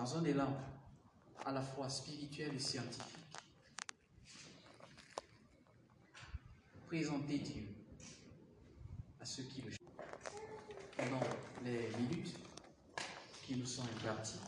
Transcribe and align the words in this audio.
dans 0.00 0.16
un 0.16 0.24
élan 0.24 0.56
à 1.44 1.52
la 1.52 1.60
fois 1.60 1.86
spirituel 1.90 2.54
et 2.54 2.58
scientifique, 2.58 3.36
présenter 6.86 7.36
Dieu 7.36 7.68
à 9.20 9.26
ceux 9.26 9.42
qui 9.42 9.60
le 9.60 9.70
cherchent. 9.70 9.80
Pendant 10.96 11.20
les 11.66 11.90
minutes 11.98 12.34
qui 13.42 13.56
nous 13.56 13.66
sont 13.66 13.82
imparties, 13.82 14.40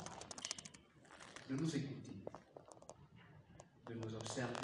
de 1.51 1.57
nous 1.57 1.77
écouter, 1.77 2.17
de 3.91 3.95
nous 3.95 4.15
observer, 4.15 4.55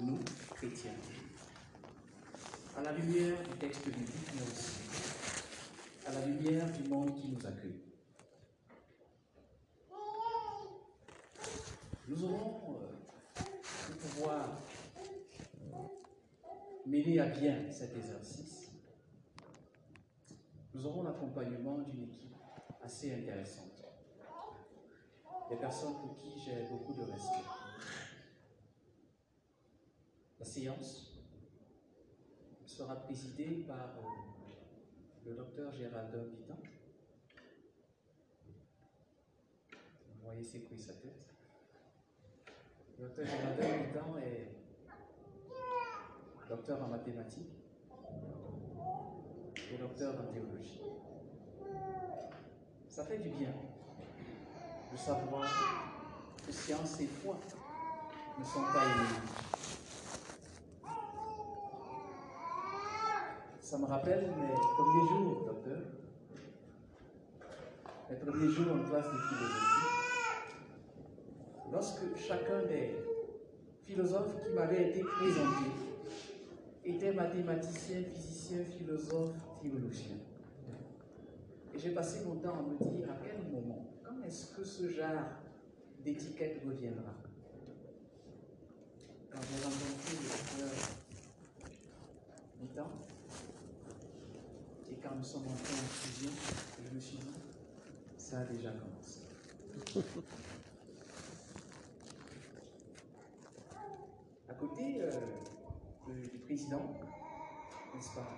nous, 0.00 0.18
chrétiens, 0.54 0.94
à 2.78 2.80
la 2.80 2.92
lumière 2.92 3.36
du 3.42 3.58
texte 3.58 3.84
biblique, 3.84 4.32
mais 4.34 4.42
aussi 4.50 4.78
à 6.06 6.12
la 6.12 6.24
lumière 6.24 6.72
du 6.72 6.88
monde 6.88 7.14
qui 7.20 7.28
nous 7.28 7.46
accueille. 7.46 7.93
Nous 12.06 12.22
aurons 12.24 12.82
euh, 12.82 13.42
le 13.88 13.94
pouvoir 13.94 14.60
mener 16.84 17.18
à 17.18 17.26
bien 17.28 17.70
cet 17.70 17.96
exercice. 17.96 18.70
Nous 20.74 20.84
aurons 20.84 21.02
l'accompagnement 21.02 21.78
d'une 21.78 22.02
équipe 22.02 22.36
assez 22.82 23.14
intéressante. 23.14 23.82
Des 25.48 25.56
personnes 25.56 25.94
pour 25.94 26.16
qui 26.16 26.38
j'ai 26.44 26.66
beaucoup 26.68 26.92
de 26.92 27.10
respect. 27.10 27.48
La 30.38 30.44
séance 30.44 31.14
sera 32.66 32.96
présidée 32.96 33.64
par 33.66 33.96
euh, 33.98 34.02
le 35.24 35.34
docteur 35.34 35.72
Géraldin 35.72 36.24
Pitan. 36.24 36.58
Vous 39.70 40.22
voyez 40.22 40.44
quoi 40.60 40.76
sa 40.76 40.92
tête? 40.94 41.33
Le 42.98 43.06
docteur 43.06 43.26
Géraldin 43.26 43.84
Pitan 43.84 44.18
est 44.18 44.48
docteur 46.48 46.82
en 46.82 46.88
mathématiques 46.88 47.64
et 49.72 49.76
docteur 49.78 50.14
en 50.14 50.32
théologie. 50.32 50.80
Ça 52.88 53.04
fait 53.04 53.18
du 53.18 53.30
bien 53.30 53.52
de 54.92 54.96
savoir 54.96 55.48
que 56.46 56.52
science 56.52 57.00
et 57.00 57.06
foi 57.06 57.36
ne 58.38 58.44
sont 58.44 58.62
pas 58.72 58.84
ennemis. 58.84 59.44
Ça 63.60 63.78
me 63.78 63.86
rappelle 63.86 64.30
mes 64.38 64.54
premiers 64.76 65.08
jours, 65.08 65.44
docteur. 65.46 65.78
Mes 68.08 68.16
premiers 68.16 68.50
jours 68.50 68.72
en 68.72 68.88
classe 68.88 69.06
de 69.06 69.18
philosophie. 69.18 70.03
Lorsque 71.74 72.16
chacun 72.16 72.62
des 72.66 72.94
philosophes 73.82 74.40
qui 74.44 74.50
m'avaient 74.54 74.90
été 74.90 75.00
présentés 75.00 75.72
était 76.84 77.12
mathématicien, 77.12 78.04
physicien, 78.14 78.58
philosophe, 78.78 79.34
théologien. 79.60 80.14
Et 81.74 81.78
j'ai 81.78 81.90
passé 81.90 82.24
mon 82.24 82.36
temps 82.36 82.60
à 82.60 82.62
me 82.62 82.78
dire 82.78 83.10
à 83.10 83.16
quel 83.20 83.50
moment, 83.50 83.88
quand 84.04 84.24
est-ce 84.24 84.54
que 84.54 84.62
ce 84.62 84.88
genre 84.88 85.24
d'étiquette 86.04 86.62
reviendra? 86.64 87.14
Quand 89.32 89.40
j'ai 89.42 89.64
rencontré 89.64 90.12
le 90.12 90.28
docteur 90.28 90.72
Vitan, 92.60 92.90
et 94.88 94.94
quand 95.02 95.16
nous 95.16 95.24
sommes 95.24 95.48
entrés 95.48 95.74
en 95.74 95.88
fusion, 95.88 96.30
je 96.88 96.94
me 96.94 97.00
suis 97.00 97.16
dit, 97.16 97.34
ça 98.16 98.38
a 98.38 98.44
déjà 98.44 98.70
commencé. 98.70 99.22
À 104.54 104.60
côté 104.60 105.00
euh, 105.00 105.10
du, 106.06 106.38
président, 106.38 106.94
n'est-ce 107.94 108.14
pas, 108.14 108.28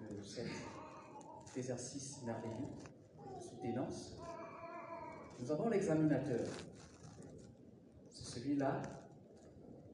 de 0.00 0.20
cet 0.22 0.46
exercice 1.56 2.20
merveilleux 2.24 2.68
soutenance, 3.40 4.16
nous 5.40 5.50
avons 5.50 5.70
l'examinateur. 5.70 6.46
C'est 8.10 8.40
celui-là 8.40 8.82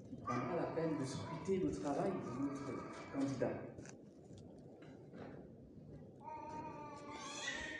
qui 0.09 0.17
prendra 0.17 0.57
la 0.57 0.67
peine 0.75 0.99
de 0.99 1.05
scruter 1.05 1.59
le 1.59 1.71
travail 1.71 2.11
de 2.11 2.43
notre 2.43 3.13
candidat. 3.13 3.51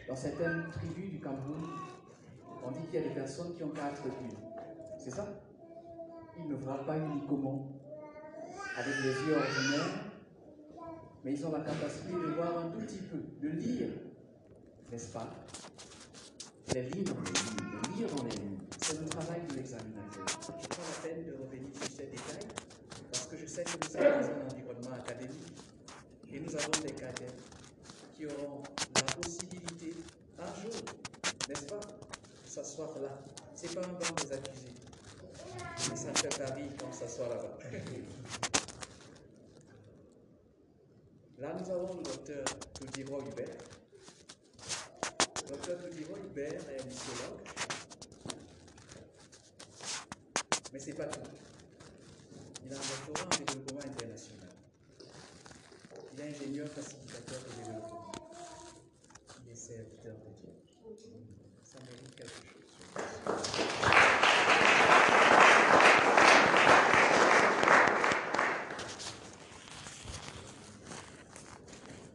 Dans 0.09 0.17
certaines 0.17 0.71
tribus 0.73 1.11
du 1.11 1.21
Cameroun, 1.21 1.65
on 2.65 2.71
dit 2.71 2.85
qu'il 2.87 3.01
y 3.01 3.05
a 3.05 3.09
des 3.09 3.15
personnes 3.15 3.55
qui 3.55 3.65
ont 3.65 3.71
quatre 3.71 4.05
yeux. 4.07 4.37
C'est 4.99 5.11
ça? 5.11 5.27
Ils 6.39 6.49
ne 6.49 6.55
voient 6.55 6.85
pas 6.85 6.99
uniquement 6.99 7.80
avec 8.77 8.95
les 9.03 9.11
yeux 9.11 9.37
ordinaires, 9.37 10.05
mais 11.25 11.33
ils 11.33 11.47
ont 11.47 11.53
la 11.53 11.61
capacité 11.61 12.13
de 12.13 12.35
voir 12.35 12.59
un 12.59 12.71
tout 12.71 12.81
petit 12.81 12.99
peu, 12.99 13.19
de 13.43 13.49
lire, 13.49 13.89
n'est-ce 14.91 15.09
pas? 15.09 15.29
Les 16.73 16.83
lignes 16.83 17.05
dans 17.05 17.21
les 17.21 17.33
lignes, 17.33 17.99
lire 17.99 18.09
les. 18.25 18.51
C'est 18.83 19.01
le 19.01 19.09
travail 19.09 19.41
de 19.49 19.55
l'examinateur. 19.57 20.25
Je 20.29 20.69
prends 20.69 20.83
la 20.83 21.09
peine 21.09 21.25
de 21.25 21.33
revenir 21.33 21.69
sur 21.75 21.91
ces 21.91 22.07
détails 22.07 22.49
parce 23.13 23.27
que 23.27 23.37
je 23.37 23.47
sais 23.47 23.65
que 23.65 23.71
nous 23.83 23.89
sommes 23.91 24.03
dans 24.03 24.29
un 24.29 24.47
environnement 24.51 24.97
académique 24.97 25.53
et 26.33 26.41
nous 26.41 26.57
avons 26.57 26.83
des 26.83 26.93
cadets 26.93 27.35
qui 28.17 28.27
auront 28.27 28.63
la 28.97 29.03
possibilité 29.15 29.95
un 30.39 30.61
jour, 30.61 30.73
n'est-ce 31.49 31.67
pas, 31.67 31.81
de 31.81 32.49
s'asseoir 32.49 32.91
là. 33.03 33.21
Ce 33.55 33.67
n'est 33.67 33.75
pas 33.75 33.81
un 33.81 33.93
banc 33.93 34.15
des 34.17 34.33
accusés. 34.33 34.75
Mais 35.91 35.97
ça 35.97 36.15
fait 36.15 36.39
Paris 36.39 36.71
quand 36.79 36.87
on 36.89 36.93
s'assoit 36.93 37.29
là-bas. 37.29 38.50
Là, 41.41 41.57
nous 41.59 41.71
avons 41.71 41.95
le 41.95 42.03
docteur 42.03 42.45
Toudiro 42.75 43.19
Hubert. 43.23 43.47
Le 45.43 45.49
docteur 45.49 45.79
Toudiro 45.79 46.15
Hubert 46.17 46.61
est 46.69 46.85
muséologue. 46.85 47.41
Mais 50.73 50.79
ce 50.79 50.87
n'est 50.89 50.93
pas 50.93 51.07
tout. 51.07 51.21
Il 52.67 52.73
a 52.73 52.77
un 52.77 52.79
doctorat 52.79 53.25
en 53.25 53.31
développement 53.45 53.81
international. 53.81 54.51
Il 56.13 56.21
est 56.21 56.29
ingénieur 56.29 56.69
facilitateur 56.69 57.39
de 57.41 57.65
développement. 57.65 58.13
Il 59.47 59.53
est 59.53 59.57
serviteur 59.57 60.15
de 60.17 60.31
Dieu. 60.41 60.53
Ça 61.65 61.79
mérite 61.81 62.15
quelque 62.15 62.29
chose. 62.29 62.61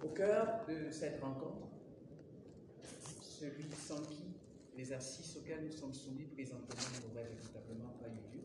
Au 0.04 0.10
cœur 0.10 0.62
de 0.68 0.92
cette 0.92 1.20
rencontre, 1.22 1.68
celui 3.22 3.66
sans 3.86 4.02
qui 4.04 4.24
l'exercice 4.78 5.35
nous 5.54 5.72
sommes 5.72 5.94
soumis 5.94 6.26
présentement 6.26 6.76
n'aurait 7.08 7.28
véritablement 7.30 7.94
pas 8.00 8.08
eu 8.08 8.36
lieu, 8.36 8.44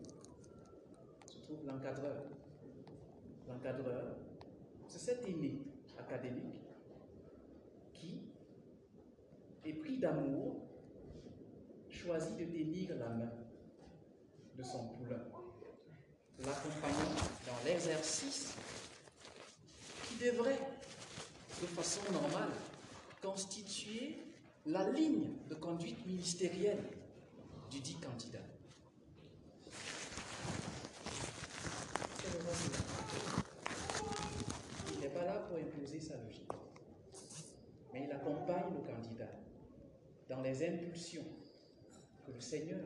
se 1.26 1.38
trouve 1.38 1.66
l'encadreur. 1.66 2.24
L'encadreur, 3.48 4.16
c'est 4.86 4.98
cet 4.98 5.26
aîné 5.26 5.62
académique 5.98 6.60
qui, 7.94 8.20
épris 9.64 9.98
d'amour, 9.98 10.62
choisit 11.88 12.36
de 12.36 12.44
tenir 12.44 12.96
la 12.96 13.08
main 13.08 13.32
de 14.56 14.62
son 14.62 14.88
poulain, 14.88 15.22
l'accompagnant 16.38 17.14
dans 17.46 17.64
l'exercice 17.64 18.54
qui 20.06 20.24
devrait 20.24 20.60
de 21.62 21.66
façon 21.66 22.00
normale, 22.12 22.50
constituer 23.22 24.29
la 24.66 24.90
ligne 24.90 25.28
de 25.48 25.54
conduite 25.54 26.04
ministérielle 26.06 26.84
du 27.70 27.80
dit 27.80 27.96
candidat. 27.96 28.38
Il 34.92 35.00
n'est 35.00 35.08
pas 35.08 35.24
là 35.24 35.40
pour 35.48 35.56
imposer 35.56 36.00
sa 36.00 36.16
logique, 36.18 36.50
mais 37.92 38.04
il 38.04 38.12
accompagne 38.12 38.74
le 38.74 38.86
candidat 38.86 39.30
dans 40.28 40.40
les 40.42 40.62
impulsions 40.68 41.24
que 42.26 42.32
le 42.32 42.40
Seigneur 42.40 42.80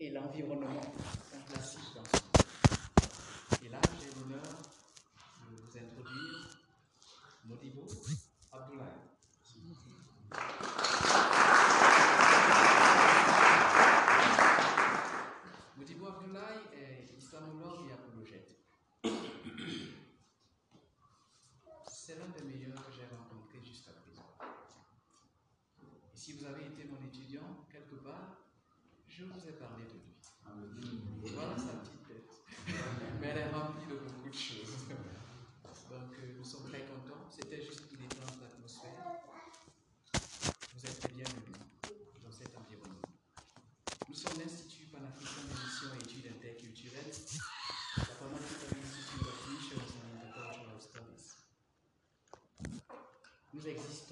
et 0.00 0.10
l'environnement 0.10 0.80
ont 0.80 1.52
placées 1.52 1.78
dans 1.94 2.04
son 2.04 2.24
Et 3.64 3.68
là, 3.68 3.80
j'ai 4.00 4.20
l'honneur 4.20 4.42
de 5.50 5.56
vous 5.56 5.76
introduire 5.76 6.60
Modibo 7.44 7.84
Abdoulaye. 8.52 9.08
Modibo 15.76 16.06
Abdoulaye 16.06 16.60
est 16.72 17.16
islamologue 17.16 17.88
et 17.88 17.92
apologète. 17.92 18.56
C'est 21.90 22.18
l'un 22.18 22.28
des 22.28 22.44
meilleurs 22.44 22.84
que 22.86 22.92
j'ai 22.92 23.06
rencontré 23.06 23.62
jusqu'à 23.64 23.92
présent. 23.92 24.28
Et 26.14 26.17
si 26.28 26.34
vous 26.34 26.44
avez 26.44 26.66
été 26.66 26.84
mon 26.84 27.00
étudiant 27.08 27.64
quelque 27.72 27.94
part, 28.04 28.36
je 29.08 29.24
vous 29.24 29.48
ai 29.48 29.52
parlé 29.52 29.84
de 29.86 29.96
lui. 30.76 31.00
Voilà 31.22 31.56
sa 31.56 31.80
petite 31.80 32.06
tête. 32.06 32.30
Mais 33.18 33.28
elle 33.28 33.38
est 33.38 33.48
remplie 33.48 33.88
de 33.88 33.96
beaucoup 33.96 34.28
de 34.28 34.34
choses. 34.34 34.76
Donc, 35.88 36.12
euh, 36.20 36.36
nous 36.36 36.44
sommes 36.44 36.68
très 36.68 36.84
contents. 36.84 37.24
C'était 37.30 37.64
juste 37.64 37.88
qu'il 37.88 38.04
était 38.04 38.20
dans 38.20 38.44
l'atmosphère. 38.44 39.08
Vous 40.12 40.84
êtes 40.84 41.00
très 41.00 41.08
bienvenus 41.14 41.56
dans 42.22 42.30
cet 42.30 42.54
environnement. 42.58 43.08
Nous 44.06 44.14
sommes 44.14 44.38
l'Institut 44.38 44.84
panafricain 44.92 45.48
d'émission 45.48 45.88
et 45.96 46.04
études 46.04 46.26
interculturelles. 46.36 47.12
La 47.96 48.04
Pan 48.04 48.36
African 48.36 48.76
Institute 48.84 49.24
of 49.24 49.48
Missions 49.48 49.96
and 49.96 50.28
Intercultural 50.28 50.76
Studies. 50.78 51.40
Nous 53.54 53.66
existons 53.66 54.07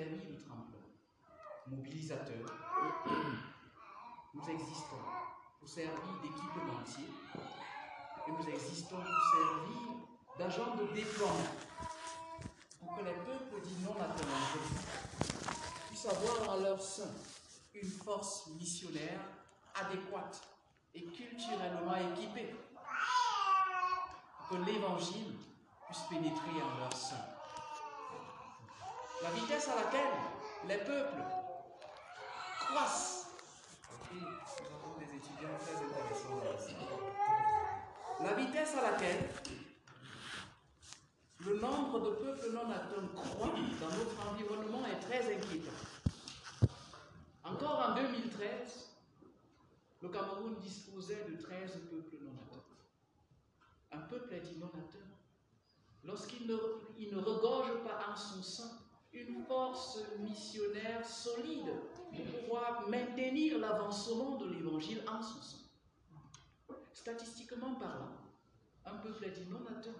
le 0.00 0.36
tremplin, 0.42 0.80
mobilisateur. 1.68 2.46
Nous 4.34 4.50
existons 4.50 4.96
pour 5.60 5.68
servir 5.68 5.92
d'équipementier 6.20 7.08
et 8.26 8.30
nous 8.30 8.48
existons 8.48 8.96
pour 8.96 9.38
servir 9.38 9.94
d'agents 10.38 10.76
de 10.76 10.92
déploiement 10.94 11.54
pour 12.80 12.96
que 12.96 13.04
les 13.04 13.12
peuples 13.12 13.60
dits 13.62 13.82
non 13.84 13.94
attendus 14.00 14.74
puissent 15.88 16.06
avoir 16.06 16.56
en 16.56 16.60
leur 16.60 16.80
sein 16.80 17.10
une 17.74 17.90
force 17.90 18.48
missionnaire 18.58 19.20
adéquate 19.74 20.40
et 20.94 21.04
culturellement 21.04 21.94
équipée 22.12 22.54
pour 24.38 24.48
que 24.48 24.64
l'évangile 24.64 25.36
puisse 25.86 26.02
pénétrer 26.10 26.62
en 26.62 26.78
leur 26.78 26.92
sein. 26.92 27.33
La 29.24 29.30
vitesse 29.30 29.68
à 29.68 29.76
laquelle 29.76 30.12
les 30.68 30.76
peuples 30.84 31.22
croissent. 32.60 33.26
La 38.20 38.34
vitesse 38.34 38.74
à 38.76 38.90
laquelle 38.90 39.30
le 41.40 41.58
nombre 41.58 42.00
de 42.00 42.10
peuples 42.16 42.52
non 42.52 42.70
atteints 42.70 43.08
croît 43.14 43.54
dans 43.80 43.96
notre 43.96 44.30
environnement 44.30 44.86
est 44.86 45.00
très 45.00 45.34
inquiétant. 45.34 45.72
Encore 47.44 47.88
en 47.88 47.94
2013, 47.94 48.90
le 50.02 50.08
Cameroun 50.10 50.54
disposait 50.60 51.24
de 51.30 51.42
13 51.42 51.70
peuples 51.90 52.16
non 52.20 52.32
atteints. 52.42 52.62
Un 53.92 54.00
peuple 54.00 54.34
est 54.34 54.40
dit 54.40 54.58
non 54.58 54.68
atteint 54.68 54.98
lorsqu'il 56.04 56.46
ne, 56.46 57.20
regorge 57.20 57.72
pas 57.84 58.12
en 58.12 58.16
son 58.16 58.42
sein 58.42 58.83
une 59.14 59.44
force 59.44 60.00
missionnaire 60.18 61.06
solide 61.06 61.72
pour 62.14 62.24
pouvoir 62.24 62.88
maintenir 62.88 63.58
l'avancement 63.58 64.36
de 64.36 64.48
l'évangile 64.50 65.02
en 65.08 65.22
son 65.22 65.40
sein. 65.40 65.58
Statistiquement 66.92 67.74
parlant, 67.74 68.16
un 68.84 68.96
peuple 68.96 69.24
est 69.26 69.30
dit 69.30 69.46
non 69.50 69.64
atteint 69.66 69.90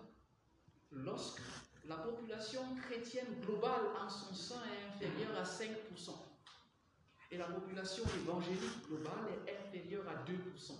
lorsque 0.91 1.41
la 1.87 1.97
population 1.97 2.63
chrétienne 2.77 3.41
globale 3.43 3.89
en 4.01 4.09
son 4.09 4.35
sein 4.35 4.63
est 4.65 4.95
inférieure 4.95 5.37
à 5.39 5.45
5%. 5.45 6.11
Et 7.31 7.37
la 7.37 7.47
population 7.47 8.05
évangélique 8.23 8.87
globale 8.89 9.39
est 9.47 9.57
inférieure 9.67 10.05
à 10.09 10.25
2%. 10.25 10.73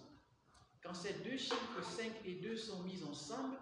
Quand 0.83 0.95
ces 0.95 1.15
deux 1.15 1.37
chiffres 1.37 1.83
5 1.83 2.13
et 2.25 2.35
2 2.35 2.57
sont 2.57 2.83
mis 2.85 3.03
ensemble, 3.03 3.57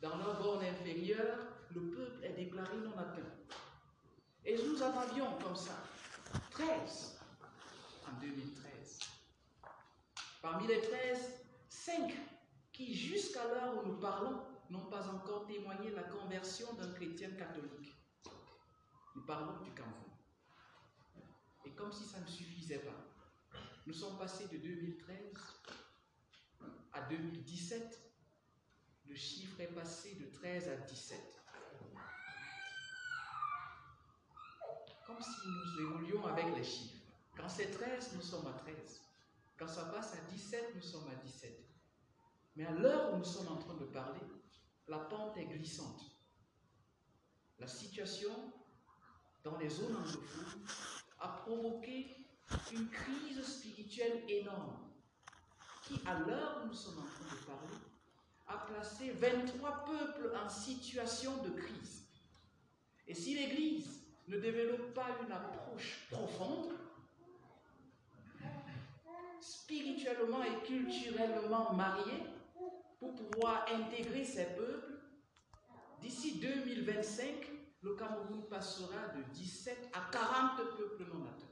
dans 0.00 0.16
leur 0.16 0.42
borne 0.42 0.64
inférieure, 0.64 1.38
le 1.74 1.80
peuple 1.90 2.24
est 2.24 2.32
déclaré 2.32 2.76
non 2.78 2.96
atteint. 2.98 3.22
Et 4.46 4.58
nous 4.62 4.82
en 4.82 4.98
avions 4.98 5.38
comme 5.42 5.56
ça 5.56 5.82
13 6.50 7.18
en 8.06 8.20
2013. 8.20 8.98
Parmi 10.42 10.66
les 10.66 10.82
13, 10.82 11.44
5 11.68 12.14
qui, 12.72 12.94
jusqu'à 12.94 13.44
l'heure 13.46 13.82
où 13.82 13.88
nous 13.88 13.98
parlons, 13.98 14.42
n'ont 14.68 14.86
pas 14.86 15.08
encore 15.08 15.46
témoigné 15.46 15.90
la 15.90 16.02
conversion 16.02 16.72
d'un 16.74 16.92
chrétien 16.92 17.30
catholique. 17.30 17.94
Nous 19.14 19.24
parlons 19.24 19.62
du 19.62 19.72
Cameroun. 19.72 20.10
Et 21.64 21.70
comme 21.74 21.92
si 21.92 22.04
ça 22.04 22.20
ne 22.20 22.26
suffisait 22.26 22.80
pas, 22.80 23.58
nous 23.86 23.94
sommes 23.94 24.18
passés 24.18 24.48
de 24.48 24.58
2013 24.58 25.32
à 26.92 27.02
2017. 27.02 28.12
Le 29.06 29.14
chiffre 29.14 29.60
est 29.60 29.74
passé 29.74 30.16
de 30.16 30.26
13 30.26 30.68
à 30.68 30.76
17. 30.76 31.43
Comme 35.06 35.20
si 35.20 35.48
nous 35.48 35.80
évoluions 35.82 36.26
avec 36.26 36.46
les 36.56 36.64
chiffres. 36.64 37.02
Quand 37.36 37.48
c'est 37.48 37.70
13, 37.70 38.12
nous 38.14 38.22
sommes 38.22 38.46
à 38.46 38.52
13. 38.52 39.02
Quand 39.58 39.68
ça 39.68 39.84
passe 39.86 40.14
à 40.14 40.20
17, 40.30 40.72
nous 40.74 40.82
sommes 40.82 41.08
à 41.08 41.14
17. 41.16 41.64
Mais 42.56 42.64
à 42.66 42.72
l'heure 42.72 43.12
où 43.12 43.18
nous 43.18 43.24
sommes 43.24 43.48
en 43.48 43.56
train 43.56 43.74
de 43.74 43.84
parler, 43.84 44.20
la 44.88 44.98
pente 44.98 45.36
est 45.36 45.46
glissante. 45.46 46.02
La 47.58 47.66
situation 47.66 48.52
dans 49.42 49.56
les 49.58 49.68
zones 49.68 49.96
anglophones 49.96 50.66
a 51.20 51.28
provoqué 51.28 52.16
une 52.72 52.88
crise 52.88 53.42
spirituelle 53.42 54.24
énorme 54.28 54.78
qui, 55.82 56.00
à 56.06 56.18
l'heure 56.20 56.62
où 56.62 56.68
nous 56.68 56.74
sommes 56.74 56.98
en 56.98 57.02
train 57.06 57.36
de 57.36 57.44
parler, 57.44 57.76
a 58.46 58.58
placé 58.66 59.10
23 59.12 59.84
peuples 59.84 60.36
en 60.36 60.48
situation 60.48 61.42
de 61.42 61.50
crise. 61.50 62.04
Et 63.06 63.14
si 63.14 63.34
l'Église 63.34 64.03
ne 64.28 64.38
développe 64.38 64.94
pas 64.94 65.08
une 65.24 65.32
approche 65.32 66.06
profonde, 66.10 66.72
spirituellement 69.40 70.42
et 70.42 70.66
culturellement 70.66 71.72
mariée, 71.72 72.22
pour 72.98 73.14
pouvoir 73.14 73.66
intégrer 73.70 74.24
ces 74.24 74.46
peuples, 74.56 74.94
d'ici 76.00 76.38
2025, 76.38 77.50
le 77.82 77.94
Cameroun 77.96 78.48
passera 78.48 79.08
de 79.08 79.22
17 79.34 79.90
à 79.92 80.10
40 80.10 80.56
peuples 80.76 81.04
non 81.12 81.26
atteints. 81.26 81.44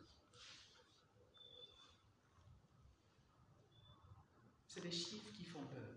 C'est 4.66 4.80
des 4.80 4.90
chiffres 4.90 5.30
qui 5.34 5.44
font 5.44 5.60
peur. 5.66 5.90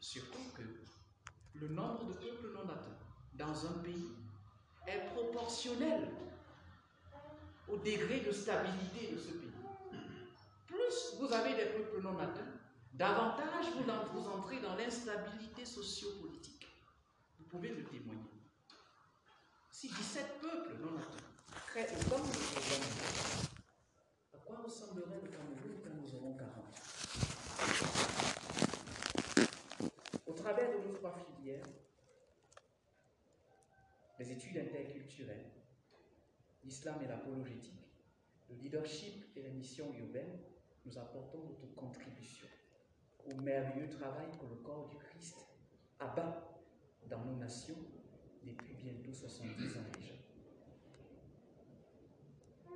Surtout 0.00 0.50
que 0.56 0.62
le 1.54 1.68
nombre 1.68 2.06
de 2.06 2.12
peuples 2.14 2.52
non 2.52 2.68
atteints 2.68 2.98
dans 3.34 3.66
un 3.66 3.78
pays 3.78 4.10
est 4.86 5.06
proportionnel 5.14 6.10
au 7.74 7.78
degré 7.78 8.20
de 8.20 8.30
stabilité 8.30 9.12
de 9.12 9.18
ce 9.18 9.32
pays. 9.32 9.50
Plus 10.66 11.16
vous 11.18 11.32
avez 11.32 11.54
des 11.56 11.70
peuples 11.72 12.02
non 12.02 12.16
atteints, 12.18 12.60
davantage 12.92 13.66
vous, 13.74 14.28
entrez 14.28 14.60
dans 14.60 14.76
l'instabilité 14.76 15.64
sociopolitique. 15.64 16.68
Vous 17.38 17.44
pouvez 17.46 17.70
le 17.70 17.84
témoigner. 17.84 18.30
Si 19.72 19.88
17 19.88 20.40
peuples 20.40 20.76
non 20.80 20.96
atteints 20.98 21.58
créent 21.66 21.92
autant 21.96 22.22
de 22.22 22.30
problèmes, 22.30 22.90
à 24.34 24.38
quoi 24.38 24.58
ressemblerait 24.64 25.20
le 25.22 25.28
Cameroun 25.28 25.80
quand 25.82 25.94
nous 26.00 26.14
aurons 26.14 26.36
40 26.36 26.54
Au 30.26 30.32
travers 30.32 30.70
de 30.70 30.76
nos 30.86 30.94
trois 30.94 31.16
filières, 31.16 31.66
les 34.20 34.30
études 34.30 34.58
interculturelles, 34.58 35.50
l'islam 36.84 37.02
et 37.02 37.08
l'apologétique, 37.08 37.88
le 38.50 38.56
leadership 38.56 39.24
et 39.36 39.42
les 39.42 39.50
missions 39.50 39.90
urbaines, 39.94 40.38
nous 40.84 40.98
apportons 40.98 41.42
notre 41.44 41.74
contribution 41.74 42.46
au 43.24 43.34
merveilleux 43.40 43.88
travail 43.88 44.26
que 44.38 44.44
le 44.44 44.56
corps 44.56 44.86
du 44.90 44.96
Christ 44.98 45.46
abat 45.98 46.46
dans 47.08 47.24
nos 47.24 47.36
nations 47.36 47.78
depuis 48.42 48.74
bientôt 48.74 49.14
70 49.14 49.78
ans 49.78 49.80
déjà. 49.94 50.14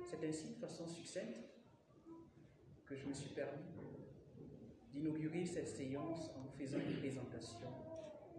C'est 0.03 0.27
ainsi, 0.27 0.55
de 0.55 0.59
façon 0.59 0.87
succincte, 0.87 1.41
que 2.87 2.95
je 2.95 3.05
me 3.05 3.13
suis 3.13 3.29
permis 3.29 3.61
d'inaugurer 4.91 5.45
cette 5.45 5.67
séance 5.67 6.31
en 6.35 6.49
faisant 6.57 6.79
une 6.79 6.97
présentation 6.97 7.69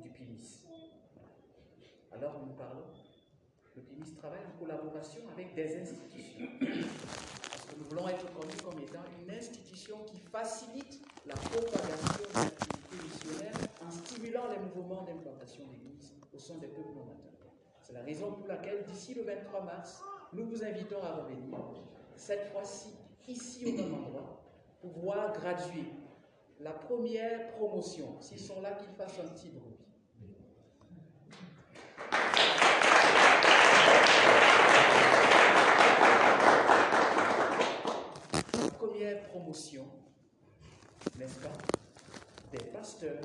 du 0.03 0.11
PIMIS. 0.11 0.67
Alors 2.11 2.45
nous 2.45 2.55
parlons, 2.55 2.91
le 3.77 3.83
PIMIS 3.83 4.15
travaille 4.17 4.41
en 4.47 4.59
collaboration 4.59 5.21
avec 5.33 5.55
des 5.55 5.81
institutions. 5.81 6.47
Parce 6.61 7.65
que 7.67 7.79
nous 7.79 7.85
voulons 7.89 8.09
être 8.09 8.27
connus 8.33 8.57
comme 8.65 8.79
étant 8.81 9.05
une 9.23 9.31
institution 9.31 9.97
qui 10.07 10.19
facilite 10.19 11.00
la 11.27 11.35
propagation 11.35 12.25
de 12.29 12.35
l'activité 12.35 12.97
missionnaire 13.03 13.55
en 13.87 13.91
stimulant 13.91 14.49
les 14.50 14.59
mouvements 14.59 15.03
d'implantation 15.03 15.65
d'église 15.71 16.15
au 16.35 16.39
sein 16.39 16.59
des 16.59 16.69
peuples 16.69 16.95
non 16.95 17.03
atteints. 17.03 17.31
C'est 17.83 17.93
la 17.93 18.03
raison 18.03 18.33
pour 18.33 18.47
laquelle, 18.47 18.85
d'ici 18.85 19.15
le 19.15 19.23
23 19.23 19.65
mars, 19.65 20.03
nous 20.33 20.47
vous 20.47 20.65
invitons 20.65 21.03
à 21.03 21.17
revenir, 21.17 21.57
cette 22.17 22.53
fois-ci 22.53 22.91
ici 23.27 23.67
au 23.67 23.73
même 23.73 23.95
endroit, 23.95 24.43
pour 24.81 24.91
voir 24.99 25.33
graduer 25.33 25.85
la 26.61 26.73
première 26.73 27.53
promotion. 27.53 28.21
S'ils 28.21 28.41
sont 28.41 28.61
là, 28.61 28.73
qu'ils 28.73 28.93
fassent 28.95 29.19
un 29.19 29.29
petit. 29.29 29.50
Promotion, 39.31 39.87
n'est-ce 41.19 41.39
pas, 41.39 41.53
des 42.53 42.65
pasteurs 42.65 43.23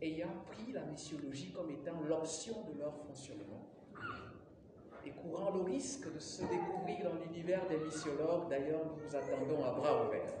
ayant 0.00 0.44
pris 0.50 0.72
la 0.72 0.82
missiologie 0.84 1.52
comme 1.52 1.70
étant 1.70 2.00
l'option 2.08 2.64
de 2.72 2.78
leur 2.78 2.94
fonctionnement 2.96 3.68
et 5.06 5.10
courant 5.10 5.50
le 5.50 5.60
risque 5.60 6.12
de 6.12 6.18
se 6.18 6.42
découvrir 6.42 7.10
dans 7.10 7.16
l'univers 7.24 7.68
des 7.68 7.76
missiologues. 7.76 8.48
D'ailleurs, 8.48 8.80
nous 8.86 8.96
vous 9.06 9.14
attendons 9.14 9.62
à 9.62 9.72
bras 9.72 10.06
ouverts. 10.06 10.34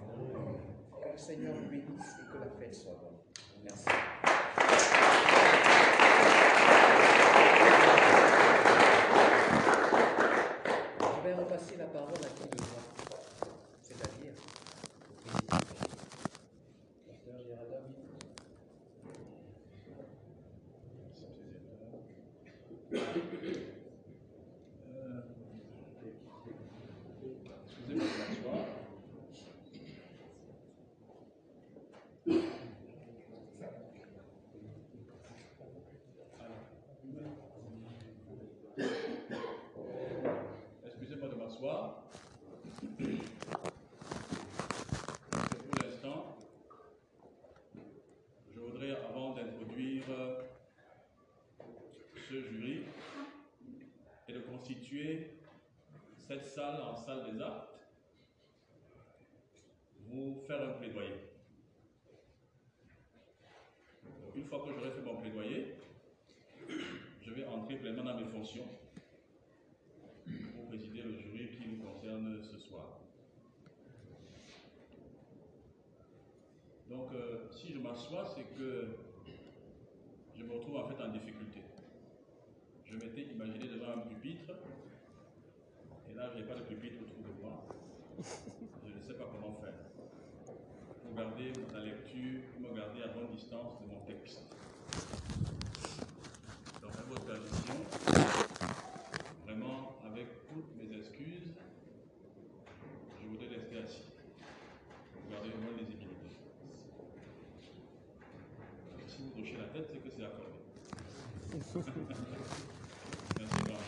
Que 1.02 1.08
le 1.12 1.18
Seigneur 1.18 1.54
bénisse 1.70 2.16
et 2.20 2.26
que 2.32 2.38
la 2.38 2.48
fête 2.50 2.74
soit 2.74 2.92
bonne. 2.92 3.18
Merci. 3.62 3.84
Je 11.00 11.20
vais 11.28 11.34
repasser 11.34 11.76
la 11.76 11.86
parole 11.86 12.14
à 12.14 12.28
qui 12.28 12.48
besoin, 12.48 12.82
c'est-à-dire 13.82 14.32
au 15.12 15.24
président. 15.28 15.58
Pasteur 17.06 17.38
Gérard 17.38 17.66
David. 17.70 17.96
Excusez-moi 27.66 28.08
de 28.08 28.14
m'asseoir. 28.18 28.62
Excusez-moi 40.84 41.28
de 41.28 41.34
m'asseoir. 41.36 41.82
C'est 45.50 45.60
pour 45.62 45.76
l'instant. 45.84 46.20
Je 48.52 48.58
voudrais, 48.60 48.92
avant 49.08 49.34
d'introduire 49.34 50.06
jury 52.42 52.82
et 54.28 54.32
de 54.32 54.40
constituer 54.40 55.30
cette 56.16 56.44
salle 56.44 56.80
en 56.80 56.94
salle 56.96 57.32
des 57.32 57.40
actes, 57.40 57.68
vous 60.06 60.42
faire 60.46 60.62
un 60.62 60.72
plaidoyer. 60.74 61.20
Une 64.34 64.44
fois 64.44 64.64
que 64.64 64.72
j'aurai 64.72 64.90
fait 64.90 65.02
mon 65.02 65.16
plaidoyer, 65.16 65.74
je 67.22 67.30
vais 67.32 67.46
entrer 67.46 67.76
pleinement 67.76 68.04
dans 68.04 68.16
mes 68.16 68.26
fonctions 68.26 68.66
pour 70.54 70.66
présider 70.66 71.02
le 71.02 71.18
jury 71.18 71.48
qui 71.50 71.68
nous 71.68 71.84
concerne 71.84 72.42
ce 72.42 72.58
soir. 72.58 73.00
Donc, 76.88 77.12
euh, 77.14 77.48
si 77.50 77.72
je 77.72 77.78
m'assois, 77.78 78.24
c'est 78.34 78.44
que 78.58 78.96
je 80.36 80.42
me 80.42 80.52
retrouve 80.52 80.76
en 80.76 80.88
fait 80.88 81.02
en 81.02 81.08
difficulté. 81.08 81.43
Je 82.94 83.00
m'étais 83.04 83.22
imaginé 83.32 83.66
devant 83.66 83.90
un 83.96 84.02
pupitre, 84.06 84.52
et 86.08 86.14
là, 86.14 86.30
je 86.32 86.38
n'ai 86.38 86.44
pas 86.46 86.54
de 86.54 86.60
pupitre 86.60 87.02
autour 87.02 87.24
de 87.24 87.42
moi. 87.42 87.66
Je 88.86 88.94
ne 88.96 89.02
sais 89.02 89.14
pas 89.14 89.24
comment 89.32 89.52
faire. 89.60 89.74
Pour 91.02 91.14
garder 91.16 91.52
la 91.72 91.80
lecture, 91.80 92.42
pour 92.52 92.60
me 92.70 92.76
garder 92.76 93.02
à 93.02 93.08
bonne 93.08 93.34
distance 93.34 93.80
de 93.82 93.86
mon 93.88 93.98
texte. 94.06 94.42
Donc, 96.80 96.92
à 96.96 97.02
votre 97.02 97.24
permission, 97.24 97.74
vraiment, 99.44 99.98
avec 100.06 100.46
toutes 100.46 100.76
mes 100.76 100.96
excuses, 100.96 101.50
je 103.20 103.26
voudrais 103.26 103.48
rester 103.48 103.78
assis. 103.78 104.06
Pour 105.14 105.32
garder 105.32 105.48
une 105.48 105.66
bonne 105.66 105.78
lisibilité. 105.78 106.30
Si 109.08 109.18
vous 109.20 109.30
touchez 109.30 109.56
la 109.56 109.64
tête, 109.64 109.90
c'est 109.90 109.98
que 109.98 110.10
c'est 110.10 110.24
accordé. 110.24 110.60
Merci 113.38 113.58
grand. 113.64 113.82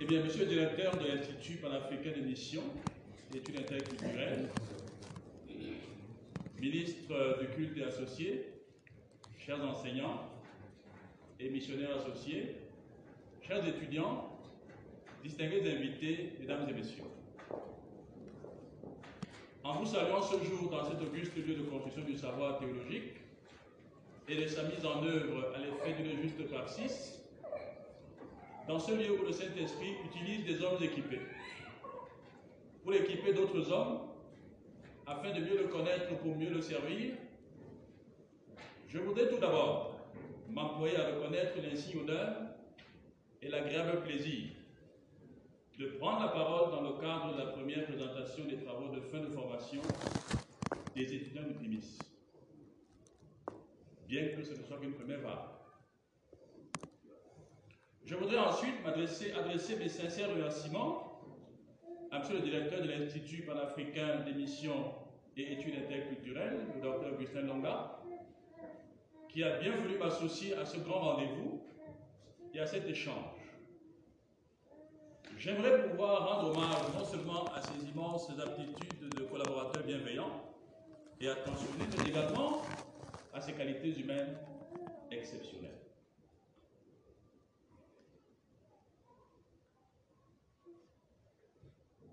Eh 0.00 0.03
monsieur 0.22 0.44
le 0.44 0.50
directeur 0.50 0.96
de 0.96 1.08
l'Institut 1.08 1.56
panafricain 1.56 2.12
de 2.16 2.22
mission 2.22 2.62
et 3.32 3.38
études 3.38 3.58
interculturelles, 3.58 4.48
ministre 6.60 7.38
du 7.40 7.48
culte 7.48 7.76
et 7.78 7.84
associé, 7.84 8.46
chers 9.38 9.62
enseignants 9.64 10.30
et 11.40 11.48
missionnaires 11.48 11.96
associés, 11.96 12.56
chers 13.42 13.66
étudiants, 13.66 14.38
distingués 15.22 15.68
invités, 15.68 16.32
mesdames 16.38 16.68
et 16.68 16.74
messieurs. 16.74 17.04
En 19.64 19.80
vous 19.80 19.86
saluant 19.86 20.22
ce 20.22 20.44
jour 20.44 20.70
dans 20.70 20.84
cet 20.84 21.00
auguste 21.02 21.34
lieu 21.36 21.54
de 21.54 21.62
construction 21.62 22.04
du 22.04 22.16
savoir 22.16 22.58
théologique 22.58 23.16
et 24.28 24.36
de 24.36 24.46
sa 24.46 24.62
mise 24.64 24.84
en 24.86 25.02
œuvre 25.02 25.52
à 25.54 25.58
l'effet 25.58 26.00
d'une 26.00 26.22
juste 26.22 26.46
praxis, 26.48 27.23
dans 28.66 28.78
ce 28.78 28.92
lieu 28.92 29.20
où 29.20 29.24
le 29.24 29.32
Saint-Esprit 29.32 29.94
utilise 30.04 30.44
des 30.44 30.64
hommes 30.64 30.82
équipés 30.82 31.20
pour 32.82 32.94
équiper 32.94 33.32
d'autres 33.32 33.70
hommes 33.70 34.00
afin 35.06 35.32
de 35.32 35.40
mieux 35.40 35.58
le 35.58 35.68
connaître 35.68 36.16
pour 36.18 36.36
mieux 36.36 36.50
le 36.50 36.60
servir, 36.60 37.14
je 38.88 38.98
voudrais 38.98 39.28
tout 39.28 39.38
d'abord 39.38 39.98
m'employer 40.48 40.96
à 40.96 41.14
reconnaître 41.14 41.56
l'insigne 41.62 42.00
honneur 42.00 42.36
et 43.42 43.48
l'agréable 43.48 44.02
plaisir 44.02 44.50
de 45.78 45.86
prendre 45.98 46.20
la 46.20 46.28
parole 46.28 46.70
dans 46.70 46.82
le 46.82 47.00
cadre 47.00 47.34
de 47.34 47.38
la 47.38 47.46
première 47.46 47.84
présentation 47.84 48.44
des 48.44 48.56
travaux 48.56 48.88
de 48.88 49.00
fin 49.00 49.18
de 49.18 49.28
formation 49.28 49.82
des 50.94 51.02
étudiants 51.02 51.42
du 51.42 51.54
Primis, 51.54 51.98
bien 54.06 54.28
que 54.28 54.42
ce 54.42 54.52
ne 54.52 54.62
soit 54.64 54.78
qu'une 54.78 54.94
première 54.94 55.20
vague. 55.20 55.53
Je 58.04 58.14
voudrais 58.16 58.38
ensuite 58.38 58.82
m'adresser, 58.84 59.32
adresser 59.32 59.76
mes 59.76 59.88
sincères 59.88 60.28
remerciements 60.28 61.20
à 62.10 62.18
M. 62.18 62.22
le 62.34 62.40
directeur 62.40 62.82
de 62.82 62.88
l'Institut 62.88 63.42
panafricain 63.42 64.20
des 64.26 64.34
missions 64.34 64.92
et 65.36 65.52
études 65.52 65.76
interculturelles, 65.82 66.66
le 66.74 66.80
Dr 66.82 67.14
Augustin 67.14 67.42
Longa, 67.42 67.98
qui 69.28 69.42
a 69.42 69.58
bien 69.58 69.74
voulu 69.76 69.98
m'associer 69.98 70.54
à 70.54 70.66
ce 70.66 70.78
grand 70.78 71.00
rendez-vous 71.00 71.62
et 72.52 72.60
à 72.60 72.66
cet 72.66 72.86
échange. 72.86 73.16
J'aimerais 75.38 75.88
pouvoir 75.88 76.28
rendre 76.28 76.50
hommage 76.50 76.94
non 76.96 77.04
seulement 77.04 77.44
à 77.54 77.60
ces 77.62 77.88
immenses 77.88 78.30
aptitudes 78.30 79.08
de 79.16 79.24
collaborateurs 79.24 79.82
bienveillants 79.82 80.44
et 81.20 81.28
attentionnés, 81.28 81.84
mais 81.98 82.10
également 82.10 82.62
à 83.32 83.40
ses 83.40 83.54
qualités 83.54 83.98
humaines 83.98 84.36
exceptionnelles. 85.10 85.83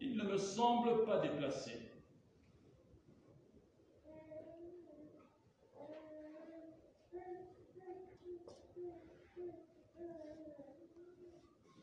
Il 0.01 0.17
ne 0.17 0.24
me 0.24 0.38
semble 0.38 1.05
pas 1.05 1.20
déplacé 1.20 1.79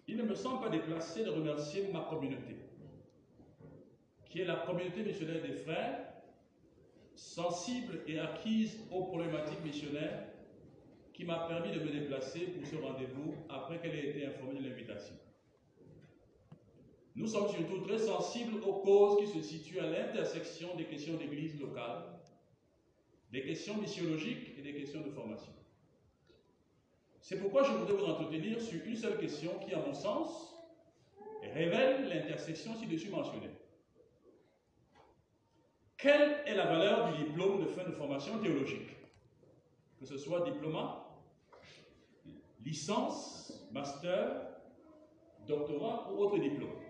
il 0.08 0.16
ne 0.16 0.22
me 0.22 0.34
semble 0.34 0.60
pas 0.60 0.70
déplacé 0.70 1.22
de 1.22 1.28
remercier 1.28 1.86
ma 1.92 2.00
communauté, 2.00 2.56
qui 4.30 4.40
est 4.40 4.46
la 4.46 4.56
communauté 4.56 5.02
missionnaire 5.02 5.42
des 5.42 5.52
frères, 5.52 6.08
sensible 7.14 8.00
et 8.06 8.18
acquise 8.18 8.80
aux 8.90 9.04
problématiques 9.04 9.62
missionnaires, 9.62 10.24
qui 11.12 11.24
m'a 11.24 11.46
permis 11.46 11.72
de 11.72 11.80
me 11.80 11.90
déplacer 11.90 12.40
pour 12.46 12.66
ce 12.66 12.76
rendez-vous 12.76 13.34
après 13.50 13.80
qu'elle 13.80 13.94
ait 13.94 14.10
été 14.10 14.26
informée 14.26 14.60
de 14.60 14.68
l'invitation. 14.68 15.14
Nous 17.18 17.26
sommes 17.26 17.48
surtout 17.48 17.80
très 17.80 17.98
sensibles 17.98 18.62
aux 18.62 18.74
causes 18.74 19.18
qui 19.18 19.26
se 19.26 19.42
situent 19.42 19.80
à 19.80 19.90
l'intersection 19.90 20.76
des 20.76 20.84
questions 20.84 21.16
d'église 21.16 21.58
locale, 21.60 22.04
des 23.32 23.42
questions 23.42 23.76
missiologiques 23.76 24.56
et 24.56 24.62
des 24.62 24.72
questions 24.72 25.00
de 25.00 25.10
formation. 25.10 25.52
C'est 27.20 27.40
pourquoi 27.40 27.64
je 27.64 27.72
voudrais 27.72 27.94
vous 27.94 28.04
entretenir 28.04 28.60
sur 28.60 28.80
une 28.84 28.94
seule 28.94 29.18
question 29.18 29.50
qui, 29.58 29.74
à 29.74 29.80
mon 29.80 29.94
sens, 29.94 30.54
révèle 31.42 32.08
l'intersection 32.08 32.76
ci-dessus 32.76 33.10
mentionnée. 33.10 33.50
Quelle 35.96 36.44
est 36.46 36.54
la 36.54 36.66
valeur 36.66 37.12
du 37.12 37.24
diplôme 37.24 37.64
de 37.64 37.66
fin 37.66 37.82
de 37.82 37.94
formation 37.96 38.38
théologique? 38.38 38.90
Que 39.98 40.06
ce 40.06 40.16
soit 40.16 40.48
diplôme, 40.48 40.78
licence, 42.64 43.68
master, 43.72 44.52
doctorat 45.48 46.12
ou 46.12 46.18
autre 46.18 46.38
diplôme. 46.38 46.87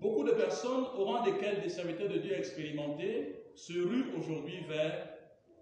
Beaucoup 0.00 0.24
de 0.24 0.32
personnes 0.32 0.86
au 0.96 1.04
rang 1.04 1.22
desquelles 1.22 1.60
des 1.60 1.68
serviteurs 1.68 2.08
de 2.08 2.16
Dieu 2.16 2.32
expérimentés 2.32 3.44
se 3.54 3.74
ruent 3.74 4.14
aujourd'hui 4.18 4.64
vers 4.66 5.10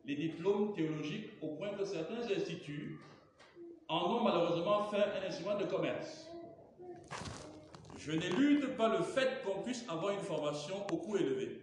les 0.05 0.15
diplômes 0.15 0.73
théologiques 0.75 1.31
au 1.43 1.57
point 1.57 1.71
que 1.71 1.85
certains 1.85 2.23
instituts 2.35 3.01
en 3.89 4.15
ont 4.15 4.23
malheureusement 4.23 4.85
fait 4.85 5.03
un 5.03 5.27
instrument 5.27 5.57
de 5.57 5.65
commerce. 5.65 6.31
Je 7.99 8.13
n'élude 8.13 8.77
pas 8.77 8.97
le 8.97 9.03
fait 9.03 9.43
qu'on 9.45 9.61
puisse 9.63 9.85
avoir 9.89 10.13
une 10.13 10.21
formation 10.21 10.87
au 10.93 10.99
coût 10.99 11.17
élevé, 11.17 11.61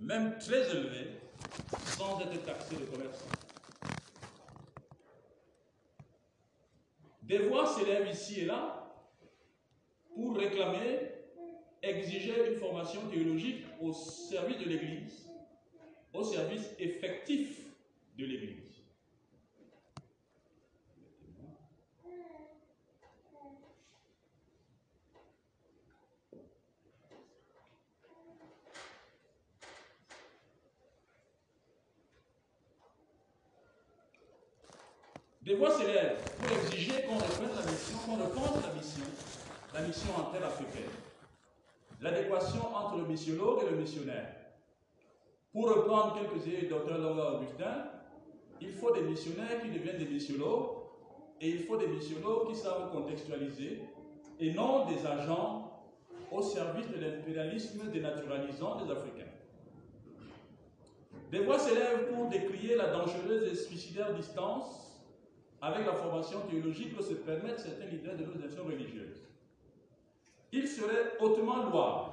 même 0.00 0.36
très 0.38 0.70
élevé, 0.72 1.12
sans 1.96 2.20
être 2.20 2.44
taxé 2.44 2.74
de 2.74 2.84
commerce. 2.84 3.24
Des 7.22 7.38
voix 7.38 7.66
s'élèvent 7.66 8.10
ici 8.10 8.40
et 8.40 8.44
là 8.46 8.74
pour 10.14 10.36
réclamer, 10.36 11.17
exiger 11.82 12.50
une 12.50 12.58
formation 12.58 13.00
théologique 13.08 13.64
au 13.80 13.92
service 13.92 14.58
de 14.58 14.64
l'Église, 14.64 15.28
au 16.12 16.24
service 16.24 16.70
effectif 16.78 17.60
de 18.16 18.24
l'Église. 18.24 18.68
Des 35.48 35.54
voix 35.54 35.70
s'élèvent 35.70 36.18
pour 36.38 36.58
exiger 36.58 37.04
qu'on 37.04 37.14
reprenne 37.14 37.48
la 37.48 37.72
mission, 37.72 37.96
qu'on 38.04 38.16
reprenne 38.16 38.60
la 38.60 38.74
mission, 38.74 39.04
la 39.72 39.80
mission 39.80 40.10
en 40.14 40.30
terre 40.30 40.44
africaine. 40.44 41.07
L'adéquation 42.00 42.74
entre 42.74 42.98
le 42.98 43.06
missiologue 43.06 43.60
et 43.66 43.70
le 43.70 43.76
missionnaire. 43.76 44.34
Pour 45.52 45.68
reprendre 45.68 46.14
quelques 46.14 46.46
idées 46.46 46.62
du 46.62 46.66
docteur 46.68 46.98
Laura 46.98 47.34
Augustin, 47.34 47.90
il 48.60 48.70
faut 48.70 48.92
des 48.92 49.02
missionnaires 49.02 49.60
qui 49.62 49.70
deviennent 49.70 49.98
des 49.98 50.06
missiologues 50.06 50.76
et 51.40 51.48
il 51.48 51.64
faut 51.64 51.76
des 51.76 51.88
missiologues 51.88 52.48
qui 52.48 52.54
savent 52.54 52.92
contextualiser 52.92 53.82
et 54.38 54.52
non 54.52 54.86
des 54.86 55.04
agents 55.06 55.82
au 56.30 56.42
service 56.42 56.88
de 56.88 57.00
l'impérialisme 57.00 57.90
dénaturalisant 57.90 58.84
des 58.84 58.92
Africains. 58.92 59.24
Des 61.30 61.40
voix 61.40 61.58
s'élèvent 61.58 62.12
pour 62.12 62.28
décrier 62.28 62.76
la 62.76 62.90
dangereuse 62.90 63.52
et 63.52 63.54
suicidaire 63.54 64.14
distance 64.14 65.02
avec 65.60 65.84
la 65.84 65.94
formation 65.94 66.40
théologique 66.42 66.96
que 66.96 67.02
se 67.02 67.14
permettent 67.14 67.60
certains 67.60 67.86
leaders 67.86 68.16
de 68.16 68.24
nos 68.24 68.34
nations 68.34 68.64
religieuses. 68.64 69.27
Il 70.52 70.66
serait 70.66 71.16
hautement 71.20 71.64
louable 71.64 72.12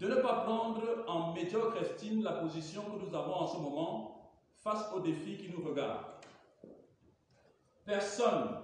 de 0.00 0.08
ne 0.08 0.16
pas 0.16 0.44
prendre 0.44 0.82
en 1.06 1.32
médiocre 1.34 1.76
estime 1.82 2.24
la 2.24 2.32
position 2.32 2.82
que 2.82 3.04
nous 3.04 3.14
avons 3.14 3.34
en 3.34 3.46
ce 3.46 3.58
moment 3.58 4.32
face 4.62 4.90
aux 4.94 5.00
défis 5.00 5.36
qui 5.36 5.50
nous 5.50 5.62
regardent. 5.62 6.06
Personne 7.84 8.56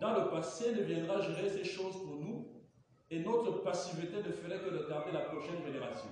dans 0.00 0.12
le 0.12 0.28
passé 0.28 0.74
ne 0.74 0.82
viendra 0.82 1.20
gérer 1.20 1.48
ces 1.48 1.64
choses 1.64 1.96
pour 1.98 2.16
nous 2.16 2.46
et 3.10 3.20
notre 3.20 3.62
passivité 3.62 4.16
ne 4.16 4.32
ferait 4.32 4.58
que 4.58 4.76
retarder 4.76 5.12
la 5.12 5.20
prochaine 5.20 5.62
génération. 5.64 6.08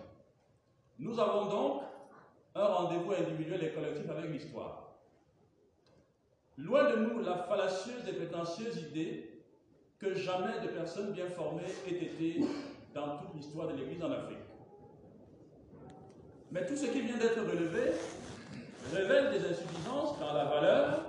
Nous 1.00 1.19
avons 1.19 1.47
donc 1.47 1.83
un 2.55 2.67
rendez-vous 2.67 3.12
individuel 3.12 3.64
et 3.64 3.73
collectif 3.73 4.09
avec 4.09 4.31
l'histoire. 4.31 4.95
Loin 6.59 6.91
de 6.91 6.97
nous 6.97 7.19
la 7.21 7.38
fallacieuse 7.38 8.07
et 8.07 8.12
prétentieuse 8.12 8.79
idée 8.79 9.31
que 10.02 10.14
jamais 10.14 10.59
de 10.61 10.66
personnes 10.66 11.12
bien 11.12 11.28
formées 11.28 11.62
aient 11.87 12.04
été 12.04 12.40
dans 12.92 13.18
toute 13.18 13.35
l'histoire 13.37 13.68
de 13.68 13.75
l'Église 13.75 14.02
en 14.02 14.11
Afrique. 14.11 14.38
Mais 16.50 16.66
tout 16.66 16.75
ce 16.75 16.87
qui 16.87 17.02
vient 17.02 17.16
d'être 17.16 17.38
relevé 17.38 17.92
révèle 18.92 19.30
des 19.30 19.47
insuffisances 19.47 20.18
dans 20.18 20.35
la 20.35 20.44
valeur 20.44 21.04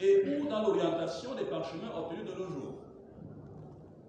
et 0.00 0.40
ou 0.40 0.48
dans 0.48 0.62
l'orientation 0.66 1.36
des 1.36 1.44
parchemins 1.44 1.92
obtenus 1.96 2.24
de 2.24 2.32
nos 2.32 2.48
jours. 2.48 2.74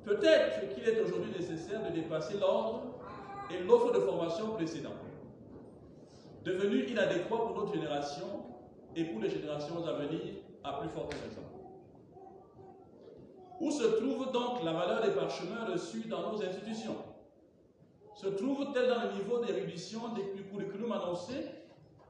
Peut-être 0.05 0.73
qu'il 0.73 0.89
est 0.89 0.99
aujourd'hui 1.01 1.31
nécessaire 1.31 1.83
de 1.83 1.93
dépasser 1.93 2.37
l'ordre 2.39 2.81
et 3.51 3.63
l'offre 3.63 3.93
de 3.93 3.99
formation 3.99 4.53
précédente, 4.53 4.93
devenu 6.43 6.83
inadéquat 6.85 7.37
pour 7.37 7.55
notre 7.55 7.73
génération 7.73 8.43
et 8.95 9.03
pour 9.03 9.21
les 9.21 9.29
générations 9.29 9.85
à 9.85 9.93
venir 9.93 10.33
à 10.63 10.73
plus 10.79 10.89
forte 10.89 11.13
raison. 11.13 11.48
Où 13.59 13.71
se 13.71 13.83
trouve 13.83 14.31
donc 14.31 14.63
la 14.63 14.71
valeur 14.71 15.01
des 15.01 15.11
parchemins 15.11 15.65
reçus 15.65 16.07
dans 16.07 16.31
nos 16.31 16.41
institutions? 16.41 16.95
Se 18.15 18.27
trouve-t-elle 18.27 18.87
dans 18.87 19.03
le 19.03 19.13
niveau 19.13 19.43
d'érudition 19.43 20.09
des 20.09 20.23
curriculums 20.43 20.91
annoncés 20.91 21.45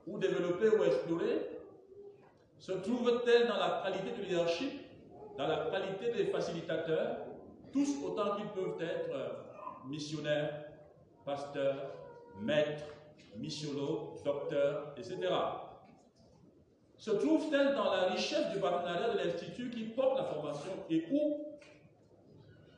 ou 0.05 0.17
développés 0.19 0.69
ou 0.69 0.83
explorés 0.83 1.49
Se 2.57 2.71
trouve-t-elle 2.73 3.47
dans 3.47 3.57
la 3.57 3.81
qualité 3.83 4.11
du 4.11 4.27
leadership, 4.27 4.71
dans 5.37 5.47
la 5.47 5.69
qualité 5.71 6.11
des 6.11 6.25
facilitateurs, 6.25 7.17
tous 7.71 7.95
autant 8.05 8.35
qu'ils 8.35 8.49
peuvent 8.49 8.81
être 8.81 9.85
missionnaires, 9.87 10.65
pasteurs, 11.25 11.93
maîtres, 12.39 12.85
missiologues, 13.37 14.23
docteurs, 14.23 14.93
etc 14.97 15.29
se 16.99 17.11
trouve-t-elle 17.11 17.75
dans 17.75 17.91
la 17.91 18.03
richesse 18.09 18.49
du 18.51 18.59
partenariat 18.59 19.13
de 19.13 19.17
l'Institut 19.19 19.69
qui 19.69 19.83
porte 19.83 20.17
la 20.17 20.25
formation 20.25 20.71
et 20.89 21.05
où? 21.09 21.45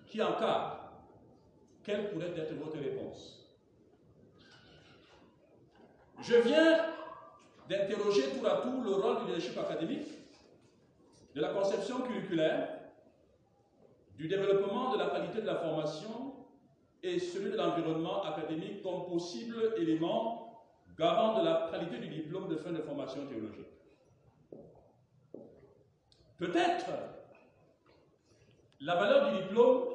Qui 0.06 0.22
encadre 0.22 0.92
Quelle 1.84 2.12
pourrait 2.12 2.34
être 2.38 2.54
votre 2.54 2.78
réponse? 2.78 3.50
Je 6.22 6.36
viens 6.36 6.86
d'interroger 7.68 8.30
tour 8.38 8.48
à 8.48 8.58
tour 8.58 8.84
le 8.84 8.94
rôle 8.94 9.22
du 9.22 9.26
leadership 9.32 9.58
académique, 9.58 10.08
de 11.34 11.42
la 11.42 11.50
conception 11.50 12.02
curriculaire, 12.02 12.78
du 14.18 14.28
développement 14.28 14.94
de 14.94 15.00
la 15.00 15.08
qualité 15.08 15.42
de 15.42 15.48
la 15.48 15.56
formation 15.56 16.36
et 17.02 17.18
celui 17.18 17.50
de 17.50 17.58
l'environnement 17.58 18.22
académique 18.22 18.84
comme 18.84 19.08
possible 19.08 19.74
élément 19.78 20.64
garant 20.96 21.40
de 21.40 21.46
la 21.46 21.70
qualité 21.72 21.98
du 21.98 22.10
diplôme 22.10 22.50
de 22.50 22.58
fin 22.58 22.72
de 22.72 22.82
formation 22.84 23.26
théologique. 23.26 23.81
Peut-être 26.42 26.88
la 28.80 28.96
valeur 28.96 29.32
du 29.32 29.44
diplôme 29.44 29.90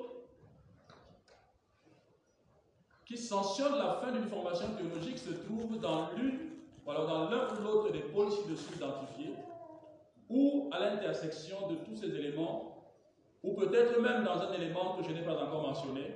qui 3.05 3.19
sanctionne 3.19 3.77
la 3.77 3.95
fin 3.95 4.13
d'une 4.13 4.29
formation 4.29 4.69
théologique 4.75 5.19
se 5.19 5.31
trouve 5.31 5.81
dans 5.81 6.13
l'une 6.13 6.47
dans 6.85 7.29
l'un 7.29 7.49
ou 7.49 7.63
l'autre 7.65 7.91
des 7.91 7.99
pôles 7.99 8.31
ci-dessus 8.31 8.77
identifiés, 8.77 9.35
ou 10.29 10.71
à 10.73 10.79
l'intersection 10.79 11.67
de 11.67 11.75
tous 11.77 11.97
ces 11.97 12.15
éléments, 12.15 12.93
ou 13.43 13.55
peut-être 13.55 14.01
même 14.01 14.23
dans 14.23 14.39
un 14.39 14.53
élément 14.53 14.95
que 14.97 15.03
je 15.03 15.11
n'ai 15.11 15.23
pas 15.23 15.37
encore 15.37 15.63
mentionné, 15.63 16.15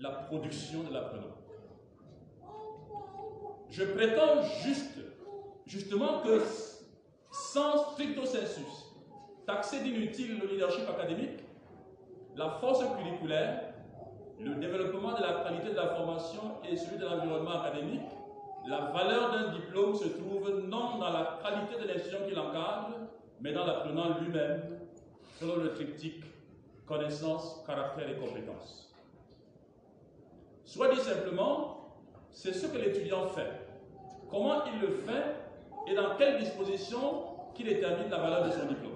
la 0.00 0.10
production 0.10 0.82
de 0.82 0.92
l'apprenant. 0.92 1.36
Je 3.70 3.84
prétends 3.84 4.42
juste, 4.64 4.98
justement 5.64 6.22
que 6.22 6.42
sans 7.30 7.92
stricto 7.92 8.26
sensus, 8.26 8.83
taxer 9.46 9.80
d'inutile 9.82 10.38
le 10.40 10.48
leadership 10.48 10.88
académique, 10.88 11.40
la 12.36 12.50
force 12.50 12.84
curriculaire, 12.96 13.74
le 14.40 14.54
développement 14.56 15.12
de 15.12 15.22
la 15.22 15.44
qualité 15.44 15.70
de 15.70 15.76
la 15.76 15.94
formation 15.94 16.42
et 16.68 16.76
celui 16.76 16.98
de 16.98 17.04
l'environnement 17.04 17.62
académique, 17.62 18.02
la 18.66 18.80
valeur 18.86 19.30
d'un 19.32 19.52
diplôme 19.52 19.94
se 19.94 20.08
trouve 20.08 20.62
non 20.68 20.98
dans 20.98 21.10
la 21.10 21.38
qualité 21.42 21.82
de 21.82 21.86
l'institution 21.86 22.26
qui 22.26 22.34
l'encadre, 22.34 22.96
mais 23.40 23.52
dans 23.52 23.66
l'apprenant 23.66 24.18
lui-même, 24.18 24.78
selon 25.38 25.56
le 25.56 25.74
triptyque 25.74 26.24
connaissance, 26.86 27.62
caractère 27.66 28.08
et 28.08 28.16
compétence. 28.16 28.94
Soit 30.64 30.94
dit 30.94 31.00
simplement, 31.00 31.94
c'est 32.30 32.52
ce 32.52 32.66
que 32.66 32.78
l'étudiant 32.78 33.28
fait. 33.28 33.50
Comment 34.30 34.64
il 34.64 34.80
le 34.80 34.88
fait 34.88 35.44
et 35.86 35.94
dans 35.94 36.16
quelles 36.16 36.38
dispositions 36.38 37.24
qu'il 37.54 37.66
détermine 37.66 38.10
la 38.10 38.18
valeur 38.18 38.46
de 38.46 38.50
son 38.50 38.66
diplôme. 38.66 38.93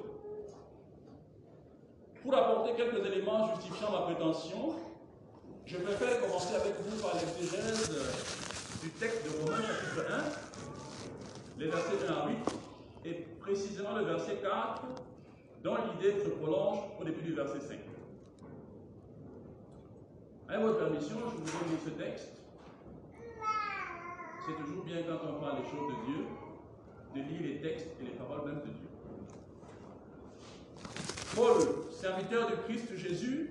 Pour 2.22 2.34
apporter 2.34 2.74
quelques 2.74 3.06
éléments 3.06 3.54
justifiant 3.54 3.92
ma 3.92 4.00
prétention, 4.00 4.74
je 5.66 5.76
préfère 5.76 6.20
commencer 6.20 6.54
avec 6.56 6.74
vous 6.80 7.02
par 7.02 7.14
l'exégèse 7.14 7.90
du 8.82 8.90
texte 8.90 9.24
de 9.24 9.40
Romains 9.40 9.62
chapitre 9.62 10.04
1, 10.10 11.60
les 11.60 11.66
versets 11.66 12.08
1 12.08 12.12
à 12.12 12.28
8, 12.28 12.36
et 13.04 13.14
précisément 13.40 13.96
le 13.96 14.04
verset 14.04 14.36
4, 14.42 14.82
dont 15.62 15.76
l'idée 15.76 16.18
se 16.18 16.28
prolonge 16.28 16.78
au 17.00 17.04
début 17.04 17.22
du 17.22 17.34
verset 17.34 17.60
5. 17.60 17.78
Avec 20.48 20.62
votre 20.62 20.78
permission, 20.78 21.16
je 21.20 21.36
vous 21.36 21.44
donne 21.44 21.78
ce 21.84 21.90
texte. 21.90 22.32
C'est 24.46 24.64
toujours 24.64 24.84
bien 24.84 25.02
quand 25.02 25.28
on 25.28 25.40
parle 25.40 25.62
des 25.62 25.68
choses 25.68 25.88
de 25.88 26.12
Dieu, 26.12 26.24
de 27.14 27.20
lire 27.28 27.42
les 27.42 27.60
textes 27.60 27.88
et 28.00 28.04
les 28.04 28.10
paroles 28.12 28.46
même 28.46 28.60
de 28.60 28.70
Dieu. 28.70 28.88
Paul, 31.36 31.87
serviteur 31.98 32.48
de 32.48 32.54
Christ 32.62 32.96
Jésus, 32.96 33.50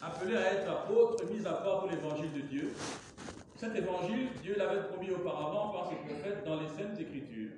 appelé 0.00 0.34
à 0.34 0.54
être 0.54 0.70
apôtre, 0.70 1.24
mis 1.30 1.46
à 1.46 1.52
part 1.52 1.80
pour 1.80 1.90
l'évangile 1.90 2.32
de 2.32 2.40
Dieu. 2.40 2.72
Cet 3.54 3.76
évangile, 3.76 4.28
Dieu 4.42 4.56
l'avait 4.56 4.84
promis 4.84 5.10
auparavant 5.10 5.68
par 5.68 5.90
ses 5.90 5.96
prophètes 5.96 6.42
dans 6.46 6.58
les 6.58 6.68
Saintes 6.68 6.98
Écritures. 6.98 7.50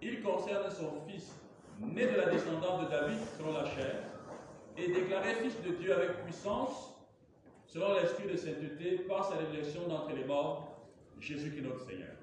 Il 0.00 0.22
concerne 0.22 0.70
son 0.70 0.92
fils, 1.08 1.32
né 1.80 2.06
de 2.06 2.16
la 2.16 2.26
descendance 2.26 2.84
de 2.84 2.90
David 2.90 3.18
selon 3.36 3.52
la 3.52 3.64
chair, 3.64 3.96
et 4.76 4.92
déclaré 4.92 5.34
fils 5.42 5.60
de 5.62 5.74
Dieu 5.74 5.92
avec 5.92 6.22
puissance 6.24 6.94
selon 7.66 7.94
l'esprit 7.94 8.28
de 8.28 8.36
sainteté, 8.36 8.98
par 9.08 9.24
sa 9.24 9.38
résurrection 9.38 9.88
d'entre 9.88 10.14
les 10.14 10.24
morts, 10.24 10.86
Jésus 11.18 11.50
qui 11.50 11.58
est 11.58 11.62
notre 11.62 11.84
Seigneur. 11.84 12.14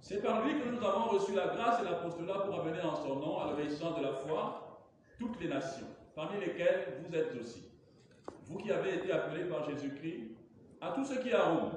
C'est 0.00 0.20
par 0.20 0.44
lui 0.44 0.60
que 0.60 0.68
nous 0.68 0.84
avons 0.84 1.10
reçu 1.10 1.32
la 1.32 1.46
grâce 1.54 1.80
et 1.80 1.84
l'apostolat 1.84 2.40
pour 2.40 2.58
amener 2.58 2.80
en 2.80 2.96
son 2.96 3.16
nom, 3.20 3.38
à 3.38 3.50
l'obéissance 3.50 3.96
de 3.96 4.02
la 4.02 4.14
foi, 4.14 4.82
toutes 5.20 5.40
les 5.40 5.48
nations, 5.48 5.86
parmi 6.14 6.40
lesquelles 6.40 7.00
vous 7.00 7.14
êtes 7.14 7.34
aussi. 7.40 7.64
Vous 8.44 8.58
qui 8.58 8.70
avez 8.70 8.96
été 8.96 9.12
appelés 9.12 9.44
par 9.44 9.68
Jésus-Christ, 9.68 10.32
à 10.80 10.92
tous 10.92 11.04
ceux 11.04 11.20
qui 11.20 11.32
à 11.32 11.48
Rome 11.48 11.72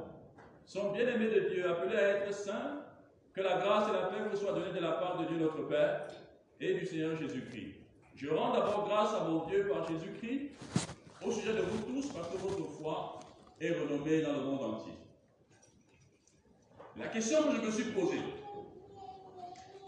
sont 0.66 0.92
bien-aimés 0.92 1.30
de 1.30 1.50
Dieu, 1.50 1.70
appelés 1.70 1.98
à 1.98 2.10
être 2.18 2.34
saints, 2.34 2.84
que 3.34 3.42
la 3.42 3.58
grâce 3.58 3.90
et 3.90 3.94
la 3.94 4.08
paix 4.08 4.30
vous 4.30 4.36
soient 4.36 4.54
données 4.54 4.74
de 4.74 4.82
la 4.82 4.94
part 4.94 5.18
de 5.20 5.26
Dieu 5.26 5.38
notre 5.38 5.68
Père 5.68 6.08
et 6.60 6.74
du 6.74 6.86
Seigneur 6.86 7.16
Jésus-Christ. 7.16 7.76
Je 8.16 8.30
rends 8.30 8.52
d'abord 8.52 8.88
grâce 8.88 9.14
à 9.14 9.24
mon 9.26 9.46
Dieu 9.46 9.68
par 9.68 9.88
Jésus-Christ 9.88 10.52
au 11.24 11.32
sujet 11.32 11.54
de 11.54 11.62
vous 11.62 11.94
tous 11.94 12.08
parce 12.12 12.28
que 12.30 12.38
votre 12.38 12.68
foi 12.72 13.20
est 13.62 13.72
renommée 13.72 14.22
dans 14.22 14.34
le 14.34 14.42
monde 14.42 14.64
entier. 14.64 14.94
La 16.98 17.08
question 17.08 17.44
que 17.44 17.58
je 17.58 17.62
me 17.62 17.72
suis 17.72 17.92
posée, 17.92 18.22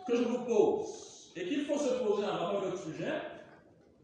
que 0.07 0.15
je 0.15 0.23
vous 0.23 0.39
pose, 0.45 1.33
et 1.35 1.47
qu'il 1.47 1.65
faut 1.65 1.77
se 1.77 2.03
poser 2.03 2.25
en 2.25 2.31
rapport 2.31 2.61
avec 2.61 2.71
notre 2.71 2.83
sujet, 2.83 3.13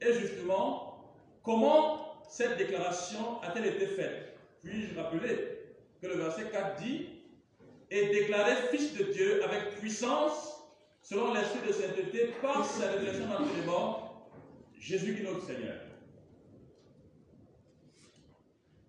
est 0.02 0.14
justement 0.14 1.14
comment 1.44 2.24
cette 2.28 2.58
déclaration 2.58 3.42
a-t-elle 3.42 3.68
été 3.68 3.88
faite? 3.88 4.38
Puis-je 4.64 5.00
rappeler 5.00 5.60
que 6.02 6.08
le 6.08 6.16
verset 6.16 6.50
4 6.52 6.82
dit 6.82 7.10
Et 7.92 8.08
déclaré 8.08 8.54
fils 8.72 8.94
de 8.96 9.04
Dieu 9.04 9.44
avec 9.44 9.80
puissance, 9.80 10.64
selon 11.02 11.34
l'esprit 11.34 11.68
de 11.68 11.74
sainteté, 11.74 12.34
par 12.42 12.66
sa 12.66 12.92
révélation 12.92 13.28
dans 13.28 13.40
les 13.40 13.66
morts, 13.66 14.30
Jésus 14.80 15.16
qui 15.16 15.24
notre 15.24 15.46
Seigneur. 15.46 15.76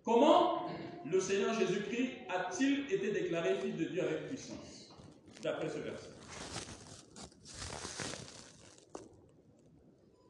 Comment 0.04 0.68
le 1.10 1.20
Seigneur 1.20 1.58
Jésus-Christ 1.58 2.10
a-t-il 2.28 2.92
été 2.92 3.12
déclaré 3.12 3.54
fils 3.56 3.76
de 3.76 3.84
Dieu 3.84 4.02
avec 4.02 4.28
puissance? 4.28 4.94
D'après 5.42 5.68
ce 5.68 5.78
verset. 5.78 6.10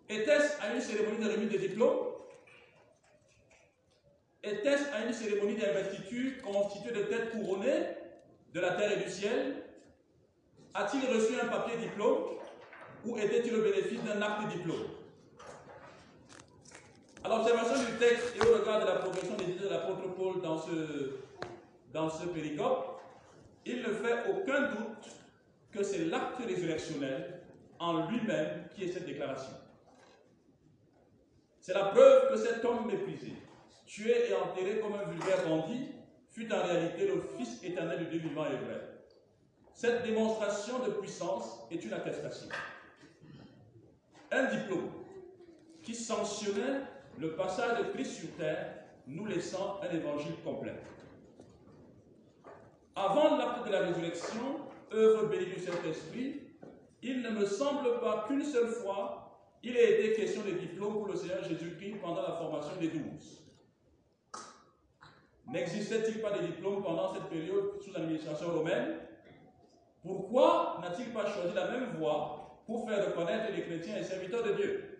Était-ce 0.09 0.61
à 0.63 0.75
une 0.75 0.81
cérémonie 0.81 1.25
de 1.25 1.31
remise 1.31 1.51
de 1.51 1.59
diplôme? 1.59 1.99
Était-ce 4.43 4.93
à 4.93 5.05
une 5.05 5.13
cérémonie 5.13 5.57
d'investiture 5.57 6.43
constituée 6.43 6.93
de 6.93 7.03
têtes 7.03 7.33
couronnées 7.33 7.87
de 8.55 8.61
la 8.61 8.73
terre 8.73 8.93
et 8.93 9.05
du 9.05 9.11
ciel? 9.11 9.65
A-t-il 10.75 11.05
reçu 11.07 11.41
un 11.41 11.49
papier 11.49 11.77
diplôme 11.79 12.37
ou 13.05 13.19
était-il 13.19 13.55
au 13.57 13.63
bénéfice 13.63 14.03
d'un 14.05 14.23
acte 14.23 14.49
diplôme? 14.55 14.87
À 17.25 17.29
l'observation 17.29 17.79
du 17.79 17.99
texte 17.99 18.37
et 18.37 18.47
au 18.47 18.59
regard 18.59 18.83
de 18.83 18.87
la 18.87 18.97
progression 18.97 19.35
des 19.35 19.45
idées 19.45 19.65
de 19.65 19.69
l'apôtre 19.69 20.15
Paul 20.15 20.41
dans 20.41 20.59
ce, 20.59 21.19
dans 21.93 22.09
ce 22.09 22.27
péricope, 22.27 23.01
il 23.65 23.79
ne 23.79 23.89
fait 23.89 24.31
aucun 24.31 24.69
doute 24.69 25.11
que 25.73 25.83
c'est 25.83 26.05
l'acte 26.05 26.39
résurrectionnel 26.47 27.41
en 27.81 28.09
lui-même 28.09 28.69
qui 28.75 28.85
est 28.85 28.93
cette 28.93 29.07
déclaration. 29.07 29.66
C'est 31.67 31.75
la 31.75 31.87
preuve 31.87 32.29
que 32.29 32.37
cet 32.37 32.65
homme 32.65 32.87
méprisé, 32.87 33.33
tué 33.87 34.31
et 34.31 34.35
enterré 34.35 34.79
comme 34.79 34.95
un 34.95 35.03
vulgaire 35.11 35.49
bandit, 35.49 35.89
fut 36.31 36.53
en 36.53 36.63
réalité 36.63 37.09
le 37.09 37.21
Fils 37.37 37.61
éternel 37.65 38.05
du 38.05 38.05
Dieu 38.05 38.29
vivant 38.29 38.47
et 38.47 38.55
vrai. 38.55 38.81
Cette 39.75 40.05
démonstration 40.05 40.79
de 40.87 40.93
puissance 40.93 41.67
est 41.73 41.85
une 41.85 41.93
attestation. 41.93 42.47
Un 44.31 44.45
diplôme 44.45 44.93
qui 45.83 45.97
sanctionnait 45.97 46.83
le 47.19 47.35
passage 47.35 47.81
de 47.81 47.93
Christ 47.95 48.13
sur 48.13 48.31
terre, 48.37 48.85
nous 49.09 49.27
laissant 49.27 49.81
un 49.83 49.93
évangile 49.93 50.37
complet. 50.45 50.77
Avant 52.95 53.39
l'acte 53.39 53.67
de 53.67 53.73
la 53.73 53.81
résurrection, 53.81 54.61
œuvre 54.93 55.27
bénie 55.27 55.47
du 55.47 55.59
Saint-Esprit, 55.59 56.43
il 57.03 57.23
ne 57.23 57.31
me 57.31 57.45
semble 57.45 57.99
pas 57.99 58.25
qu'une 58.29 58.45
seule 58.45 58.69
fois 58.69 59.26
il 59.67 59.77
ait 59.77 59.99
été 59.99 60.13
question 60.13 60.43
de 60.43 60.53
diplôme 60.53 60.93
pour 60.93 61.09
le 61.09 61.17
Seigneur 61.17 61.43
Jésus-Christ 61.43 61.97
pendant 62.01 62.23
la 62.23 62.37
formation 62.37 62.77
des 62.79 62.87
douze. 62.87 63.43
N'existait-il 65.49 66.21
pas 66.21 66.39
de 66.39 66.47
diplôme 66.47 66.85
pendant 66.85 67.13
cette 67.13 67.25
période 67.25 67.83
sous 67.85 67.93
l'administration 67.93 68.53
romaine? 68.53 69.01
Pourquoi 70.03 70.79
n'a-t-il 70.81 71.13
pas 71.13 71.33
choisi 71.33 71.53
la 71.53 71.69
même 71.69 71.97
voie 71.99 72.61
pour 72.65 72.89
faire 72.89 73.07
reconnaître 73.07 73.53
les 73.57 73.63
chrétiens 73.65 73.97
et 73.97 74.05
serviteurs 74.05 74.45
de 74.45 74.53
Dieu? 74.53 74.99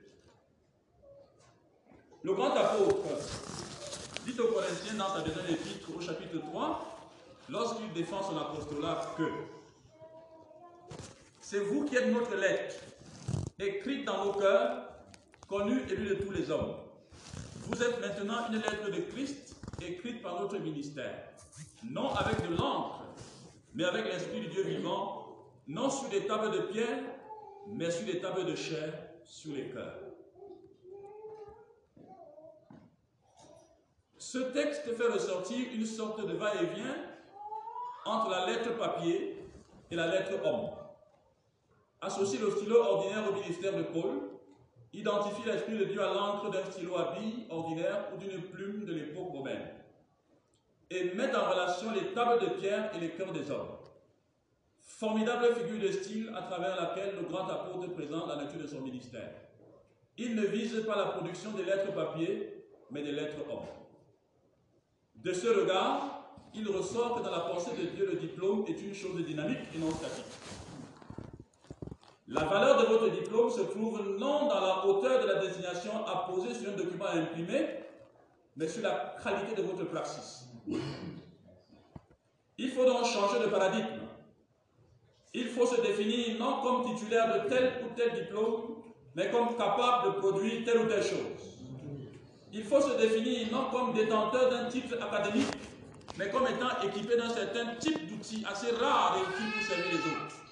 Le 2.25 2.35
grand 2.35 2.51
apôtre 2.51 3.07
dit 4.25 4.41
aux 4.41 4.49
Corinthiens 4.49 4.95
dans 4.95 5.15
sa 5.15 5.21
deuxième 5.21 5.47
épître 5.47 5.97
au 5.97 6.01
chapitre 6.01 6.39
3, 6.41 6.99
lorsqu'il 7.51 7.93
défend 7.93 8.21
son 8.21 8.37
apostolat, 8.37 9.15
que 9.17 9.31
c'est 11.41 11.61
vous 11.61 11.85
qui 11.85 11.95
êtes 11.95 12.13
notre 12.13 12.35
lettre, 12.35 12.75
écrite 13.59 14.05
dans 14.05 14.25
nos 14.25 14.33
cœurs, 14.33 14.89
connue 15.49 15.81
et 15.91 15.97
lue 15.97 16.09
de 16.11 16.15
tous 16.25 16.33
les 16.33 16.51
hommes. 16.51 16.77
Vous 17.69 17.83
êtes 17.83 18.01
maintenant 18.01 18.49
une 18.49 18.57
lettre 18.57 18.91
de 18.91 19.01
Christ 19.13 19.57
écrite 19.81 20.23
par 20.23 20.41
notre 20.41 20.59
ministère, 20.59 21.29
non 21.91 22.11
avec 22.15 22.49
de 22.49 22.55
l'encre, 22.55 23.03
mais 23.75 23.85
avec 23.85 24.05
l'Esprit 24.07 24.41
du 24.41 24.49
Dieu 24.49 24.63
vivant, 24.63 25.37
non 25.67 25.91
sur 25.91 26.09
des 26.09 26.27
tables 26.27 26.51
de 26.53 26.61
pierre, 26.73 26.99
mais 27.69 27.91
sur 27.91 28.07
des 28.07 28.21
tables 28.21 28.45
de 28.45 28.55
chair, 28.55 28.93
sur 29.25 29.55
les 29.55 29.69
cœurs. 29.71 29.99
Ce 34.19 34.39
texte 34.39 34.93
fait 34.97 35.09
ressortir 35.09 35.59
une 35.73 35.87
sorte 35.87 36.27
de 36.27 36.35
va-et-vient 36.35 36.97
entre 38.05 38.31
la 38.31 38.47
lettre 38.47 38.77
papier 38.77 39.39
et 39.91 39.97
la 39.97 40.09
lettre 40.09 40.45
homme. 40.45 40.71
Associe 42.01 42.41
le 42.41 42.51
stylo 42.51 42.83
ordinaire 42.83 43.25
au 43.31 43.35
ministère 43.35 43.77
de 43.77 43.83
Paul, 43.85 44.21
identifie 44.93 45.47
l'Esprit 45.47 45.79
de 45.79 45.85
Dieu 45.85 46.03
à 46.03 46.13
l'encre 46.13 46.51
d'un 46.51 46.65
stylo 46.71 46.97
à 46.97 47.15
billes 47.15 47.47
ordinaire 47.49 48.09
ou 48.15 48.19
d'une 48.19 48.43
plume 48.43 48.85
de 48.85 48.93
l'époque 48.93 49.31
romaine, 49.31 49.69
et 50.91 51.15
met 51.15 51.35
en 51.35 51.51
relation 51.51 51.91
les 51.93 52.13
tables 52.13 52.41
de 52.41 52.61
pierre 52.61 52.91
et 52.95 53.01
les 53.01 53.11
cœurs 53.11 53.33
des 53.33 53.51
hommes. 53.51 53.77
Formidable 54.81 55.55
figure 55.55 55.81
de 55.81 55.93
style 55.93 56.33
à 56.35 56.43
travers 56.43 56.77
laquelle 56.77 57.17
le 57.17 57.27
grand 57.27 57.49
apôtre 57.49 57.93
présente 57.93 58.29
la 58.29 58.37
nature 58.37 58.61
de 58.61 58.67
son 58.67 58.81
ministère. 58.81 59.33
Il 60.17 60.35
ne 60.35 60.47
vise 60.47 60.83
pas 60.87 60.97
la 60.97 61.07
production 61.07 61.51
des 61.53 61.65
lettres 61.65 61.93
papier, 61.93 62.65
mais 62.91 63.03
des 63.03 63.13
lettres 63.13 63.41
hommes. 63.51 63.67
De 65.17 65.33
ce 65.33 65.49
regard, 65.49 66.35
il 66.55 66.67
ressort 66.69 67.17
que 67.17 67.25
dans 67.25 67.31
la 67.31 67.41
pensée 67.41 67.73
de 67.77 67.87
Dieu, 67.89 68.09
le 68.11 68.17
diplôme 68.19 68.65
est 68.69 68.81
une 68.81 68.95
chose 68.95 69.23
dynamique 69.27 69.59
et 69.75 69.79
non 69.79 69.91
statique. 69.91 70.25
La 72.29 72.45
valeur 72.45 72.81
de 72.81 72.87
votre 72.87 73.11
diplôme 73.11 73.51
se 73.51 73.61
trouve 73.61 74.01
non 74.19 74.49
dans 74.49 74.61
la 74.61 74.87
hauteur 74.87 75.23
de 75.23 75.29
la 75.29 75.35
désignation 75.37 75.93
apposée 76.07 76.55
sur 76.55 76.71
un 76.71 76.77
document 76.77 77.07
imprimé, 77.07 77.67
mais 78.57 78.67
sur 78.69 78.83
la 78.83 79.17
qualité 79.23 79.55
de 79.61 79.67
votre 79.67 79.85
praxis. 79.85 80.49
Il 82.59 82.71
faut 82.71 82.85
donc 82.85 83.05
changer 83.05 83.45
de 83.45 83.49
paradigme. 83.49 84.01
Il 85.35 85.49
faut 85.49 85.67
se 85.67 85.81
définir 85.81 86.39
non 86.39 86.63
comme 86.63 86.85
titulaire 86.85 87.33
de 87.33 87.49
tel 87.49 87.85
ou 87.85 87.95
tel 87.95 88.15
diplôme, 88.15 88.77
mais 89.15 89.31
comme 89.31 89.57
capable 89.57 90.07
de 90.07 90.21
produire 90.21 90.65
telle 90.65 90.79
ou 90.79 90.87
telle 90.87 91.03
chose 91.03 91.57
il 92.57 92.65
faut 92.65 92.81
se 92.81 92.97
définir 92.97 93.49
non 93.53 93.69
comme 93.71 93.93
détenteur 93.93 94.51
d'un 94.51 94.65
titre 94.71 94.97
académique, 94.99 95.53
mais 96.17 96.31
comme 96.31 96.47
étant 96.47 96.81
équipé 96.83 97.17
d'un 97.17 97.29
certain 97.29 97.75
type 97.79 98.09
d'outils 98.09 98.45
assez 98.51 98.71
rares 98.77 99.19
et 99.19 99.31
utiles 99.31 99.53
pour 99.53 99.63
servir 99.63 99.93
les 99.93 99.99
autres. 99.99 100.46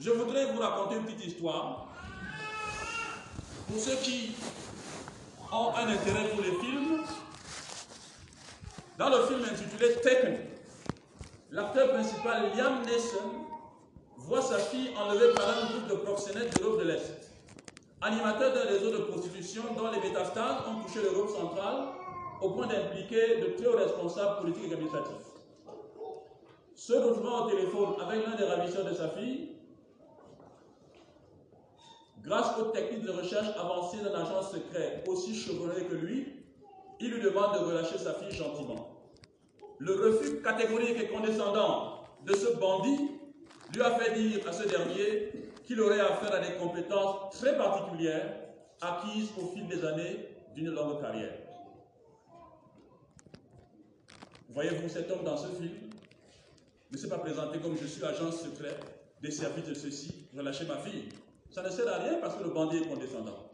Je 0.00 0.10
voudrais 0.10 0.46
vous 0.52 0.60
raconter 0.60 0.96
une 0.96 1.04
petite 1.04 1.26
histoire. 1.26 1.88
Pour 3.66 3.80
ceux 3.80 3.96
qui 3.96 4.32
ont 5.52 5.74
un 5.74 5.88
intérêt 5.88 6.28
pour 6.30 6.40
les 6.40 6.52
films, 6.52 7.02
dans 8.96 9.08
le 9.08 9.26
film 9.26 9.40
intitulé 9.44 9.96
Taken, 10.00 10.38
l'acteur 11.50 11.90
principal 11.94 12.50
Liam 12.56 12.82
Neeson 12.82 13.46
voit 14.18 14.42
sa 14.42 14.58
fille 14.58 14.90
enlevée 14.96 15.34
par 15.34 15.48
un 15.48 15.66
groupe 15.66 15.88
de 15.88 15.94
proxénètes 16.04 16.56
de 16.56 16.62
l'Europe 16.62 16.80
de 16.80 16.84
l'Est 16.84 17.28
animateur 18.00 18.54
d'un 18.54 18.70
réseau 18.70 18.92
de 18.92 18.98
prostitution 18.98 19.62
dont 19.76 19.90
les 19.90 20.00
métastases 20.00 20.58
ont 20.68 20.82
touché 20.84 21.02
l'Europe 21.02 21.30
centrale 21.30 21.88
au 22.40 22.50
point 22.50 22.68
d'impliquer 22.68 23.40
de 23.40 23.56
très 23.56 23.66
hauts 23.66 23.76
responsables 23.76 24.40
politiques 24.42 24.70
et 24.70 24.74
administratifs. 24.74 25.14
Se 26.76 26.92
retrouvant 26.92 27.46
au 27.46 27.50
téléphone 27.50 27.94
avec 28.00 28.24
l'un 28.24 28.36
des 28.36 28.44
ravisseurs 28.44 28.84
de 28.84 28.94
sa 28.94 29.08
fille, 29.08 29.57
grâce 32.22 32.58
aux 32.58 32.66
techniques 32.66 33.04
de 33.04 33.10
recherche 33.10 33.48
avancées 33.56 33.98
d'un 33.98 34.14
agent 34.14 34.42
secret 34.42 35.04
aussi 35.06 35.34
chevronné 35.34 35.84
que 35.84 35.94
lui, 35.94 36.34
il 37.00 37.10
lui 37.12 37.22
demande 37.22 37.54
de 37.54 37.64
relâcher 37.64 37.98
sa 37.98 38.14
fille 38.14 38.36
gentiment. 38.36 38.98
Le 39.78 39.94
refus 39.94 40.42
catégorique 40.42 40.98
et 41.00 41.08
condescendant 41.08 42.02
de 42.24 42.34
ce 42.34 42.56
bandit 42.56 43.10
lui 43.74 43.82
a 43.82 43.90
fait 43.92 44.18
dire 44.20 44.46
à 44.48 44.52
ce 44.52 44.66
dernier 44.68 45.32
qu'il 45.64 45.80
aurait 45.80 46.00
affaire 46.00 46.34
à 46.34 46.40
des 46.40 46.56
compétences 46.56 47.38
très 47.38 47.56
particulières 47.56 48.34
acquises 48.80 49.30
au 49.40 49.46
fil 49.48 49.66
des 49.68 49.84
années 49.84 50.28
d'une 50.54 50.70
longue 50.70 51.00
carrière. 51.00 51.34
Voyez-vous 54.48 54.88
cet 54.88 55.10
homme 55.10 55.24
dans 55.24 55.36
ce 55.36 55.48
film 55.48 55.90
ne 56.90 56.96
s'est 56.96 57.08
pas 57.08 57.18
présenté 57.18 57.58
comme 57.58 57.76
je 57.80 57.86
suis 57.86 58.04
agent 58.04 58.32
secret 58.32 58.76
des 59.20 59.30
services 59.30 59.66
de 59.66 59.74
ceci, 59.74 60.26
relâcher 60.36 60.64
ma 60.64 60.78
fille. 60.78 61.08
Ça 61.50 61.62
ne 61.62 61.70
sert 61.70 61.88
à 61.88 61.98
rien 61.98 62.18
parce 62.20 62.36
que 62.36 62.44
le 62.44 62.50
bandit 62.50 62.78
est 62.78 62.88
condescendant. 62.88 63.50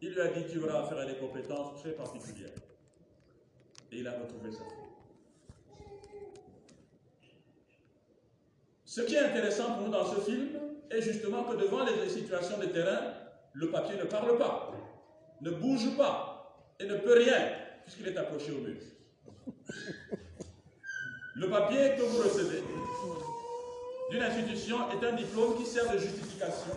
Il 0.00 0.12
lui 0.12 0.20
a 0.20 0.28
dit 0.28 0.44
tu 0.50 0.62
auras 0.62 0.82
affaire 0.82 0.98
à 0.98 1.06
des 1.06 1.16
compétences 1.16 1.80
très 1.80 1.92
particulières. 1.92 2.50
Et 3.92 3.98
il 3.98 4.08
a 4.08 4.12
retrouvé 4.12 4.50
fille. 4.50 4.60
Ce 8.84 9.00
qui 9.00 9.14
est 9.14 9.20
intéressant 9.20 9.74
pour 9.74 9.86
nous 9.86 9.92
dans 9.92 10.06
ce 10.06 10.20
film 10.20 10.50
est 10.90 11.02
justement 11.02 11.44
que 11.44 11.56
devant 11.56 11.84
les 11.84 12.08
situations 12.08 12.58
de 12.58 12.66
terrain, 12.66 13.14
le 13.52 13.70
papier 13.70 13.96
ne 13.96 14.04
parle 14.04 14.36
pas, 14.38 14.72
ne 15.40 15.50
bouge 15.50 15.96
pas 15.96 16.56
et 16.78 16.86
ne 16.86 16.96
peut 16.98 17.14
rien 17.14 17.64
puisqu'il 17.82 18.08
est 18.08 18.16
accroché 18.16 18.52
au 18.52 18.60
mur. 18.60 18.80
Le 21.36 21.50
papier 21.50 21.96
que 21.96 22.02
vous 22.02 22.18
recevez 22.18 22.62
d'une 24.10 24.22
institution 24.22 24.90
est 24.90 25.04
un 25.04 25.12
diplôme 25.12 25.56
qui 25.56 25.66
sert 25.66 25.92
de 25.92 25.98
justification, 25.98 26.72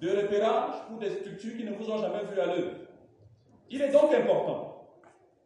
de 0.00 0.10
repérage 0.10 0.86
pour 0.88 0.98
des 0.98 1.10
structures 1.10 1.56
qui 1.56 1.64
ne 1.64 1.72
vous 1.72 1.90
ont 1.90 1.98
jamais 1.98 2.24
vu 2.24 2.40
à 2.40 2.46
l'œuvre. 2.46 2.72
Il 3.70 3.82
est 3.82 3.90
donc 3.90 4.14
important. 4.14 4.86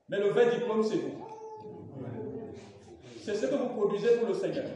Mais 0.08 0.18
le 0.18 0.28
vrai 0.28 0.50
diplôme, 0.50 0.82
c'est 0.82 0.96
vous. 0.96 1.26
C'est 3.20 3.34
ce 3.34 3.46
que 3.46 3.54
vous 3.54 3.68
produisez 3.68 4.16
pour 4.16 4.28
le 4.28 4.34
Seigneur. 4.34 4.66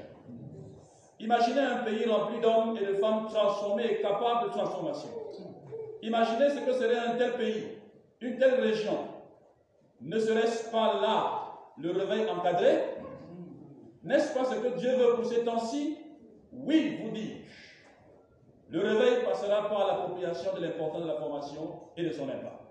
Imaginez 1.19 1.61
un 1.61 1.79
pays 1.79 2.07
rempli 2.07 2.41
d'hommes 2.41 2.77
et 2.77 2.87
de 2.87 2.95
femmes 2.95 3.27
transformés 3.29 3.87
et 3.87 4.01
capables 4.01 4.49
de 4.49 4.51
transformation. 4.51 5.09
Imaginez 6.03 6.51
ce 6.51 6.61
que 6.61 6.73
serait 6.73 6.99
un 6.99 7.17
tel 7.17 7.35
pays, 7.37 7.65
une 8.21 8.39
telle 8.39 8.61
région. 8.61 8.99
Ne 10.01 10.19
serait-ce 10.19 10.71
pas 10.71 11.01
là 11.01 11.43
le 11.79 11.91
réveil 11.91 12.29
encadré? 12.31 12.85
N'est-ce 14.05 14.33
pas 14.33 14.45
ce 14.45 14.55
que 14.55 14.79
Dieu 14.79 14.95
veut 14.97 15.17
pour 15.17 15.27
ces 15.27 15.43
temps-ci? 15.45 15.99
Oui, 16.53 17.01
vous 17.03 17.11
dis-je. 17.11 17.66
Le 18.69 18.81
réveil 18.81 19.25
passera 19.25 19.69
par 19.69 19.87
l'appropriation 19.87 20.55
de 20.55 20.61
l'importance 20.61 21.03
de 21.03 21.09
la 21.09 21.15
formation 21.15 21.81
et 21.97 22.05
de 22.05 22.13
son 22.13 22.25
impact. 22.25 22.67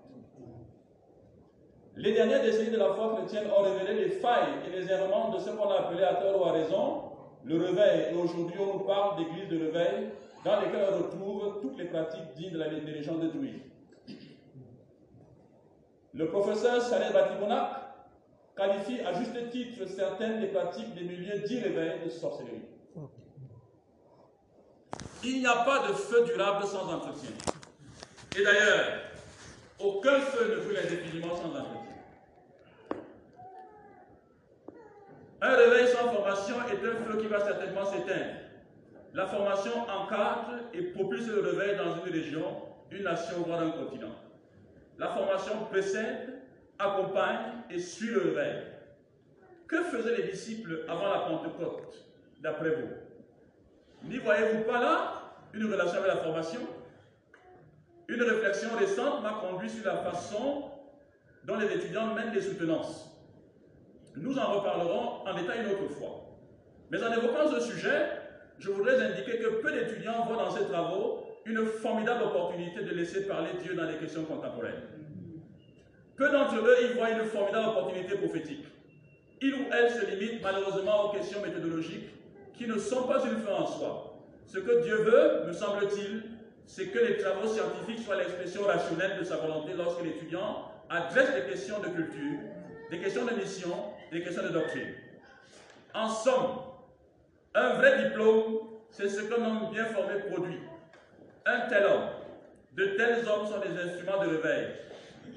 Les 1.96 2.12
dernières 2.12 2.42
décennies 2.42 2.70
de 2.70 2.76
la 2.76 2.92
foi 2.92 3.16
chrétienne 3.16 3.50
ont 3.56 3.62
révélé 3.62 4.04
les 4.04 4.10
failles 4.10 4.52
et 4.66 4.70
les 4.70 4.90
errements 4.90 5.30
de 5.30 5.38
ce 5.38 5.48
qu'on 5.48 5.70
a 5.70 5.80
appelé 5.80 6.02
à 6.02 6.16
tort 6.16 6.42
ou 6.42 6.44
à 6.44 6.52
raison 6.52 7.04
le 7.44 7.56
réveil. 7.56 8.12
Et 8.12 8.14
aujourd'hui, 8.14 8.56
on 8.60 8.78
nous 8.78 8.84
parle 8.84 9.16
d'églises 9.16 9.48
de 9.48 9.58
réveil 9.58 10.10
dans 10.44 10.60
lesquelles 10.60 10.88
on 10.92 10.96
retrouve 10.98 11.60
toutes 11.62 11.78
les 11.78 11.86
pratiques 11.86 12.34
dignes 12.36 12.52
de 12.52 12.58
la 12.58 12.66
religion 12.66 13.16
de 13.16 13.28
Druide. 13.28 13.62
Le 16.12 16.28
professeur 16.28 16.82
Saleh 16.82 17.12
Batimonak 17.12 17.70
qualifie 18.54 19.00
à 19.00 19.14
juste 19.14 19.50
titre 19.50 19.86
certaines 19.86 20.40
des 20.40 20.48
pratiques 20.48 20.94
des 20.94 21.02
milieux 21.02 21.40
d'irréveil 21.46 22.04
de 22.04 22.10
sorcellerie. 22.10 22.62
Il 25.28 25.40
n'y 25.40 25.46
a 25.46 25.56
pas 25.64 25.88
de 25.88 25.92
feu 25.92 26.24
durable 26.24 26.64
sans 26.64 26.88
entretien. 26.88 27.30
Et 28.38 28.44
d'ailleurs, 28.44 29.00
aucun 29.80 30.20
feu 30.20 30.54
ne 30.54 30.60
brûle 30.62 30.78
indéfiniment 30.78 31.34
sans 31.34 31.48
entretien. 31.48 31.96
Un 35.42 35.56
réveil 35.56 35.88
sans 35.88 36.12
formation 36.12 36.54
est 36.70 36.86
un 36.86 37.04
feu 37.04 37.18
qui 37.20 37.26
va 37.26 37.44
certainement 37.44 37.84
s'éteindre. 37.84 38.36
La 39.14 39.26
formation 39.26 39.72
encadre 39.88 40.60
et 40.72 40.82
propulse 40.82 41.26
le 41.26 41.40
réveil 41.40 41.76
dans 41.76 41.96
une 41.96 42.12
région, 42.12 42.62
une 42.92 43.02
nation, 43.02 43.42
voire 43.44 43.62
un 43.62 43.70
continent. 43.70 44.14
La 44.96 45.08
formation 45.08 45.64
précède, 45.72 46.40
accompagne 46.78 47.64
et 47.68 47.80
suit 47.80 48.10
le 48.10 48.20
réveil. 48.20 48.62
Que 49.66 49.82
faisaient 49.82 50.18
les 50.18 50.28
disciples 50.30 50.84
avant 50.88 51.08
la 51.08 51.18
Pentecôte, 51.20 51.94
d'après 52.40 52.70
vous? 52.70 53.05
N'y 54.08 54.18
voyez-vous 54.18 54.62
pas 54.64 54.80
là 54.80 55.12
une 55.52 55.64
relation 55.64 55.98
avec 55.98 56.08
la 56.08 56.16
formation? 56.16 56.60
Une 58.08 58.22
réflexion 58.22 58.68
récente 58.78 59.22
m'a 59.22 59.40
conduit 59.40 59.68
sur 59.68 59.84
la 59.84 59.96
façon 59.96 60.70
dont 61.44 61.56
les 61.56 61.66
étudiants 61.74 62.14
mènent 62.14 62.32
des 62.32 62.40
soutenances. 62.40 63.10
Nous 64.14 64.38
en 64.38 64.52
reparlerons 64.52 65.26
en 65.26 65.34
détail 65.34 65.64
une 65.64 65.72
autre 65.72 65.92
fois. 65.94 66.26
Mais 66.90 67.02
en 67.02 67.12
évoquant 67.12 67.48
ce 67.48 67.60
sujet, 67.60 68.06
je 68.58 68.70
voudrais 68.70 69.02
indiquer 69.02 69.38
que 69.38 69.60
peu 69.60 69.72
d'étudiants 69.72 70.24
voient 70.26 70.36
dans 70.36 70.50
ces 70.50 70.64
travaux 70.66 71.24
une 71.44 71.64
formidable 71.66 72.24
opportunité 72.24 72.82
de 72.82 72.90
laisser 72.90 73.26
parler 73.26 73.50
Dieu 73.62 73.74
dans 73.74 73.84
les 73.84 73.96
questions 73.96 74.24
contemporaines. 74.24 74.82
Peu 76.16 76.30
d'entre 76.30 76.56
eux 76.56 76.76
y 76.84 76.94
voient 76.94 77.10
une 77.10 77.24
formidable 77.24 77.68
opportunité 77.68 78.16
prophétique. 78.16 78.66
Ils 79.42 79.54
ou 79.54 79.66
elles 79.72 79.90
se 79.90 80.06
limitent 80.06 80.42
malheureusement 80.42 81.04
aux 81.04 81.12
questions 81.12 81.42
méthodologiques 81.42 82.15
qui 82.56 82.66
ne 82.66 82.78
sont 82.78 83.02
pas 83.02 83.22
une 83.24 83.38
fin 83.38 83.52
en 83.52 83.66
soi. 83.66 84.14
Ce 84.46 84.58
que 84.58 84.82
Dieu 84.82 84.96
veut, 84.96 85.44
me 85.46 85.52
semble-t-il, 85.52 86.22
c'est 86.66 86.86
que 86.86 86.98
les 86.98 87.18
travaux 87.18 87.46
scientifiques 87.46 88.04
soient 88.04 88.16
l'expression 88.16 88.64
rationnelle 88.64 89.18
de 89.18 89.24
sa 89.24 89.36
volonté 89.36 89.72
lorsque 89.76 90.02
l'étudiant 90.02 90.72
adresse 90.88 91.34
des 91.34 91.50
questions 91.50 91.78
de 91.80 91.88
culture, 91.88 92.38
des 92.90 92.98
questions 92.98 93.24
de 93.24 93.32
mission, 93.32 93.76
des 94.10 94.22
questions 94.22 94.42
de 94.42 94.48
doctrine. 94.48 94.94
En 95.94 96.08
somme, 96.08 96.58
un 97.54 97.74
vrai 97.74 98.08
diplôme, 98.08 98.58
c'est 98.90 99.08
ce 99.08 99.22
qu'un 99.22 99.44
homme 99.44 99.70
bien 99.72 99.86
formé 99.86 100.14
produit. 100.30 100.60
Un 101.44 101.60
tel 101.68 101.84
homme, 101.84 102.08
de 102.72 102.86
tels 102.96 103.26
hommes 103.28 103.46
sont 103.46 103.60
des 103.60 103.78
instruments 103.80 104.22
de 104.22 104.28
réveil. 104.30 104.68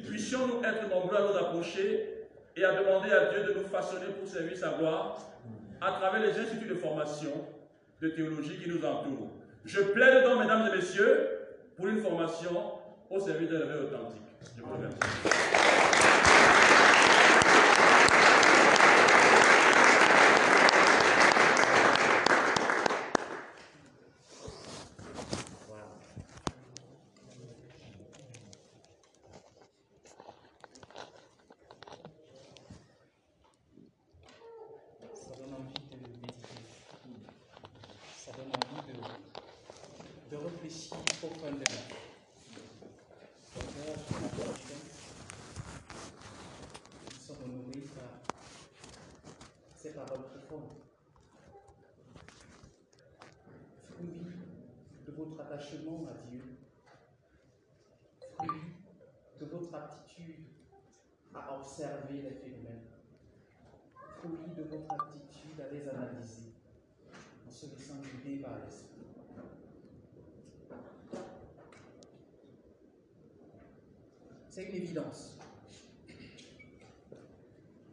Puissions-nous 0.08 0.64
être 0.64 0.90
nombreux 0.90 1.18
à 1.18 1.22
nous 1.22 1.38
approcher 1.38 2.28
et 2.56 2.64
à 2.64 2.74
demander 2.74 3.12
à 3.12 3.32
Dieu 3.32 3.44
de 3.44 3.60
nous 3.60 3.66
façonner 3.68 4.08
pour 4.20 4.28
servir 4.28 4.58
sa 4.58 4.70
gloire 4.70 5.30
à 5.82 5.92
travers 5.92 6.22
les 6.22 6.38
instituts 6.38 6.68
de 6.68 6.76
formation 6.76 7.32
de 8.02 8.10
théologie 8.10 8.58
qui 8.62 8.70
nous 8.70 8.84
entourent. 8.86 9.32
Je 9.66 9.82
plaide 9.82 10.24
donc, 10.24 10.40
mesdames 10.42 10.70
et 10.72 10.76
messieurs, 10.76 11.30
pour 11.76 11.88
une 11.88 12.02
formation 12.02 12.52
au 13.10 13.20
service 13.20 13.50
d'un 13.50 13.60
réveil 13.60 13.86
authentique. 13.86 14.22
Je 14.58 14.62
vous 14.62 14.74
remercie. 14.74 14.98
Ça 35.16 35.36
donne 35.38 35.54
envie 35.54 35.74
de 35.74 35.98
méditer. 36.02 36.34
Ça 38.18 38.32
donne 38.32 38.48
envie 38.48 38.82
de, 38.88 40.36
de 40.36 40.44
réfléchir 40.44 40.98
profondément. 41.20 41.64
Docteur, 43.56 43.96
je 44.08 44.14
m'appelle 44.24 44.56
Nous 47.06 47.20
sommes 47.20 47.44
honorés 47.46 47.88
par 47.96 48.14
ces 49.76 49.92
paroles 49.94 50.26
profondes. 50.30 50.70
Fruit 53.92 54.22
de 55.08 55.12
votre 55.12 55.49
attachement 55.60 56.08
à 56.10 56.30
Dieu. 56.30 56.42
Fruit 58.38 58.62
de 59.40 59.46
votre 59.46 59.76
aptitude 59.76 60.46
à 61.36 61.58
observer 61.58 62.22
les 62.22 62.32
phénomènes 62.32 62.88
fruit 64.20 64.54
de 64.56 64.64
votre 64.64 64.94
aptitude 64.94 65.60
à 65.60 65.74
les 65.74 65.88
analyser 65.88 66.54
en 67.48 67.52
se 67.52 67.66
laissant 67.68 67.96
guider 67.96 68.42
par 68.42 68.52
l'esprit. 68.66 68.86
C'est 74.50 74.64
une 74.64 74.76
évidence. 74.76 75.38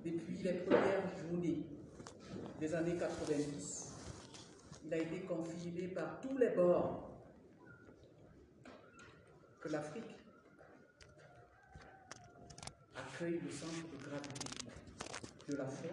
Depuis 0.04 0.38
les 0.42 0.52
premières 0.52 1.02
journées 1.18 1.64
des 2.60 2.74
années 2.74 2.96
90, 2.96 3.92
il 4.84 4.94
a 4.94 4.98
été 4.98 5.20
confirmé 5.20 5.88
par 5.88 6.20
tous 6.20 6.38
les 6.38 6.50
bords 6.50 7.05
que 9.66 9.72
l'Afrique 9.72 10.16
accueille 12.94 13.40
le 13.40 13.50
centre 13.50 13.88
de 13.90 14.04
gravité 14.04 14.46
de 15.48 15.56
la 15.56 15.66
foi, 15.66 15.90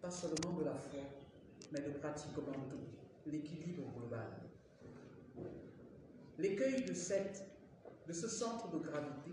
pas 0.00 0.10
seulement 0.10 0.52
de 0.58 0.64
la 0.64 0.74
foi, 0.74 1.00
mais 1.72 1.80
de 1.80 1.90
pratiquement 1.90 2.52
tout, 2.70 3.30
l'équilibre 3.30 3.82
global. 3.96 4.28
L'écueil 6.38 6.84
de, 6.84 6.94
cette, 6.94 7.44
de 8.06 8.12
ce 8.12 8.28
centre 8.28 8.68
de 8.68 8.78
gravité 8.78 9.32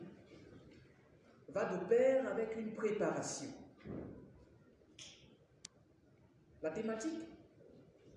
va 1.50 1.66
de 1.66 1.86
pair 1.86 2.28
avec 2.32 2.56
une 2.56 2.74
préparation. 2.74 3.50
La 6.64 6.72
thématique 6.72 7.28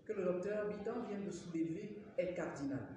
que 0.07 0.13
le 0.13 0.25
docteur 0.25 0.69
Bidan 0.69 1.03
vient 1.03 1.21
de 1.21 1.31
soulever 1.31 1.99
est 2.17 2.35
cardinale. 2.35 2.94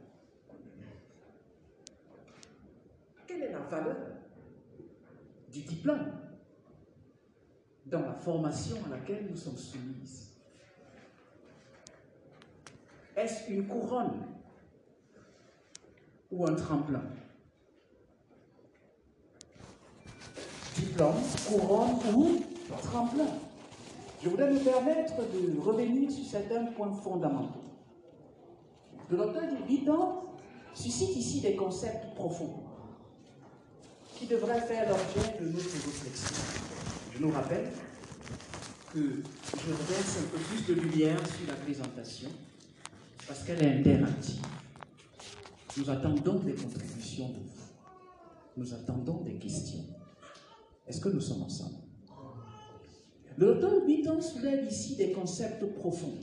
Quelle 3.28 3.44
est 3.44 3.52
la 3.52 3.60
valeur 3.60 3.98
du 5.52 5.62
diplôme 5.62 6.14
dans 7.86 8.00
la 8.00 8.14
formation 8.14 8.78
à 8.86 8.90
laquelle 8.96 9.28
nous 9.30 9.36
sommes 9.36 9.58
soumises? 9.58 10.38
Est-ce 13.18 13.52
une 13.52 13.68
couronne 13.68 14.24
ou 16.32 16.46
un 16.46 16.56
tremplin? 16.56 17.04
Diplôme, 20.76 21.16
couronne 21.50 21.98
ou 22.16 22.40
tremplin? 22.82 23.28
Je 24.24 24.30
voudrais 24.30 24.54
me 24.54 24.60
permettre 24.60 25.16
de 25.18 25.60
revenir 25.60 26.10
sur 26.12 26.24
certains 26.24 26.66
points 26.68 26.94
fondamentaux. 26.94 27.64
Le 29.10 29.18
docteur 29.18 29.44
Vitan 29.68 30.24
suscite 30.74 31.16
ici 31.16 31.42
des 31.42 31.56
concepts 31.56 32.16
profonds 32.16 32.67
qui 34.18 34.26
devraient 34.26 34.62
faire 34.62 34.90
l'objet 34.90 35.38
de 35.40 35.46
notre 35.46 35.64
réflexion. 35.64 36.36
Je 37.14 37.22
nous 37.22 37.32
rappelle 37.32 37.72
que 38.94 39.00
je 39.00 39.72
reverse 39.72 40.18
un 40.20 40.28
peu 40.32 40.38
plus 40.38 40.66
de 40.74 40.82
lumière 40.82 41.20
sur 41.28 41.48
la 41.48 41.54
présentation 41.54 42.30
parce 43.28 43.44
qu'elle 43.44 43.64
est 43.64 43.80
interactive. 43.80 44.42
Nous 45.78 45.90
attendons 45.90 46.40
des 46.40 46.54
contributions 46.54 47.30
de 47.30 47.36
vous. 47.36 47.68
Nous 48.58 48.74
attendons 48.74 49.22
des 49.22 49.36
questions. 49.36 49.86
Est-ce 50.88 51.00
que 51.00 51.10
nous 51.10 51.22
sommes 51.22 51.44
ensemble? 51.44 51.78
Le 53.38 53.54
docteur 53.54 53.86
Bitton 53.86 54.20
soulève 54.20 54.66
ici 54.66 54.96
des 54.96 55.12
concepts 55.12 55.64
profonds. 55.76 56.18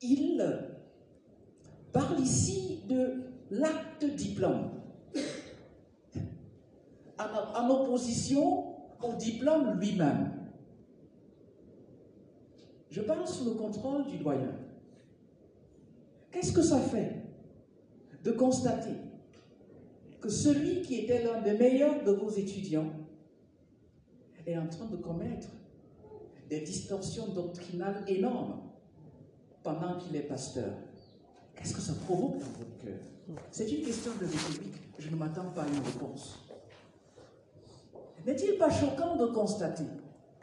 Il 0.00 0.42
parle 1.92 2.18
ici 2.18 2.80
de 2.88 3.33
l'acte 3.50 4.04
diplôme 4.04 4.70
en 7.18 7.70
opposition 7.70 8.74
au 9.02 9.14
diplôme 9.14 9.78
lui-même. 9.78 10.32
Je 12.90 13.00
parle 13.02 13.26
sous 13.26 13.44
le 13.44 13.50
contrôle 13.52 14.06
du 14.06 14.18
doyen. 14.18 14.52
Qu'est-ce 16.30 16.52
que 16.52 16.62
ça 16.62 16.80
fait 16.80 17.22
de 18.22 18.32
constater 18.32 18.94
que 20.20 20.28
celui 20.28 20.82
qui 20.82 21.00
était 21.00 21.22
l'un 21.22 21.42
des 21.42 21.52
meilleurs 21.52 22.02
de 22.02 22.12
vos 22.12 22.30
étudiants 22.30 22.90
est 24.46 24.56
en 24.56 24.68
train 24.68 24.86
de 24.86 24.96
commettre 24.96 25.48
des 26.48 26.60
distorsions 26.60 27.28
doctrinales 27.28 28.04
énormes 28.06 28.62
pendant 29.62 29.98
qu'il 29.98 30.16
est 30.16 30.22
pasteur? 30.22 30.72
Qu'est-ce 31.64 31.76
que 31.76 31.80
ça 31.80 31.94
provoque 31.94 32.40
dans 32.40 32.58
votre 32.58 32.76
cœur? 32.84 33.38
C'est 33.50 33.72
une 33.72 33.86
question 33.86 34.12
de 34.20 34.26
rhétorique. 34.26 34.82
Je 34.98 35.08
ne 35.08 35.16
m'attends 35.16 35.48
pas 35.54 35.62
à 35.62 35.66
une 35.66 35.82
réponse. 35.82 36.40
N'est-il 38.26 38.58
pas 38.58 38.68
choquant 38.68 39.16
de 39.16 39.24
constater 39.28 39.86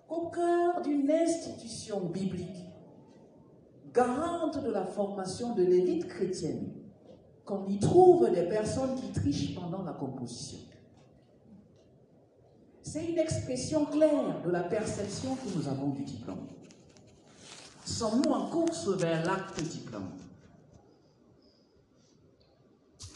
qu'au 0.07 0.29
cœur 0.29 0.81
d'une 0.81 1.11
institution 1.11 2.07
biblique, 2.07 2.65
garante 3.93 4.63
de 4.63 4.71
la 4.71 4.83
formation 4.83 5.53
de 5.53 5.61
l'élite 5.61 6.07
chrétienne, 6.07 6.71
qu'on 7.45 7.67
y 7.67 7.77
trouve 7.77 8.31
des 8.31 8.47
personnes 8.47 8.95
qui 8.95 9.11
trichent 9.11 9.53
pendant 9.53 9.83
la 9.83 9.93
composition? 9.93 10.57
C'est 12.81 13.05
une 13.05 13.19
expression 13.19 13.85
claire 13.85 14.41
de 14.43 14.49
la 14.49 14.63
perception 14.63 15.35
que 15.35 15.55
nous 15.55 15.67
avons 15.67 15.89
du 15.89 16.03
diplôme. 16.03 16.47
Sommes-nous 17.85 18.31
en 18.31 18.49
course 18.49 18.87
vers 18.87 19.23
l'acte 19.23 19.61
diplôme? 19.61 20.09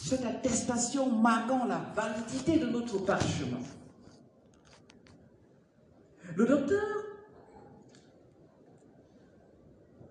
Cette 0.07 0.23
attestation 0.23 1.09
marquant 1.09 1.65
la 1.65 1.81
validité 1.95 2.59
de 2.59 2.67
notre 2.67 2.99
parchemin 2.99 3.57
le 6.35 6.45
docteur 6.45 6.83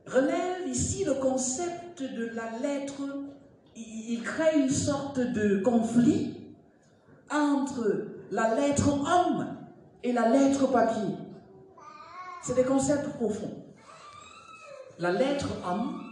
relève 0.07 0.67
ici 0.67 1.05
le 1.05 1.15
concept 1.15 2.03
de 2.03 2.27
la 2.35 2.59
lettre, 2.59 3.03
il 3.77 4.21
crée 4.25 4.59
une 4.59 4.71
sorte 4.71 5.21
de 5.21 5.61
conflit 5.63 6.35
entre 7.31 8.09
la 8.33 8.55
lettre 8.57 8.89
homme 8.89 9.57
et 10.03 10.13
la 10.13 10.29
lettre 10.29 10.67
papier. 10.67 11.15
C'est 12.43 12.57
des 12.57 12.65
concepts 12.65 13.11
profonds. 13.11 13.65
La 14.99 15.13
lettre 15.13 15.49
homme 15.65 16.03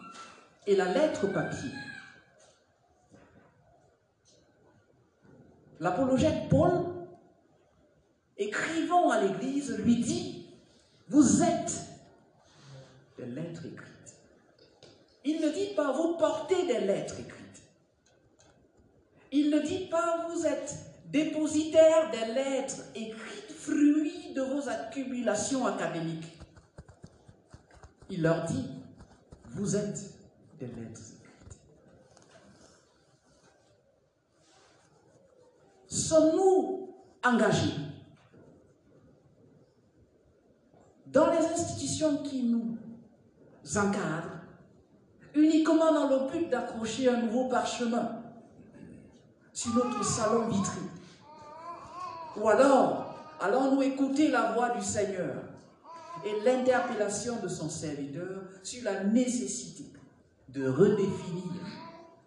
et 0.69 0.77
la 0.77 0.93
lettre 0.93 1.27
papier. 1.33 1.71
L'apologète 5.83 6.49
Paul 6.49 6.71
écrivant 8.39 9.11
à 9.11 9.21
l'Église, 9.21 9.77
lui 9.79 9.97
dit, 9.97 10.47
vous 11.09 11.43
êtes 11.43 11.83
des 13.19 13.27
lettres 13.27 13.67
écrites. 13.67 14.15
Il 15.25 15.41
ne 15.41 15.49
dit 15.49 15.75
pas, 15.75 15.91
vous 15.91 16.17
portez 16.17 16.69
des 16.69 16.83
lettres 16.83 17.19
écrites. 17.19 17.63
Il 19.33 19.51
ne 19.51 19.59
dit 19.59 19.89
pas, 19.91 20.29
vous 20.29 20.47
êtes 20.47 20.73
dépositaire 21.07 22.13
des 22.13 22.33
lettres 22.33 22.83
écrites, 22.95 23.51
fruits 23.51 24.35
de 24.37 24.43
vos 24.43 24.69
accumulations 24.69 25.67
académiques. 25.67 26.39
Il 28.09 28.23
leur 28.23 28.45
dit, 28.45 28.69
vous 29.51 29.75
êtes 29.75 30.15
des 30.61 30.67
lettres 30.67 31.12
Sommes-nous 35.93 36.89
engagés 37.23 37.75
dans 41.05 41.31
les 41.31 41.45
institutions 41.45 42.23
qui 42.23 42.45
nous 42.45 42.79
encadrent, 43.77 44.41
uniquement 45.35 45.93
dans 45.93 46.09
le 46.09 46.31
but 46.31 46.49
d'accrocher 46.49 47.11
un 47.11 47.21
nouveau 47.21 47.51
parchemin 47.51 48.23
sur 49.53 49.75
notre 49.75 50.03
salon 50.03 50.49
vitré? 50.49 50.81
Ou 52.39 52.49
alors, 52.49 53.15
allons-nous 53.39 53.83
écouter 53.83 54.31
la 54.31 54.53
voix 54.53 54.71
du 54.71 54.83
Seigneur 54.83 55.43
et 56.25 56.43
l'interpellation 56.43 57.39
de 57.43 57.49
son 57.49 57.69
serviteur 57.69 58.45
sur 58.63 58.83
la 58.85 59.05
nécessité 59.05 59.93
de 60.49 60.67
redéfinir 60.67 61.53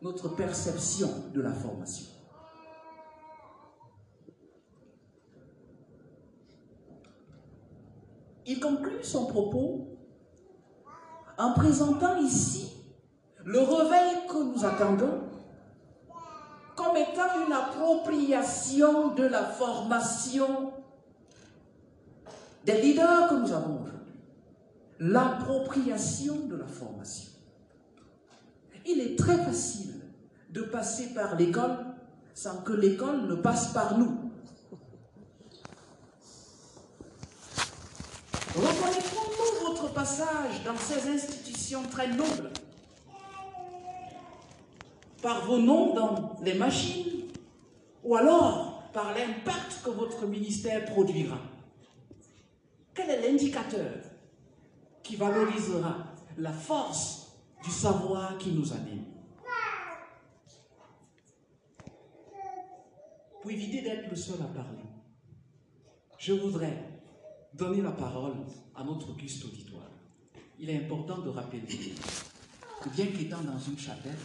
notre 0.04 0.36
perception 0.36 1.10
de 1.34 1.42
la 1.42 1.52
formation? 1.52 2.15
Il 8.46 8.60
conclut 8.60 9.04
son 9.04 9.26
propos 9.26 9.88
en 11.38 11.54
présentant 11.54 12.18
ici 12.18 12.72
le 13.44 13.60
réveil 13.60 14.28
que 14.28 14.44
nous 14.44 14.66
attendons 14.66 15.22
comme 16.76 16.98
étant 16.98 17.46
une 17.46 17.54
appropriation 17.54 19.14
de 19.16 19.24
la 19.24 19.44
formation 19.46 20.74
des 22.66 22.82
leaders 22.82 23.30
que 23.30 23.36
nous 23.36 23.52
avons 23.54 23.82
aujourd'hui. 23.82 23.92
L'appropriation 25.00 26.48
de 26.48 26.56
la 26.56 26.66
formation. 26.66 27.32
Il 28.86 29.00
est 29.00 29.18
très 29.18 29.38
facile 29.38 29.94
de 30.50 30.62
passer 30.62 31.14
par 31.14 31.36
l'école 31.36 31.78
sans 32.34 32.58
que 32.58 32.74
l'école 32.74 33.28
ne 33.28 33.36
passe 33.36 33.74
par 33.74 33.98
nous. 33.98 34.25
Reconnaissons-nous 38.56 39.68
votre 39.68 39.94
passage 39.94 40.64
dans 40.64 40.78
ces 40.78 41.10
institutions 41.10 41.84
très 41.84 42.08
nobles? 42.08 42.52
Par 45.22 45.46
vos 45.46 45.58
noms 45.58 45.94
dans 45.94 46.38
les 46.42 46.54
machines 46.54 47.26
ou 48.04 48.16
alors 48.16 48.90
par 48.94 49.14
l'impact 49.14 49.82
que 49.84 49.90
votre 49.90 50.26
ministère 50.26 50.86
produira. 50.86 51.38
Quel 52.94 53.10
est 53.10 53.28
l'indicateur 53.28 53.92
qui 55.04 55.18
valorisera 55.18 56.14
la 56.38 56.54
force 56.54 57.34
du 57.62 57.70
savoir 57.70 58.38
qui 58.38 58.52
nous 58.52 58.72
anime? 58.72 59.04
Pour 63.42 63.52
éviter 63.52 63.82
d'être 63.82 64.10
le 64.10 64.16
seul 64.16 64.42
à 64.42 64.46
parler, 64.46 64.86
je 66.18 66.34
voudrais 66.34 66.95
donner 67.58 67.82
la 67.82 67.92
parole 67.92 68.34
à 68.76 68.84
notre 68.84 69.12
auguste 69.12 69.46
auditoire. 69.46 69.90
Il 70.60 70.70
est 70.70 70.86
important 70.86 71.20
de 71.20 71.30
rappeler 71.30 71.62
que 72.82 72.90
bien 72.90 73.08
qu'étant 73.08 73.42
dans 73.42 73.60
une 73.60 73.78
chapelle, 73.78 74.18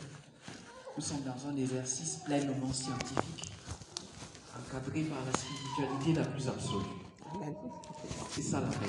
nous 0.96 1.02
sommes 1.02 1.22
dans 1.22 1.48
un 1.48 1.56
exercice 1.56 2.16
pleinement 2.24 2.72
scientifique, 2.72 3.52
encadré 4.58 5.02
par 5.02 5.18
la 5.24 5.32
spiritualité 5.32 6.12
la 6.14 6.26
plus 6.26 6.48
absolue. 6.48 6.84
C'est 8.30 8.42
ça 8.42 8.60
la 8.60 8.68
vraie. 8.68 8.88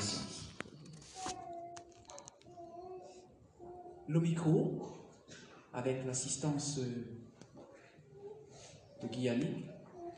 Le 4.08 4.20
micro, 4.20 4.82
avec 5.74 6.06
l'assistance 6.06 6.80
de 6.80 7.06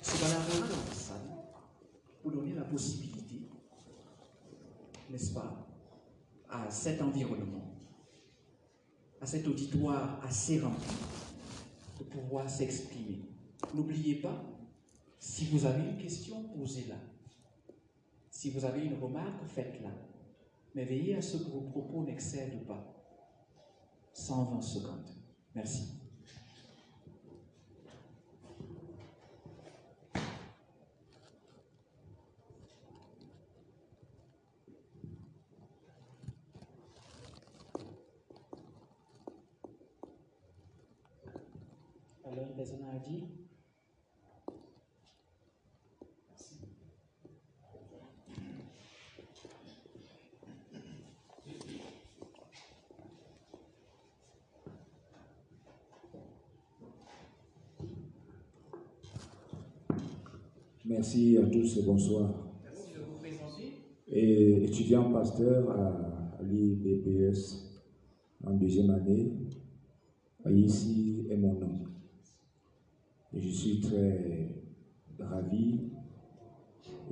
se 0.02 0.22
baladera 0.22 0.68
dans 0.68 0.90
la 0.90 0.94
salle 0.94 1.30
pour 2.22 2.32
donner 2.32 2.54
la 2.54 2.64
possibilité, 2.64 3.23
n'est-ce 5.14 5.32
pas, 5.32 5.68
à 6.50 6.72
cet 6.72 7.00
environnement, 7.00 7.76
à 9.22 9.28
cet 9.28 9.48
auditoire 9.48 10.20
assez 10.26 10.60
rempli, 10.60 10.96
de 12.00 12.04
pouvoir 12.06 12.50
s'exprimer. 12.50 13.22
N'oubliez 13.76 14.16
pas, 14.16 14.44
si 15.20 15.46
vous 15.46 15.66
avez 15.66 15.88
une 15.88 15.98
question, 15.98 16.44
posez-la. 16.58 16.98
Si 18.32 18.50
vous 18.50 18.66
avez 18.66 18.86
une 18.86 19.00
remarque, 19.00 19.46
faites-la. 19.46 19.92
Mais 20.74 20.84
veillez 20.84 21.16
à 21.16 21.22
ce 21.22 21.38
que 21.38 21.52
vos 21.52 21.62
propos 21.62 22.04
n'excèdent 22.04 22.66
pas 22.66 22.84
120 24.14 24.62
secondes. 24.62 25.10
Merci. 25.54 26.04
Alors, 42.34 42.48
Merci 60.86 61.38
à 61.38 61.46
tous 61.48 61.78
et 61.78 61.82
bonsoir. 61.84 62.30
Merci 62.64 62.94
de 62.94 63.00
vous 63.04 63.18
présenter. 63.18 63.74
Et 64.08 64.64
étudiant 64.66 65.12
pasteur 65.12 65.70
à 65.70 66.44
l'IBPS 66.44 67.82
en 68.46 68.54
deuxième 68.54 68.90
année, 68.92 69.34
ici 70.46 71.26
est 71.30 71.38
mon 71.38 71.54
nom. 71.54 71.93
Suis 73.54 73.80
très 73.82 74.50
ravi 75.20 75.80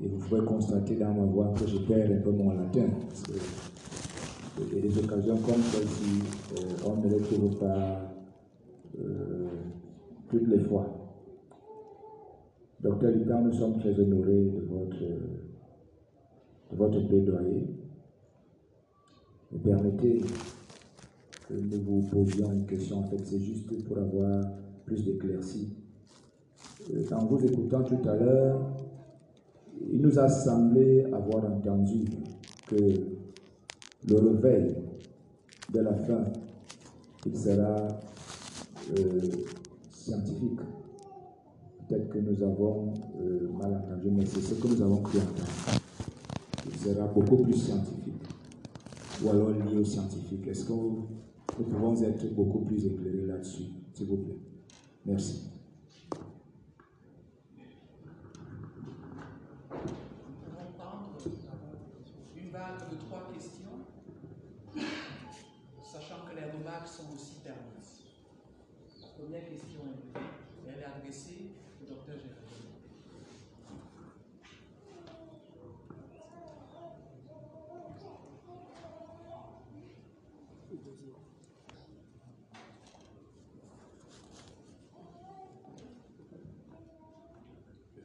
et 0.01 0.07
vous 0.07 0.17
pouvez 0.17 0.43
constater 0.43 0.95
dans 0.95 1.13
ma 1.13 1.25
voix 1.25 1.53
que 1.53 1.67
je 1.67 1.77
perds 1.77 2.09
un 2.11 2.19
peu 2.19 2.31
mon 2.31 2.49
latin. 2.49 2.87
Parce 3.07 3.21
que 3.21 3.33
il 4.73 4.81
des 4.81 4.97
occasions 4.97 5.37
comme 5.37 5.61
celle-ci, 5.61 6.23
euh, 6.57 6.87
on 6.87 6.95
ne 6.95 7.09
les 7.09 7.21
trouve 7.21 7.57
pas 7.59 8.11
euh, 8.99 9.49
toutes 10.29 10.47
les 10.47 10.59
fois. 10.61 10.87
Docteur 12.81 13.11
Lipan, 13.11 13.43
nous 13.43 13.53
sommes 13.53 13.77
très 13.77 13.97
honorés 13.99 14.45
de 14.45 14.61
votre, 14.61 14.99
de 16.71 16.75
votre 16.75 17.07
plaidoyer. 17.07 17.67
Permettez 19.63 20.21
que 21.47 21.53
nous 21.53 21.81
vous 21.81 22.09
posions 22.09 22.51
une 22.51 22.65
question. 22.65 22.97
En 22.97 23.03
fait, 23.03 23.23
c'est 23.25 23.39
juste 23.39 23.83
pour 23.83 23.99
avoir 23.99 24.43
plus 24.85 25.05
d'éclaircies. 25.05 25.77
Euh, 26.89 27.05
En 27.11 27.25
vous 27.25 27.45
écoutant 27.45 27.83
tout 27.83 27.99
à 28.07 28.15
l'heure, 28.15 28.59
il 29.91 30.01
nous 30.01 30.17
a 30.19 30.27
semblé 30.29 31.03
avoir 31.05 31.45
entendu 31.45 32.05
que 32.67 32.75
le 34.07 34.15
réveil 34.15 34.75
de 35.73 35.79
la 35.79 35.93
fin, 35.93 36.23
il 37.25 37.37
sera 37.37 37.75
euh, 38.97 39.21
scientifique. 39.91 40.59
Peut-être 41.87 42.09
que 42.09 42.19
nous 42.19 42.41
avons 42.43 42.93
euh, 43.19 43.49
mal 43.51 43.75
entendu, 43.75 44.09
mais 44.11 44.25
c'est 44.25 44.41
ce 44.41 44.55
que 44.55 44.67
nous 44.67 44.81
avons 44.81 45.01
cru 45.01 45.19
entendre. 45.19 45.79
Il 46.65 46.77
sera 46.77 47.07
beaucoup 47.07 47.37
plus 47.37 47.53
scientifique, 47.53 48.23
ou 49.23 49.29
alors 49.29 49.49
lié 49.51 49.77
aux 49.77 49.83
scientifiques. 49.85 50.47
Est-ce 50.47 50.65
que 50.65 50.73
nous 50.73 51.07
pouvons 51.69 52.01
être 52.01 52.33
beaucoup 52.33 52.59
plus 52.61 52.85
éclairés 52.85 53.27
là-dessus, 53.27 53.65
s'il 53.93 54.07
vous 54.07 54.17
plaît? 54.17 54.37
Merci. 55.05 55.47
Nous 59.69 59.77
pouvons 60.45 60.71
prendre 60.77 61.17
une 62.37 62.49
vague 62.51 62.89
de 62.89 62.95
trois 62.97 63.29
questions, 63.33 63.77
sachant 65.83 66.25
que 66.29 66.35
les 66.35 66.45
remarques 66.57 66.87
sont 66.87 67.13
aussi 67.13 67.35
permises. 67.43 68.03
La 69.01 69.23
première 69.25 69.45
question 69.49 69.79
est, 70.15 70.19
elle 70.67 70.79
est 70.81 70.85
adressée 70.85 71.51
au 71.81 71.85
docteur 71.89 72.15
Gérard. 72.15 72.37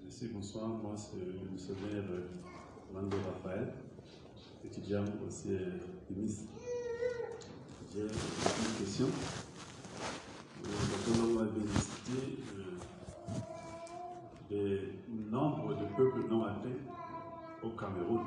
Merci, 0.02 0.28
bonsoir. 0.32 0.68
Moi, 0.68 0.94
c'est 0.96 1.18
le 1.18 1.50
missionnaire 1.50 2.04
euh, 2.10 2.28
Mando 2.92 3.16
Raphaël, 3.18 3.72
euh, 5.48 5.70
du 6.10 6.20
MIS. 6.20 6.46
J'ai 7.92 8.00
une 8.02 8.08
question. 8.78 9.06
Euh, 9.06 10.68
Quand 11.04 11.24
on 11.24 11.38
va 11.38 11.46
cité 11.80 12.38
le 14.50 15.30
nombre 15.30 15.74
de 15.74 15.84
peuples 15.96 16.28
non 16.28 16.44
atteints 16.44 16.80
au 17.62 17.70
Cameroun? 17.70 18.20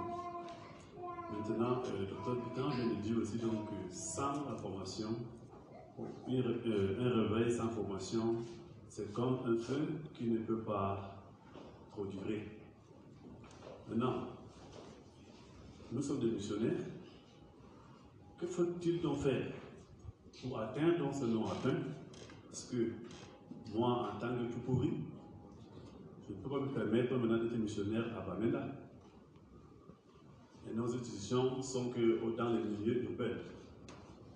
Maintenant, 1.31 1.81
euh, 1.85 1.99
le 1.99 2.05
docteur 2.05 2.35
Pitan 2.41 2.69
vient 2.69 2.87
de 2.87 3.01
dire 3.01 3.17
aussi 3.17 3.37
donc, 3.37 3.65
que 3.69 3.75
sans 3.95 4.45
la 4.49 4.55
formation, 4.57 5.09
euh, 5.99 6.95
un 6.99 7.33
réveil 7.33 7.51
sans 7.51 7.69
formation, 7.69 8.35
c'est 8.87 9.11
comme 9.13 9.39
un 9.45 9.57
feu 9.57 9.87
qui 10.13 10.25
ne 10.25 10.37
peut 10.39 10.59
pas 10.59 11.23
trop 11.91 12.05
durer. 12.05 12.47
Maintenant, 13.89 14.27
nous 15.91 16.01
sommes 16.01 16.19
des 16.19 16.31
missionnaires. 16.31 16.77
Que 18.39 18.47
faut-il 18.47 19.01
donc 19.01 19.17
faire 19.17 19.51
pour 20.41 20.59
atteindre 20.59 21.13
ce 21.13 21.25
nom 21.25 21.45
atteint 21.45 21.75
Parce 22.47 22.63
que 22.71 22.77
moi, 23.75 24.13
en 24.13 24.19
tant 24.19 24.29
que 24.29 24.51
tout 24.51 24.59
pourri, 24.65 24.91
je 26.25 26.33
ne 26.33 26.37
peux 26.39 26.49
pas 26.49 26.61
me 26.61 26.67
permettre 26.67 27.17
maintenant 27.17 27.37
d'être 27.37 27.57
missionnaire 27.57 28.05
à 28.17 28.21
Bamenda. 28.21 28.65
Et 30.69 30.73
nos 30.73 30.85
institutions 30.85 31.61
sont 31.61 31.89
que 31.89 32.37
dans 32.37 32.53
les 32.53 32.63
milieux 32.63 33.03
urbains. 33.03 33.37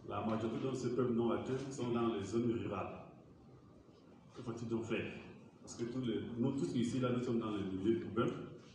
La 0.09 0.25
majorité 0.25 0.69
de 0.69 0.75
ces 0.75 0.95
peuples 0.95 1.13
non 1.13 1.31
atteints 1.31 1.71
sont 1.71 1.91
dans 1.91 2.13
les 2.13 2.25
zones 2.25 2.51
rurales. 2.61 3.05
Que 4.35 4.41
faut-il 4.41 4.67
donc 4.67 4.83
faire? 4.83 5.13
Parce 5.61 5.75
que 5.75 5.83
nous 6.37 6.51
tous 6.51 6.75
ici, 6.75 6.99
là, 6.99 7.09
nous 7.15 7.23
sommes 7.23 7.39
dans 7.39 7.51
les 7.51 7.63
milieux 7.63 8.01
urbains. 8.01 8.31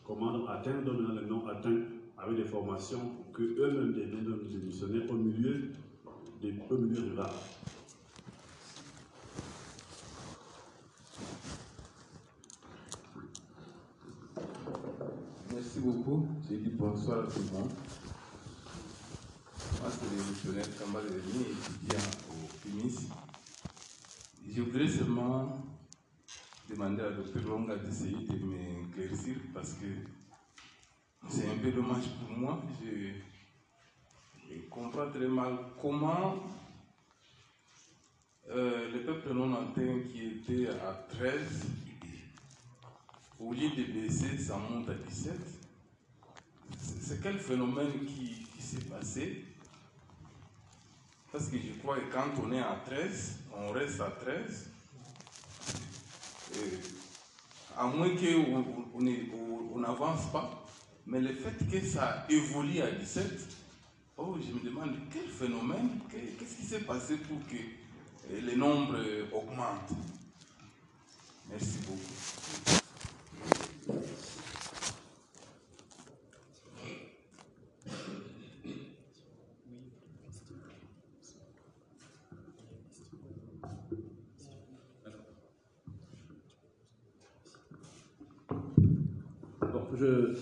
Comment 0.06 0.46
atteindre 0.46 0.90
maintenant 0.90 1.20
les 1.20 1.26
non 1.26 1.46
atteints 1.46 1.82
avec 2.16 2.36
des 2.36 2.44
formations 2.44 3.12
deviennent 3.38 4.24
donc 4.24 4.48
des 4.48 4.56
missionnaires 4.58 5.10
au 5.10 5.14
milieu, 5.14 5.70
des, 6.40 6.54
au 6.70 6.76
milieu 6.76 7.00
rural 7.10 7.30
Merci 15.54 15.80
beaucoup. 15.80 16.28
J'ai 16.48 16.58
dit 16.58 16.70
bonsoir 16.70 17.20
à 17.20 17.22
tout 17.24 17.40
le 17.40 17.58
monde. 17.58 17.70
Moi, 19.80 19.90
c'est 19.90 20.16
le 20.16 20.30
missionnaire 20.30 20.78
Kamba 20.78 21.00
Rémi, 21.00 21.46
étudiant 21.50 21.98
au 22.30 22.48
FIMIS. 22.58 23.08
Je 24.54 24.62
voudrais 24.62 24.88
seulement 24.88 25.58
demander 26.70 27.02
à 27.02 27.10
Dr 27.10 27.48
Longa 27.48 27.76
d'essayer 27.76 28.16
de 28.26 28.44
m'éclaircir 28.44 29.36
parce 29.52 29.74
que 29.74 29.86
c'est 31.28 31.46
un 31.48 31.58
peu 31.62 31.72
dommage 31.72 32.04
pour 32.20 32.36
moi. 32.36 32.62
Je 34.50 34.68
comprends 34.70 35.10
très 35.10 35.28
mal 35.28 35.56
comment 35.80 36.36
euh, 38.50 38.90
le 38.92 39.04
peuple 39.04 39.32
non 39.34 39.52
atteint 39.54 40.00
qui 40.10 40.26
était 40.26 40.68
à 40.70 40.92
13 41.10 41.66
au 43.40 43.52
lieu 43.52 43.68
de 43.70 43.84
baisser, 43.92 44.36
ça 44.38 44.56
monte 44.56 44.88
à 44.88 44.94
17. 44.94 45.32
C'est 47.00 47.22
quel 47.22 47.38
phénomène 47.38 48.04
qui, 48.06 48.46
qui 48.56 48.62
s'est 48.62 48.84
passé? 48.84 49.44
Parce 51.30 51.48
que 51.48 51.56
je 51.56 51.78
crois 51.80 51.98
que 52.00 52.12
quand 52.12 52.42
on 52.42 52.52
est 52.52 52.60
à 52.60 52.80
13, 52.84 53.38
on 53.56 53.70
reste 53.70 54.00
à 54.00 54.10
13. 54.10 54.70
Et 56.54 56.78
à 57.76 57.86
moins 57.86 58.08
qu'on 58.16 58.64
on 59.74 59.78
n'avance 59.78 60.32
pas. 60.32 60.66
Mais 61.06 61.20
le 61.20 61.34
fait 61.34 61.70
que 61.70 61.80
ça 61.86 62.26
évolue 62.28 62.80
à 62.80 62.90
17, 62.90 63.57
Oh, 64.20 64.36
je 64.36 64.52
me 64.52 64.64
demande 64.64 64.96
quel 65.12 65.28
phénomène, 65.28 65.90
qu'est-ce 66.10 66.56
qui 66.56 66.64
s'est 66.64 66.80
passé 66.80 67.18
pour 67.18 67.38
que 67.46 67.54
eh, 67.54 68.40
les 68.40 68.56
nombres 68.56 68.96
euh, 68.96 69.26
augmentent? 69.32 69.92
Merci 71.48 71.78
beaucoup. 71.86 72.28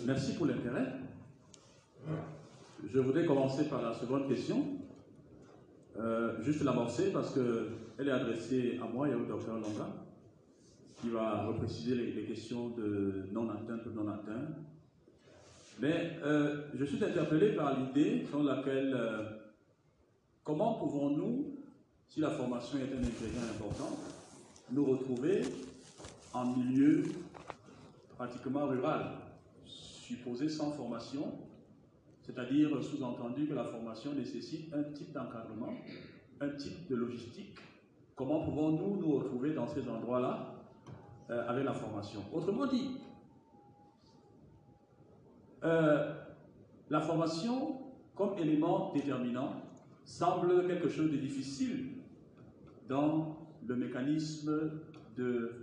Merci 0.07 0.35
pour 0.35 0.47
l'intérêt. 0.47 1.06
Je 2.93 3.01
voudrais 3.01 3.27
commencer 3.27 3.69
par 3.69 3.83
la 3.83 3.93
seconde 3.93 4.29
question. 4.29 4.65
Euh, 5.99 6.41
juste 6.43 6.63
l'amorcer 6.63 7.11
parce 7.13 7.35
qu'elle 7.35 8.09
est 8.09 8.13
adressée 8.13 8.79
à 8.83 8.87
moi 8.87 9.09
et 9.09 9.15
au 9.15 9.25
docteur 9.25 9.55
Longa, 9.57 9.89
qui 11.01 11.09
va 11.09 11.47
repréciser 11.47 11.97
les, 11.97 12.13
les 12.13 12.25
questions 12.25 12.69
de 12.71 13.27
non-atteinte 13.33 13.81
ou 13.87 13.91
non-atteinte. 13.91 14.57
Mais 15.81 16.19
euh, 16.23 16.67
je 16.75 16.85
suis 16.85 17.03
interpellé 17.03 17.57
par 17.57 17.79
l'idée 17.79 18.25
selon 18.31 18.45
laquelle 18.45 18.95
euh, 18.95 19.25
comment 20.45 20.75
pouvons-nous, 20.75 21.57
si 22.07 22.21
la 22.21 22.31
formation 22.31 22.79
est 22.79 22.95
un 22.95 22.99
ingrédient 22.99 23.43
important, 23.57 23.99
nous 24.71 24.85
retrouver 24.85 25.43
en 26.33 26.47
milieu 26.57 27.03
pratiquement 28.17 28.67
rural, 28.67 29.07
supposé 29.65 30.49
sans 30.49 30.71
formation, 30.73 31.46
c'est-à-dire 32.27 32.83
sous-entendu 32.83 33.47
que 33.47 33.55
la 33.55 33.65
formation 33.65 34.13
nécessite 34.13 34.73
un 34.75 34.83
type 34.93 35.13
d'encadrement, 35.13 35.73
un 36.41 36.49
type 36.51 36.89
de 36.89 36.97
logistique. 36.97 37.57
Comment 38.17 38.45
pouvons-nous 38.45 38.97
nous 38.97 39.13
retrouver 39.17 39.55
dans 39.55 39.69
ces 39.69 39.89
endroits-là 39.89 40.55
euh, 41.31 41.49
avec 41.49 41.65
la 41.65 41.73
formation? 41.73 42.21
Autrement 42.33 42.67
dit, 42.67 42.97
euh, 45.63 46.15
la 46.91 47.01
formation 47.01 47.79
comme 48.17 48.37
élément 48.39 48.93
déterminant 48.93 49.63
semble 50.05 50.67
quelque 50.67 50.89
chose 50.89 51.11
de 51.13 51.17
difficile 51.17 51.91
dans 52.89 53.37
le 53.67 53.77
mécanisme 53.77 54.71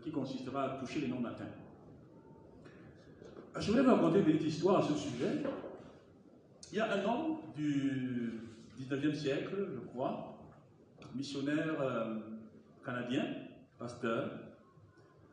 qui 0.02 0.12
consistera 0.12 0.64
à 0.64 0.78
toucher 0.80 1.02
les 1.02 1.08
non-atteints. 1.08 1.46
Je 3.60 3.72
voulais 3.72 3.84
vous 3.84 3.92
raconter 3.92 4.20
une 4.20 4.26
petite 4.26 4.48
histoire 4.48 4.80
à 4.80 4.82
ce 4.82 4.94
sujet. 4.94 5.44
Il 6.74 6.78
y 6.78 6.80
a 6.80 6.92
un 6.92 7.06
homme 7.06 7.38
du 7.56 8.42
19e 8.82 9.14
siècle, 9.14 9.68
je 9.76 9.80
crois, 9.92 10.40
missionnaire 11.14 11.80
euh, 11.80 12.16
canadien, 12.84 13.28
pasteur, 13.78 14.32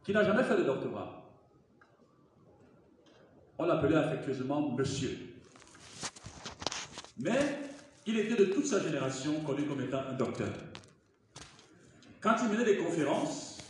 qui 0.04 0.12
n'a 0.12 0.22
jamais 0.22 0.44
fait 0.44 0.58
de 0.58 0.64
doctorat. 0.64 1.32
On 3.56 3.64
l'appelait 3.64 3.96
affectueusement 3.96 4.70
monsieur. 4.76 5.16
Mais 7.16 7.58
il 8.04 8.18
était 8.18 8.36
de 8.36 8.52
toute 8.52 8.66
sa 8.66 8.78
génération 8.82 9.40
connu 9.40 9.64
comme 9.64 9.80
étant 9.80 10.02
un 10.10 10.12
docteur. 10.12 10.52
Quand 12.20 12.36
il 12.42 12.50
menait 12.50 12.66
des 12.66 12.76
conférences, 12.76 13.62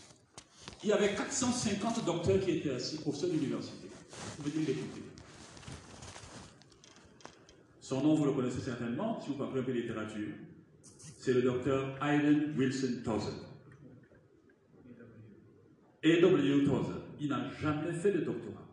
il 0.82 0.88
y 0.88 0.92
avait 0.92 1.14
450 1.14 2.04
docteurs 2.04 2.40
qui 2.40 2.50
étaient 2.50 2.74
assis, 2.74 2.98
au 3.06 3.12
sein 3.12 3.28
de 3.28 3.34
l'université. 3.34 3.86
Vous 4.38 4.42
pouvez 4.42 4.58
l'écouter. 4.58 5.09
Son 7.90 8.02
nom, 8.02 8.14
vous 8.14 8.24
le 8.24 8.30
connaissez 8.30 8.60
certainement, 8.60 9.20
si 9.20 9.30
vous 9.30 9.34
parlez 9.34 9.58
un 9.58 9.64
peu 9.64 9.72
littérature. 9.72 10.28
C'est 10.80 11.32
le 11.32 11.42
docteur 11.42 11.98
Aiden 12.00 12.54
Wilson 12.56 13.02
Tozer. 13.04 13.32
A.W. 16.04 16.66
Tozer. 16.66 17.02
Il 17.18 17.30
n'a 17.30 17.50
jamais 17.60 17.92
fait 17.92 18.12
de 18.12 18.20
doctorat. 18.20 18.64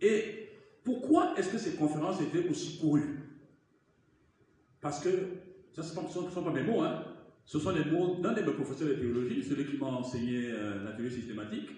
Et 0.00 0.50
pourquoi 0.84 1.34
est-ce 1.36 1.48
que 1.50 1.58
ces 1.58 1.74
conférences 1.74 2.20
étaient 2.20 2.48
aussi 2.48 2.78
courues? 2.78 3.18
Parce 4.80 5.00
que, 5.00 5.10
ça 5.72 5.82
ce 5.82 6.00
ne 6.00 6.30
sont, 6.30 6.44
pas 6.44 6.52
mes 6.52 6.62
mots, 6.62 6.82
hein. 6.82 7.02
ce 7.44 7.58
sont 7.58 7.72
les 7.72 7.90
mots 7.90 8.20
d'un 8.22 8.34
de 8.34 8.42
mes 8.42 8.52
professeurs 8.52 8.86
de 8.86 8.94
théologie, 8.94 9.42
celui 9.42 9.66
qui 9.66 9.78
m'a 9.78 9.86
enseigné 9.86 10.48
euh, 10.52 10.84
la 10.84 10.92
théorie 10.92 11.10
systématique, 11.10 11.70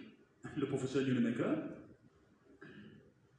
le 0.59 0.67
professeur 0.67 1.05
Newmaker. 1.05 1.57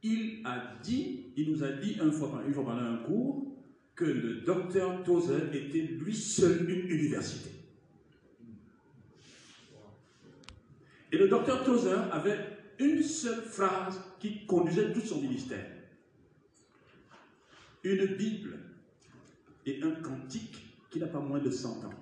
Il 0.04 0.41
a 0.45 0.78
dit, 0.82 1.34
il 1.38 1.52
nous 1.52 1.64
a 1.64 1.72
dit 1.72 1.93
une 2.02 2.12
fois, 2.12 2.43
une 2.45 2.54
fois 2.54 2.66
pendant 2.66 2.82
un 2.82 2.97
cours, 2.97 3.52
que 3.95 4.06
le 4.06 4.41
docteur 4.41 5.04
Tozer 5.04 5.54
était 5.54 5.82
lui 5.82 6.16
seul 6.16 6.70
une 6.70 6.89
université. 6.89 7.52
Et 11.12 11.18
le 11.18 11.28
docteur 11.28 11.64
Tozer 11.64 12.12
avait 12.12 12.58
une 12.80 13.04
seule 13.04 13.43
phrase 13.43 14.02
qui 14.20 14.45
conduisait 14.45 14.91
tout 14.93 15.02
son 15.02 15.22
ministère. 15.22 15.66
Une 17.84 18.06
Bible 18.16 18.58
et 19.66 19.82
un 19.84 19.91
cantique 19.91 20.58
qui 20.89 20.99
n'a 20.99 21.08
pas 21.08 21.20
moins 21.20 21.39
de 21.39 21.52
100 21.52 21.86
ans. 21.86 21.93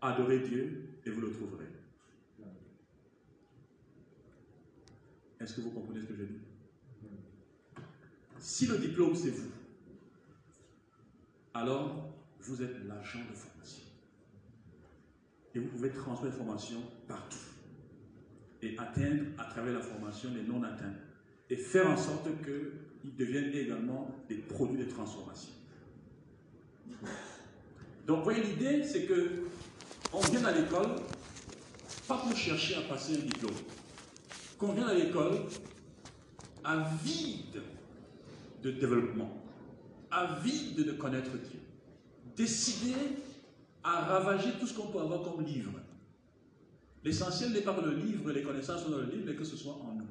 Adorez 0.00 0.40
Dieu 0.40 0.98
et 1.04 1.10
vous 1.10 1.20
le 1.20 1.32
trouverez. 1.32 1.66
Est-ce 5.40 5.54
que 5.54 5.60
vous 5.62 5.70
comprenez 5.70 6.00
ce 6.00 6.06
que 6.06 6.14
je 6.14 6.24
dis? 6.24 6.51
Si 8.42 8.66
le 8.66 8.76
diplôme 8.76 9.14
c'est 9.14 9.30
vous, 9.30 9.52
alors 11.54 12.12
vous 12.40 12.60
êtes 12.60 12.74
l'agent 12.88 13.20
de 13.30 13.36
formation. 13.36 13.84
Et 15.54 15.60
vous 15.60 15.68
pouvez 15.68 15.90
transmettre 15.90 16.36
formation 16.36 16.82
partout 17.06 17.36
et 18.60 18.76
atteindre 18.78 19.26
à 19.38 19.44
travers 19.44 19.74
la 19.74 19.80
formation 19.80 20.30
les 20.34 20.42
non 20.42 20.64
atteints 20.64 20.94
et 21.50 21.56
faire 21.56 21.88
en 21.88 21.96
sorte 21.96 22.28
qu'ils 22.42 23.14
deviennent 23.14 23.52
également 23.54 24.10
des 24.28 24.38
produits 24.38 24.84
de 24.84 24.90
transformation. 24.90 25.52
Donc, 28.06 28.18
vous 28.18 28.24
voyez, 28.24 28.42
l'idée, 28.42 28.82
c'est 28.82 29.04
que 29.04 29.44
on 30.12 30.20
vient 30.20 30.44
à 30.44 30.52
l'école 30.52 30.96
pas 32.08 32.18
pour 32.18 32.36
chercher 32.36 32.74
à 32.74 32.82
passer 32.82 33.14
un 33.14 33.24
diplôme, 33.24 33.54
qu'on 34.58 34.72
vient 34.72 34.88
à 34.88 34.94
l'école 34.94 35.46
avide 36.64 37.62
de 38.62 38.70
développement, 38.70 39.42
avide 40.10 40.84
de 40.84 40.92
connaître 40.92 41.30
Dieu, 41.30 41.60
décidé 42.36 42.94
à 43.82 44.00
ravager 44.02 44.52
tout 44.60 44.66
ce 44.66 44.74
qu'on 44.74 44.86
peut 44.88 45.00
avoir 45.00 45.22
comme 45.22 45.44
livre, 45.44 45.72
L'essentiel 47.04 47.50
n'est 47.50 47.62
pas 47.62 47.76
le 47.84 47.94
livre 47.94 48.30
les 48.30 48.42
connaissances 48.42 48.84
sont 48.84 48.90
dans 48.90 48.98
le 48.98 49.06
livre, 49.06 49.24
mais 49.26 49.34
que 49.34 49.44
ce 49.44 49.56
soit 49.56 49.72
en 49.74 49.94
nous. 49.94 50.06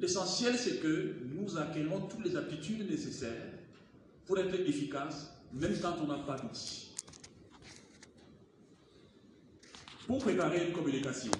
L'essentiel, 0.00 0.56
c'est 0.56 0.80
que 0.80 1.16
nous 1.24 1.56
acquérons 1.56 2.02
toutes 2.08 2.24
les 2.24 2.36
aptitudes 2.36 2.88
nécessaires 2.88 3.52
pour 4.26 4.38
être 4.38 4.54
efficaces, 4.54 5.32
même 5.52 5.74
quand 5.80 5.96
on 6.02 6.06
n'a 6.06 6.18
pas 6.18 6.36
d'outils. 6.36 6.94
Pour 10.06 10.18
préparer 10.18 10.68
une 10.68 10.72
communication, 10.72 11.32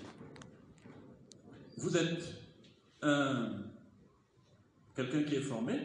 vous 1.77 1.97
êtes 1.97 2.23
quelqu'un 4.99 5.23
qui 5.23 5.37
est 5.37 5.41
formé, 5.41 5.79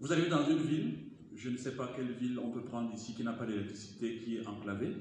vous 0.00 0.12
allez 0.12 0.28
dans 0.28 0.46
une 0.46 0.58
ville, 0.58 0.98
je 1.34 1.48
ne 1.48 1.56
sais 1.56 1.74
pas 1.74 1.94
quelle 1.96 2.12
ville 2.12 2.38
on 2.38 2.50
peut 2.50 2.62
prendre 2.62 2.92
ici 2.94 3.14
qui 3.14 3.24
n'a 3.24 3.32
pas 3.32 3.46
d'électricité, 3.46 4.18
qui 4.18 4.36
est 4.36 4.46
enclavée, 4.46 4.94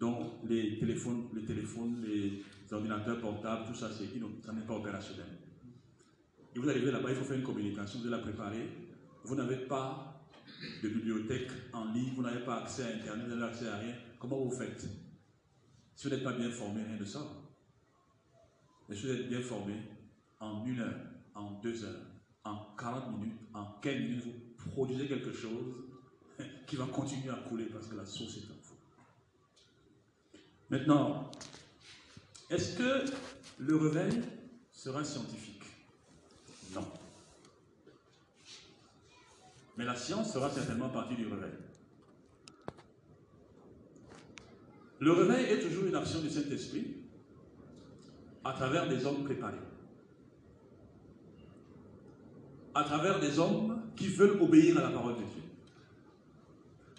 donc 0.00 0.18
les 0.48 0.76
téléphones, 0.80 1.28
les 1.32 1.44
téléphones, 1.44 2.04
les 2.04 2.42
ordinateurs 2.72 3.20
portables, 3.20 3.68
tout 3.68 3.74
ça, 3.74 3.88
ça 3.88 4.52
n'est 4.52 4.66
pas 4.66 4.74
opérationnel. 4.74 5.28
Et 6.56 6.58
vous 6.58 6.68
arrivez 6.68 6.90
là-bas, 6.90 7.10
il 7.10 7.14
faut 7.14 7.24
faire 7.24 7.36
une 7.36 7.44
communication, 7.44 8.00
vous 8.00 8.08
la 8.08 8.18
préparer. 8.18 8.68
Vous 9.22 9.36
n'avez 9.36 9.56
pas 9.68 10.26
de 10.82 10.88
bibliothèque 10.88 11.50
en 11.72 11.92
ligne, 11.92 12.14
vous 12.16 12.22
n'avez 12.22 12.44
pas 12.44 12.62
accès 12.62 12.82
à 12.82 12.96
Internet, 12.96 13.26
vous 13.28 13.36
n'avez 13.36 13.52
accès 13.52 13.68
à 13.68 13.76
rien. 13.76 13.94
Comment 14.18 14.38
vous 14.38 14.50
faites? 14.50 14.88
Si 15.94 16.08
vous 16.08 16.10
n'êtes 16.12 16.24
pas 16.24 16.32
bien 16.32 16.50
formé, 16.50 16.82
rien 16.82 16.96
de 16.96 17.04
ça. 17.04 17.20
Mais 18.88 18.96
si 18.96 19.06
vous 19.06 19.12
êtes 19.12 19.28
bien 19.28 19.40
formé, 19.40 19.74
en 20.40 20.66
une 20.66 20.80
heure, 20.80 21.00
en 21.36 21.60
deux 21.60 21.84
heures, 21.84 22.13
en 22.44 22.56
40 22.78 23.18
minutes, 23.18 23.38
en 23.54 23.64
15 23.80 23.94
minutes, 23.94 24.24
vous 24.24 24.70
produisez 24.70 25.08
quelque 25.08 25.32
chose 25.32 25.74
qui 26.66 26.76
va 26.76 26.86
continuer 26.86 27.30
à 27.30 27.36
couler 27.48 27.66
parce 27.66 27.86
que 27.86 27.96
la 27.96 28.04
source 28.04 28.36
est 28.36 28.54
Maintenant, 30.70 31.30
est-ce 32.50 32.76
que 32.76 33.04
le 33.58 33.76
réveil 33.76 34.22
sera 34.72 35.04
scientifique? 35.04 35.62
Non. 36.74 36.86
Mais 39.76 39.84
la 39.84 39.94
science 39.94 40.32
sera 40.32 40.50
certainement 40.50 40.88
partie 40.88 41.16
du 41.16 41.26
réveil. 41.26 41.52
Le 45.00 45.12
réveil 45.12 45.52
est 45.52 45.60
toujours 45.60 45.84
une 45.84 45.94
action 45.94 46.20
du 46.20 46.30
Saint-Esprit 46.30 46.96
à 48.42 48.52
travers 48.52 48.88
des 48.88 49.04
hommes 49.04 49.24
préparés. 49.24 49.58
À 52.74 52.82
travers 52.84 53.20
des 53.20 53.38
hommes 53.38 53.82
qui 53.96 54.08
veulent 54.08 54.40
obéir 54.40 54.78
à 54.78 54.82
la 54.82 54.90
parole 54.90 55.14
de 55.14 55.20
Dieu. 55.20 55.42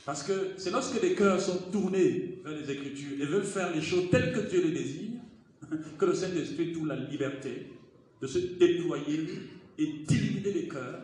Parce 0.05 0.21
que 0.21 0.51
c'est 0.57 0.71
lorsque 0.71 1.01
les 1.01 1.15
cœurs 1.15 1.41
sont 1.41 1.57
tournés 1.71 2.39
vers 2.45 2.53
les 2.53 2.71
Écritures 2.71 3.19
et 3.19 3.25
veulent 3.25 3.43
faire 3.43 3.73
les 3.73 3.81
choses 3.81 4.09
telles 4.11 4.31
que 4.31 4.39
Dieu 4.41 4.61
les 4.61 4.71
désire, 4.71 5.19
que 5.97 6.05
le 6.05 6.13
Saint-Esprit 6.13 6.73
trouve 6.73 6.87
la 6.87 6.95
liberté 6.95 7.71
de 8.21 8.27
se 8.27 8.37
déployer 8.37 9.27
et 9.77 9.87
d'illuminer 10.07 10.53
les 10.53 10.67
cœurs, 10.67 11.01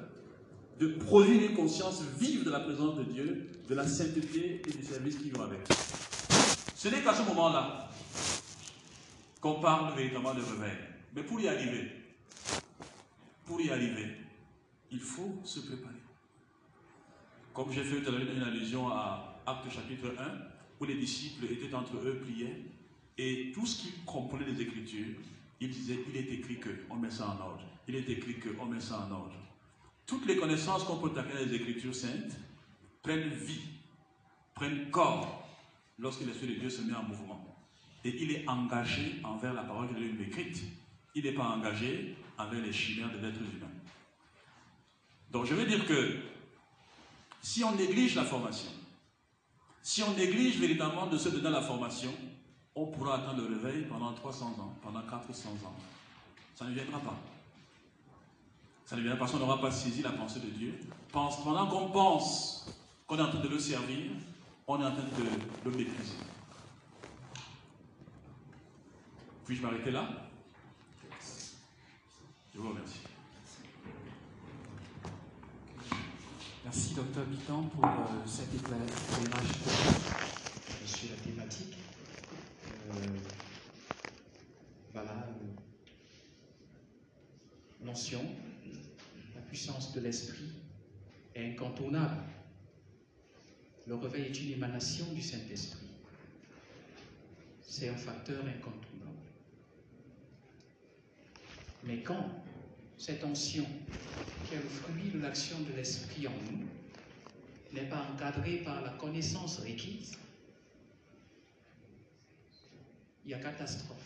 de 0.79 0.87
produire 0.87 1.49
une 1.49 1.55
conscience 1.55 2.03
vive 2.19 2.43
de 2.43 2.51
la 2.51 2.59
présence 2.59 2.97
de 2.97 3.03
Dieu, 3.03 3.49
de 3.67 3.75
la 3.75 3.87
sainteté 3.87 4.61
et 4.65 4.71
du 4.71 4.83
service 4.83 5.17
qui 5.17 5.31
vont 5.31 5.43
avec. 5.43 5.61
Ce 6.75 6.87
n'est 6.87 7.01
qu'à 7.01 7.13
ce 7.13 7.23
moment-là 7.23 7.89
qu'on 9.39 9.59
parle 9.59 9.95
véritablement 9.95 10.35
de 10.35 10.41
réveil. 10.41 10.77
Mais 11.15 11.23
pour 11.23 11.39
y 11.39 11.47
arriver, 11.47 11.91
pour 13.45 13.59
y 13.59 13.69
arriver, 13.69 14.15
il 14.91 14.99
faut 14.99 15.39
se 15.43 15.61
préparer. 15.61 15.95
Comme 17.53 17.71
j'ai 17.71 17.83
fait 17.83 18.05
à 18.07 18.11
l'heure 18.11 18.21
une 18.21 18.43
allusion 18.43 18.89
à 18.89 19.41
Acte 19.45 19.69
chapitre 19.71 20.13
1, 20.17 20.23
où 20.79 20.85
les 20.85 20.95
disciples 20.95 21.45
étaient 21.45 21.73
entre 21.73 21.97
eux, 21.97 22.21
priaient, 22.23 22.65
et 23.17 23.51
tout 23.53 23.65
ce 23.65 23.81
qu'ils 23.81 24.03
comprenaient 24.05 24.51
des 24.51 24.61
Écritures, 24.61 25.17
ils 25.59 25.69
disaient, 25.69 25.99
il 26.09 26.17
est 26.17 26.31
écrit 26.31 26.59
que, 26.59 26.69
on 26.89 26.95
met 26.95 27.11
ça 27.11 27.29
en 27.29 27.41
ordre. 27.41 27.63
Il 27.87 27.95
est 27.95 28.09
écrit 28.09 28.39
que, 28.39 28.49
on 28.59 28.65
met 28.65 28.79
ça 28.79 29.07
en 29.07 29.11
ordre. 29.11 29.35
Toutes 30.05 30.25
les 30.25 30.35
connaissances 30.35 30.83
qu'on 30.83 30.97
peut 30.97 31.13
taquer 31.13 31.45
les 31.45 31.53
Écritures 31.53 31.95
saintes 31.95 32.37
prennent 33.01 33.29
vie, 33.29 33.61
prennent 34.55 34.89
corps 34.89 35.47
lorsque 35.99 36.25
l'Esprit 36.25 36.47
de 36.47 36.53
Dieu 36.59 36.69
se 36.69 36.81
met 36.81 36.95
en 36.95 37.03
mouvement. 37.03 37.45
Et 38.03 38.23
il 38.23 38.31
est 38.31 38.47
engagé 38.47 39.19
envers 39.23 39.53
la 39.53 39.63
parole 39.63 39.89
de 39.89 39.93
Dieu 39.93 40.25
écrite. 40.25 40.63
Il 41.13 41.23
n'est 41.23 41.33
pas 41.33 41.49
engagé 41.49 42.15
envers 42.37 42.61
les 42.61 42.73
chimères 42.73 43.11
des 43.11 43.27
êtres 43.27 43.41
humains. 43.41 43.67
Donc 45.31 45.45
je 45.45 45.53
veux 45.53 45.65
dire 45.65 45.85
que 45.85 46.17
si 47.41 47.63
on 47.63 47.73
néglige 47.75 48.15
la 48.15 48.25
formation, 48.25 48.71
si 49.81 50.03
on 50.03 50.13
néglige 50.13 50.59
véritablement 50.59 51.07
de 51.07 51.17
se 51.17 51.29
donner 51.29 51.49
la 51.49 51.61
formation, 51.61 52.13
on 52.75 52.87
pourra 52.87 53.15
attendre 53.15 53.41
le 53.41 53.55
réveil 53.55 53.85
pendant 53.85 54.13
300 54.13 54.45
ans, 54.59 54.75
pendant 54.81 55.01
400 55.01 55.49
ans. 55.65 55.75
Ça 56.55 56.65
ne 56.65 56.73
viendra 56.73 56.99
pas. 56.99 57.17
Ça 58.85 58.95
ne 58.95 59.01
viendra 59.01 59.17
pas 59.17 59.19
parce 59.21 59.31
qu'on 59.31 59.39
n'aura 59.39 59.59
pas 59.59 59.71
saisi 59.71 60.01
la 60.01 60.11
pensée 60.11 60.39
de 60.39 60.49
Dieu. 60.49 60.79
Pendant 61.11 61.67
qu'on 61.67 61.89
pense 61.89 62.67
qu'on 63.07 63.17
est 63.17 63.21
en 63.21 63.29
train 63.29 63.39
de 63.39 63.47
le 63.47 63.59
servir, 63.59 64.11
on 64.67 64.81
est 64.81 64.85
en 64.85 64.91
train 64.91 65.03
de 65.03 65.69
le 65.69 65.77
mépriser. 65.77 66.15
Puis-je 69.45 69.61
m'arrêter 69.61 69.91
là? 69.91 70.07
Je 72.53 72.59
vous 72.59 72.69
remercie. 72.69 73.10
Merci, 76.63 76.93
docteur 76.93 77.25
Bitan, 77.25 77.63
pour 77.63 77.83
euh, 77.83 77.89
cet 78.27 78.49
sur 80.85 81.09
la 81.09 81.15
thématique. 81.23 81.75
Euh, 82.87 83.17
voilà, 84.93 85.27
notion, 87.81 88.23
la 89.33 89.41
puissance 89.41 89.91
de 89.93 90.01
l'esprit 90.01 90.53
est 91.33 91.51
incontournable. 91.53 92.21
Le 93.87 93.95
réveil 93.95 94.25
est 94.25 94.41
une 94.41 94.51
émanation 94.51 95.11
du 95.13 95.21
Saint-Esprit. 95.21 95.87
C'est 97.63 97.89
un 97.89 97.97
facteur 97.97 98.45
incontournable. 98.45 99.17
Mais 101.85 102.03
quand 102.03 102.29
cette 103.01 103.23
onction, 103.23 103.65
qui 104.45 104.53
est 104.53 104.57
le 104.57 104.69
fruit 104.69 105.09
de 105.09 105.19
l'action 105.19 105.59
de 105.61 105.73
l'Esprit 105.75 106.27
en 106.27 106.51
nous, 106.51 106.67
n'est 107.73 107.89
pas 107.89 108.07
encadrée 108.13 108.57
par 108.57 108.79
la 108.83 108.91
connaissance 108.91 109.57
requise, 109.57 110.19
il 113.25 113.31
y 113.31 113.33
a 113.33 113.39
catastrophe. 113.39 113.97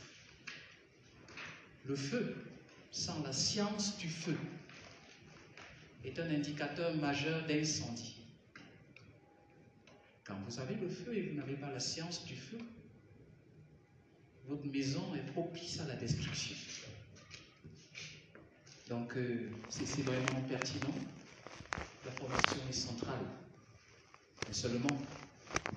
Le 1.85 1.95
feu, 1.97 2.37
sans 2.89 3.21
la 3.23 3.33
science 3.33 3.97
du 3.97 4.07
feu, 4.07 4.37
est 6.05 6.17
un 6.17 6.29
indicateur 6.29 6.95
majeur 6.95 7.45
d'incendie. 7.47 8.15
Quand 10.23 10.37
vous 10.47 10.59
avez 10.61 10.75
le 10.75 10.87
feu 10.87 11.17
et 11.17 11.21
vous 11.23 11.35
n'avez 11.35 11.55
pas 11.55 11.69
la 11.69 11.81
science 11.81 12.23
du 12.23 12.37
feu, 12.37 12.59
votre 14.47 14.65
maison 14.67 15.13
est 15.15 15.31
propice 15.33 15.81
à 15.81 15.85
la 15.85 15.95
destruction. 15.97 16.55
Donc, 18.89 19.17
euh, 19.17 19.49
c'est 19.69 20.03
vraiment 20.03 20.41
pertinent. 20.47 20.93
La 22.05 22.11
formation 22.11 22.57
est 22.69 22.73
centrale. 22.73 23.25
Mais 24.47 24.53
seulement, 24.53 24.95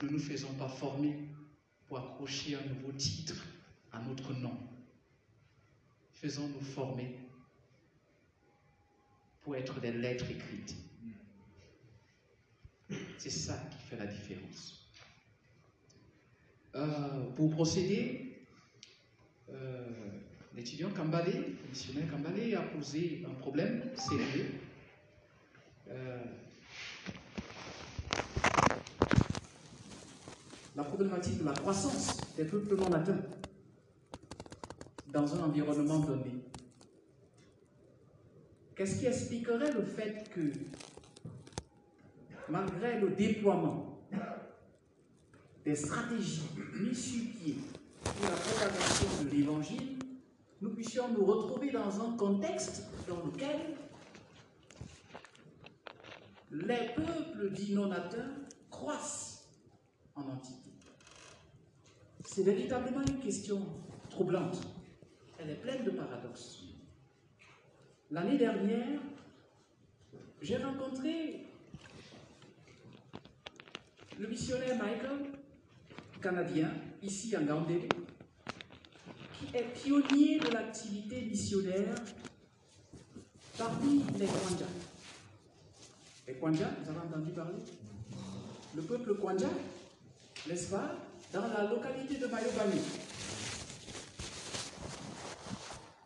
ne 0.02 0.08
nous 0.08 0.18
faisons 0.18 0.52
pas 0.54 0.68
former 0.68 1.16
pour 1.86 1.98
accrocher 1.98 2.56
un 2.56 2.66
nouveau 2.74 2.92
titre 2.92 3.46
à 3.92 4.00
notre 4.02 4.34
nom. 4.34 4.56
Faisons-nous 6.12 6.60
former 6.60 7.16
pour 9.42 9.56
être 9.56 9.80
des 9.80 9.92
lettres 9.92 10.30
écrites. 10.30 10.76
C'est 13.16 13.30
ça 13.30 13.56
qui 13.70 13.78
fait 13.88 13.96
la 13.96 14.06
différence. 14.06 14.90
Euh, 16.74 17.30
pour 17.34 17.50
procéder, 17.50 18.46
euh, 19.48 20.20
l'étudiant 20.58 20.90
Kambale, 20.90 21.32
le 21.62 21.68
missionnaire 21.68 22.10
Kambale, 22.10 22.54
a 22.56 22.62
posé 22.62 23.24
un 23.30 23.34
problème 23.34 23.80
sérieux. 23.94 24.46
Euh, 25.88 26.24
la 30.74 30.82
problématique 30.82 31.38
de 31.38 31.44
la 31.44 31.52
croissance 31.52 32.16
des 32.36 32.44
peuples 32.44 32.76
non 32.76 32.92
atteints 32.92 33.20
dans 35.12 35.32
un 35.36 35.44
environnement 35.44 36.00
donné. 36.00 36.34
Qu'est-ce 38.74 38.98
qui 38.98 39.06
expliquerait 39.06 39.72
le 39.72 39.82
fait 39.84 40.28
que, 40.34 40.52
malgré 42.48 42.98
le 43.00 43.10
déploiement 43.10 44.00
des 45.64 45.76
stratégies 45.76 46.48
mises 46.80 47.12
sur 47.12 47.30
pied 47.30 47.58
pour 48.02 48.24
la 48.24 48.36
propagation 48.36 49.24
de 49.24 49.30
l'Évangile, 49.30 49.97
nous 50.60 50.70
puissions 50.70 51.08
nous 51.08 51.24
retrouver 51.24 51.70
dans 51.70 52.00
un 52.04 52.16
contexte 52.16 52.88
dans 53.08 53.24
lequel 53.24 53.76
les 56.50 56.94
peuples 56.96 57.50
dits 57.52 57.74
croissent 58.70 59.44
en 60.14 60.22
entité. 60.22 60.70
C'est 62.24 62.42
véritablement 62.42 63.02
une 63.02 63.20
question 63.20 63.60
troublante. 64.10 64.60
Elle 65.38 65.50
est 65.50 65.60
pleine 65.60 65.84
de 65.84 65.90
paradoxes. 65.90 66.64
L'année 68.10 68.38
dernière, 68.38 69.00
j'ai 70.40 70.56
rencontré 70.56 71.46
le 74.18 74.26
missionnaire 74.26 74.76
Michael, 74.78 75.32
canadien, 76.20 76.72
ici 77.02 77.36
en 77.36 77.46
qui 77.64 77.88
est 79.54 79.74
pionnier 79.74 80.38
de 80.40 80.48
l'activité 80.48 81.22
missionnaire 81.22 81.94
parmi 83.56 84.04
les 84.18 84.26
Kwanja. 84.26 84.66
Les 86.26 86.34
Kwanja, 86.34 86.70
vous 86.82 86.90
avez 86.90 86.98
entendu 87.08 87.30
parler? 87.32 87.58
Le 88.76 88.82
peuple 88.82 89.14
Kwanja, 89.14 89.48
n'est-ce 90.46 90.70
pas 90.70 90.94
Dans 91.32 91.46
la 91.48 91.64
localité 91.68 92.16
de 92.16 92.26
Mayobani. 92.26 92.80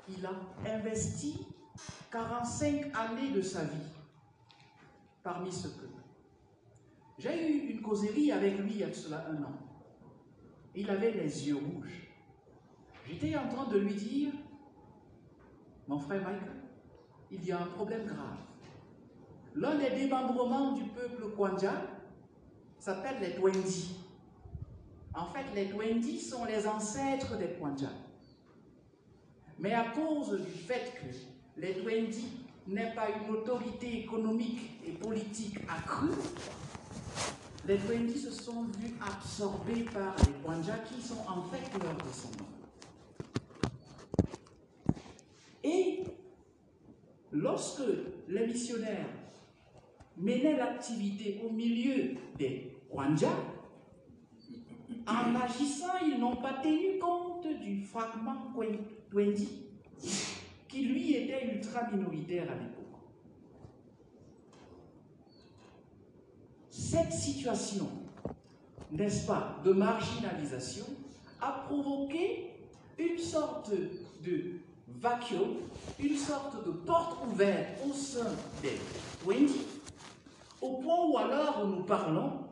Il 0.09 0.27
a 0.27 0.33
investi 0.75 1.39
45 2.11 2.93
années 2.95 3.31
de 3.35 3.43
sa 3.43 3.65
vie 3.65 3.89
parmi 5.23 5.53
ce 5.53 5.69
peuple. 5.69 5.89
J'ai 7.19 7.51
eu 7.51 7.71
une 7.71 7.83
causerie 7.83 8.33
avec 8.33 8.59
lui 8.59 8.73
il 8.73 8.79
y 8.81 8.85
a 8.85 8.93
cela 8.93 9.27
un 9.29 9.43
an. 9.43 9.53
Il 10.75 10.91
avait 10.91 11.13
les 11.13 11.49
yeux 11.49 11.57
rouges. 11.57 12.02
J'étais 13.07 13.37
en 13.37 13.49
train 13.49 13.67
de 13.71 13.79
lui 13.79 13.95
dire, 13.95 14.33
mon 15.89 15.99
frère 15.99 16.23
Michael, 16.23 16.63
il 17.31 17.45
y 17.45 17.53
a 17.53 17.61
un 17.61 17.67
problème 17.67 18.07
grave. 18.07 18.39
L'un 19.55 19.77
des 19.77 19.91
démembrements 19.91 20.73
du 20.73 20.85
peuple 20.85 21.31
Kwanja 21.37 21.73
s'appelle 22.79 23.21
les 23.21 23.35
Twendi. 23.35 23.97
En 25.15 25.27
fait, 25.27 25.45
les 25.55 25.69
Twendi 25.69 26.19
sont 26.19 26.45
les 26.45 26.67
ancêtres 26.67 27.37
des 27.37 27.55
Kwanja. 27.59 27.91
Mais 29.59 29.75
à 29.75 29.85
cause 29.91 30.41
du 30.41 30.51
fait 30.51 30.93
que 30.95 31.61
les 31.61 31.75
Twendi 31.75 32.27
n'aient 32.67 32.95
pas 32.95 33.09
une 33.11 33.35
autorité 33.35 34.01
économique 34.05 34.81
et 34.87 34.93
politique 34.93 35.59
accrue, 35.69 36.17
les 37.67 37.77
Twendi 37.79 38.19
se 38.19 38.31
sont 38.31 38.65
vus 38.79 38.95
absorbés 39.01 39.85
par 39.93 40.17
les 40.19 40.33
Kwanja 40.43 40.79
qui 40.79 41.01
sont 41.01 41.25
en 41.29 41.43
fait 41.43 41.79
leurs 41.79 41.97
descendants. 41.97 42.52
Et 45.65 46.03
lorsque 47.31 47.83
les 48.29 48.47
missionnaires 48.47 49.07
menaient 50.17 50.57
l'activité 50.57 51.41
au 51.45 51.51
milieu 51.51 52.17
des 52.39 52.77
Kwanja, 52.91 53.31
en 55.07 55.35
agissant, 55.35 55.99
ils 56.05 56.19
n'ont 56.19 56.37
pas 56.37 56.61
tenu 56.63 56.99
compte 56.99 57.47
du 57.61 57.85
fragment 57.85 58.53
Twendi, 59.11 59.67
qui 60.69 60.85
lui 60.85 61.15
était 61.15 61.55
ultra 61.55 61.91
minoritaire 61.91 62.51
à 62.51 62.55
l'époque. 62.55 62.83
Cette 66.71 67.13
situation, 67.13 67.89
n'est-ce 68.91 69.27
pas, 69.27 69.61
de 69.65 69.73
marginalisation 69.73 70.87
a 71.41 71.65
provoqué 71.67 72.51
une 72.99 73.19
sorte 73.19 73.73
de 74.23 74.61
vacuum, 75.03 75.57
une 75.99 76.17
sorte 76.17 76.65
de 76.65 76.71
porte 76.71 77.27
ouverte 77.27 77.81
au 77.85 77.93
sein 77.93 78.31
des 78.63 78.79
Twenty, 79.23 79.67
au 80.61 80.77
point 80.77 81.07
où 81.07 81.19
alors 81.19 81.67
nous 81.67 81.83
parlons, 81.83 82.45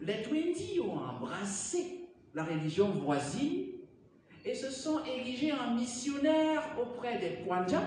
les 0.00 0.22
Twenty 0.22 0.80
ont 0.80 0.96
embrassé 0.96 2.08
la 2.34 2.44
religion 2.44 2.88
voisine 2.88 3.66
et 4.44 4.54
se 4.54 4.70
sont 4.70 5.04
érigés 5.04 5.52
en 5.52 5.74
missionnaires 5.74 6.62
auprès 6.80 7.18
des 7.18 7.44
Kwanja. 7.44 7.82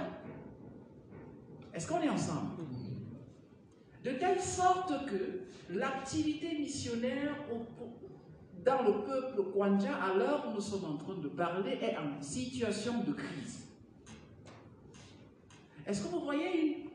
Est-ce 1.73 1.87
qu'on 1.87 2.01
est 2.01 2.09
ensemble? 2.09 2.63
De 4.03 4.11
telle 4.11 4.39
sorte 4.39 5.05
que 5.07 5.41
l'activité 5.69 6.57
missionnaire 6.59 7.35
dans 8.63 8.83
le 8.83 8.93
peuple 9.05 9.41
Kwanja, 9.51 9.95
à 9.95 10.13
l'heure 10.15 10.45
où 10.49 10.53
nous 10.53 10.61
sommes 10.61 10.85
en 10.85 10.97
train 10.97 11.15
de 11.15 11.29
parler, 11.29 11.79
est 11.81 11.97
en 11.97 12.21
situation 12.21 13.03
de 13.03 13.13
crise. 13.13 13.70
Est-ce 15.91 16.03
que 16.03 16.07
vous 16.07 16.21
voyez 16.21 16.85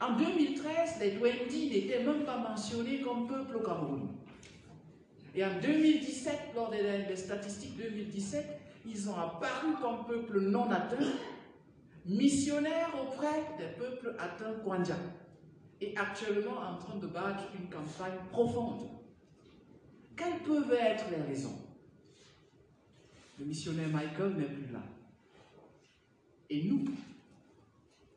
En 0.00 0.16
2013, 0.16 0.98
les 0.98 1.12
Dwendi 1.12 1.70
n'étaient 1.70 2.02
même 2.02 2.24
pas 2.24 2.36
mentionnés 2.36 3.00
comme 3.00 3.28
peuple 3.28 3.54
au 3.54 3.60
Cameroun. 3.60 4.08
Et 5.32 5.44
en 5.44 5.60
2017, 5.60 6.36
lors 6.56 6.72
des, 6.72 7.14
statistiques 7.14 7.76
2017, 7.76 8.44
ils 8.84 9.08
ont 9.08 9.14
apparu 9.14 9.74
comme 9.80 10.06
peuple 10.06 10.40
non 10.40 10.68
atteint, 10.72 11.12
missionnaires 12.04 12.90
auprès 13.00 13.44
des 13.58 13.68
peuples 13.78 14.16
atteints 14.18 14.54
Kwanja. 14.64 14.96
Et 15.80 15.96
actuellement 15.96 16.58
en 16.58 16.78
train 16.78 16.96
de 16.96 17.06
battre 17.06 17.44
une 17.56 17.68
campagne 17.68 18.18
profonde. 18.32 18.88
Quelles 20.16 20.40
peuvent 20.40 20.72
être 20.72 21.04
les 21.12 21.22
raisons? 21.22 21.60
Le 23.38 23.44
missionnaire 23.44 23.88
Michael 23.88 24.34
n'est 24.34 24.46
plus 24.46 24.72
là. 24.72 24.82
Et 26.50 26.64
nous, 26.64 26.86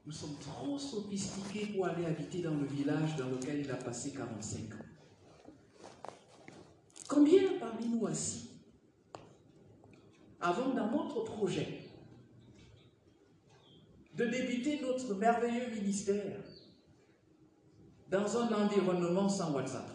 nous 0.10 0.16
sommes 0.16 0.40
trop 0.40 0.76
sophistiqués 0.80 1.68
pour 1.68 1.86
aller 1.86 2.04
habiter 2.08 2.42
dans 2.42 2.56
le 2.56 2.66
village 2.66 3.16
dans 3.16 3.30
lequel 3.30 3.60
il 3.60 3.70
a 3.70 3.76
passé 3.76 4.12
45 4.12 4.74
ans. 4.74 6.12
Combien 7.08 7.44
parmi 7.60 7.90
nous 7.90 8.08
assis 8.08 8.50
avons 10.42 10.74
dans 10.74 10.90
notre 10.90 11.26
projet 11.26 11.82
de 14.16 14.26
débuter 14.26 14.82
notre 14.82 15.14
merveilleux 15.14 15.70
ministère 15.76 16.40
dans 18.10 18.36
un 18.36 18.66
environnement 18.66 19.30
sans 19.30 19.54
WhatsApp, 19.54 19.92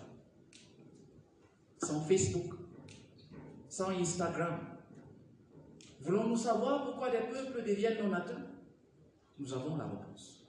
sans 1.82 2.00
Facebook, 2.02 2.54
sans 3.68 3.90
Instagram? 3.90 4.60
Voulons-nous 6.02 6.36
savoir 6.36 6.84
pourquoi 6.84 7.10
des 7.10 7.26
peuples 7.26 7.64
deviennent 7.66 8.06
non 8.06 8.12
atteints 8.12 8.53
nous 9.39 9.53
avons 9.53 9.76
la 9.76 9.85
réponse. 9.85 10.41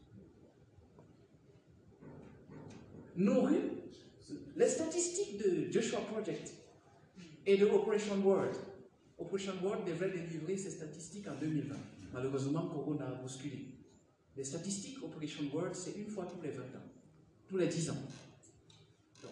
Rues, 3.17 3.71
les 4.55 4.67
statistiques 4.67 5.37
de 5.37 5.71
Joshua 5.71 5.99
Project 6.01 6.53
et 7.45 7.57
de 7.57 7.65
Operation 7.65 8.17
World, 8.21 8.55
Operation 9.17 9.53
World 9.63 9.87
devrait 9.87 10.09
délivrer 10.09 10.57
ses 10.57 10.71
statistiques 10.71 11.27
en 11.27 11.35
2020. 11.39 11.75
Malheureusement, 12.13 12.67
Corona 12.67 13.07
a 13.07 13.11
bousculé. 13.13 13.67
Les 14.35 14.43
statistiques 14.43 15.01
Operation 15.03 15.43
World, 15.53 15.75
c'est 15.75 15.93
une 15.97 16.07
fois 16.07 16.25
tous 16.25 16.41
les 16.41 16.51
20 16.51 16.63
ans, 16.63 16.91
tous 17.47 17.57
les 17.57 17.67
10 17.67 17.91
ans. 17.91 17.97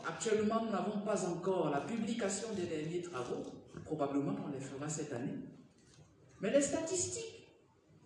actuellement, 0.08 0.66
nous 0.66 0.72
n'avons 0.72 1.02
pas 1.02 1.26
encore 1.28 1.70
la 1.70 1.82
publication 1.82 2.54
des 2.56 2.66
derniers 2.66 3.02
travaux. 3.02 3.44
Probablement, 3.86 4.36
on 4.46 4.52
les 4.52 4.60
fera 4.60 4.88
cette 4.88 5.12
année. 5.12 5.34
Mais 6.42 6.52
les 6.52 6.62
statistiques 6.62 7.43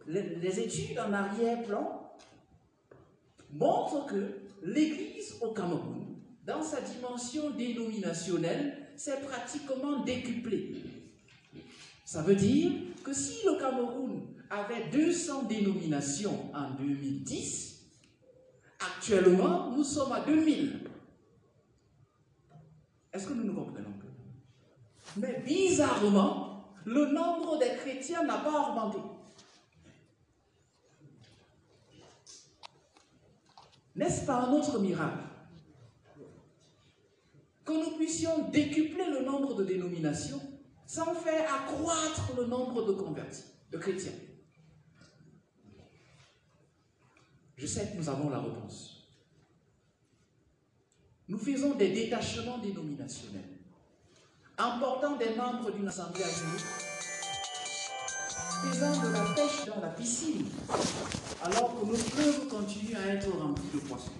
les, 0.07 0.59
études 0.59 0.99
en 0.99 1.11
arrière-plan 1.11 2.11
montrent 3.51 4.05
que 4.05 4.39
l'Église 4.63 5.35
au 5.41 5.51
Cameroun, 5.51 6.15
dans 6.45 6.63
sa 6.63 6.81
dimension 6.81 7.51
dénominationnelle, 7.51 8.87
s'est 8.95 9.19
pratiquement 9.21 10.03
décuplée. 10.03 10.75
Ça 12.05 12.21
veut 12.21 12.35
dire 12.35 12.71
que 13.03 13.13
si 13.13 13.45
le 13.45 13.59
Cameroun 13.59 14.27
avait 14.49 14.89
200 14.89 15.43
dénominations 15.43 16.53
en 16.55 16.71
2010, 16.71 17.85
actuellement, 18.79 19.71
nous 19.71 19.83
sommes 19.83 20.13
à 20.13 20.21
2000. 20.21 20.87
Est-ce 23.11 23.27
que 23.27 23.33
nous 23.33 23.43
nous 23.43 23.53
comprenons 23.53 23.93
Mais 25.17 25.43
bizarrement, 25.45 26.73
le 26.85 27.07
nombre 27.07 27.59
des 27.59 27.75
chrétiens 27.77 28.23
n'a 28.23 28.37
pas 28.37 28.69
augmenté. 28.69 28.99
N'est-ce 33.97 34.25
pas 34.25 34.41
un 34.41 34.51
autre 34.53 34.79
miracle 34.79 35.23
Que 37.65 37.73
nous 37.73 37.97
puissions 37.97 38.49
décupler 38.49 39.09
le 39.09 39.25
nombre 39.25 39.55
de 39.55 39.63
dénominations 39.63 40.39
sans 40.85 41.15
faire 41.15 41.51
accroître 41.53 42.31
le 42.37 42.45
nombre 42.45 42.85
de 42.85 42.93
convertis, 42.93 43.43
de 43.71 43.77
chrétiens? 43.79 44.13
Je 47.57 47.65
sais 47.65 47.89
que 47.89 47.97
nous 47.97 48.07
avons 48.07 48.29
la 48.29 48.39
réponse. 48.39 49.09
Nous 51.27 51.39
faisons 51.39 51.73
des 51.73 51.91
détachements 51.91 52.59
dénominationnels, 52.59 53.57
important 54.59 55.17
des 55.17 55.33
membres 55.35 55.71
d'une 55.71 55.87
assemblée 55.87 56.23
à 56.23 56.96
faisant 58.61 59.01
de 59.01 59.13
la 59.13 59.23
pêche 59.35 59.65
dans 59.67 59.81
la 59.81 59.89
piscine, 59.89 60.45
alors 61.43 61.79
que 61.79 61.85
nos 61.85 61.95
fleuves 61.95 62.47
continuent 62.47 62.97
à 62.97 63.13
être 63.13 63.29
remplis 63.37 63.69
de 63.73 63.79
poissons, 63.79 64.11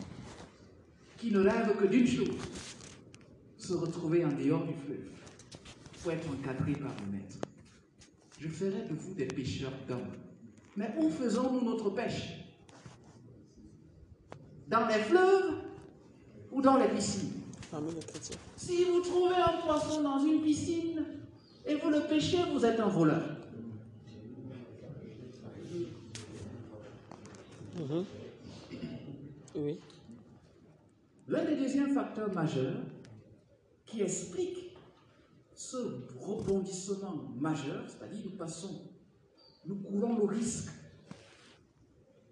qui 1.18 1.32
ne 1.32 1.40
rêvent 1.40 1.76
que 1.76 1.86
d'une 1.86 2.08
chose, 2.08 2.38
se 3.58 3.74
retrouver 3.74 4.24
en 4.24 4.30
dehors 4.30 4.66
du 4.66 4.74
fleuve, 4.74 5.10
pour 6.02 6.12
être 6.12 6.28
encadrés 6.30 6.74
par 6.74 6.92
le 7.06 7.12
maître. 7.12 7.38
Je 8.40 8.48
ferai 8.48 8.84
de 8.84 8.94
vous 8.94 9.14
des 9.16 9.26
pêcheurs 9.26 9.74
d'hommes. 9.88 10.14
Mais 10.76 10.94
où 11.00 11.10
faisons-nous 11.10 11.66
notre 11.66 11.90
pêche? 11.90 12.46
Dans 14.68 14.86
les 14.88 15.00
fleuves 15.00 15.56
ou 16.52 16.62
dans 16.62 16.78
les 16.78 16.88
piscines? 16.90 17.34
Si 18.56 18.84
vous 18.86 19.02
trouvez 19.02 19.36
un 19.36 19.58
poisson 19.66 20.02
dans 20.04 20.20
une 20.20 20.42
piscine 20.44 21.04
et 21.66 21.76
vous 21.76 21.90
le 21.90 22.02
pêchez, 22.02 22.38
vous 22.54 22.64
êtes 22.64 22.80
un 22.80 22.88
voleur. 22.88 23.37
Mhm. 27.88 28.06
Oui. 29.56 29.80
L'un 31.28 31.46
des 31.46 31.56
deuxièmes 31.56 31.94
facteurs 31.94 32.34
majeurs 32.34 32.82
qui 33.86 34.02
explique 34.02 34.78
ce 35.54 35.78
rebondissement 36.20 37.16
majeur, 37.40 37.84
c'est-à-dire 37.88 38.26
nous 38.26 38.38
passons, 38.38 38.92
nous 39.66 39.76
courons 39.76 40.18
le 40.18 40.26
risque. 40.26 40.70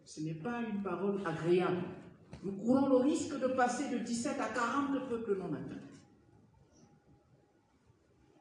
Ce 0.04 0.22
n'est 0.22 0.36
pas 0.36 0.62
une 0.62 0.84
parole 0.84 1.22
agréable. 1.26 1.84
Nous 2.44 2.52
courons 2.54 2.88
le 2.88 2.98
risque 2.98 3.40
de 3.40 3.48
passer 3.48 3.90
de 3.90 3.98
17 4.00 4.40
à 4.40 4.50
40 4.50 5.10
peuples 5.10 5.38
non 5.38 5.54
atteints. 5.54 5.82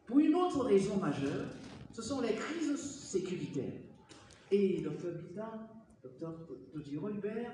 Pour 0.06 0.18
une 0.18 0.34
autre 0.34 0.64
raison 0.64 0.96
majeure, 0.96 1.46
ce 1.92 2.02
sont 2.02 2.20
les 2.20 2.34
crises 2.34 2.76
sécuritaires. 2.76 3.80
Et 4.50 4.82
Dr. 4.82 5.12
Bita 5.18 5.73
docteur 6.04 6.34
Todiro 6.70 7.08
Hubert, 7.08 7.52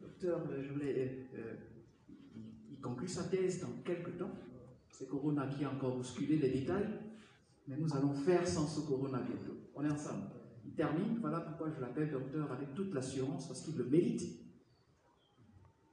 docteur, 0.00 0.40
euh, 0.50 0.62
je 0.62 0.72
voulais, 0.72 1.28
euh, 1.34 1.38
euh, 1.38 1.54
il, 2.70 2.80
conclut 2.80 3.08
sa 3.08 3.24
thèse 3.24 3.60
dans 3.60 3.82
quelques 3.84 4.18
temps. 4.18 4.32
C'est 4.90 5.08
Corona 5.08 5.46
qui 5.46 5.64
a 5.64 5.70
encore 5.70 5.96
bousculé 5.96 6.36
les 6.36 6.50
détails, 6.50 6.88
mais 7.68 7.76
nous 7.76 7.94
allons 7.94 8.12
faire 8.12 8.46
sans 8.46 8.66
ce 8.66 8.80
Corona 8.80 9.20
bientôt. 9.20 9.56
On 9.74 9.84
est 9.84 9.90
ensemble. 9.90 10.26
Il 10.66 10.74
termine, 10.74 11.18
voilà 11.20 11.40
pourquoi 11.40 11.70
je 11.70 11.80
l'appelle 11.80 12.10
docteur 12.10 12.50
avec 12.50 12.74
toute 12.74 12.92
l'assurance, 12.92 13.46
parce 13.46 13.62
qu'il 13.62 13.76
le 13.76 13.84
mérite. 13.84 14.22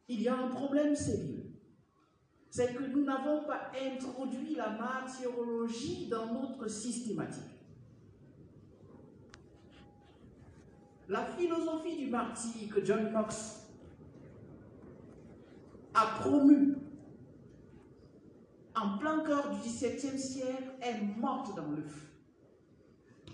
Il 0.08 0.22
y 0.22 0.28
a 0.28 0.38
un 0.38 0.50
problème 0.50 0.96
sérieux. 0.96 1.46
C'est 2.50 2.76
que 2.76 2.84
nous 2.84 3.06
n'avons 3.06 3.46
pas 3.46 3.72
introduit 3.80 4.56
la 4.56 4.72
martyrologie 4.72 6.10
dans 6.10 6.34
notre 6.34 6.68
systématique. 6.68 7.61
La 11.12 11.26
philosophie 11.26 11.98
du 11.98 12.08
martyr 12.08 12.74
que 12.74 12.86
John 12.86 13.10
Knox 13.10 13.68
a 15.94 16.06
promu 16.22 16.78
en 18.74 18.98
plein 18.98 19.20
cœur 19.20 19.50
du 19.50 19.60
XVIIe 19.60 20.18
siècle 20.18 20.72
est 20.82 21.02
morte 21.20 21.54
dans 21.54 21.68
le 21.68 21.82
feu. 21.82 22.08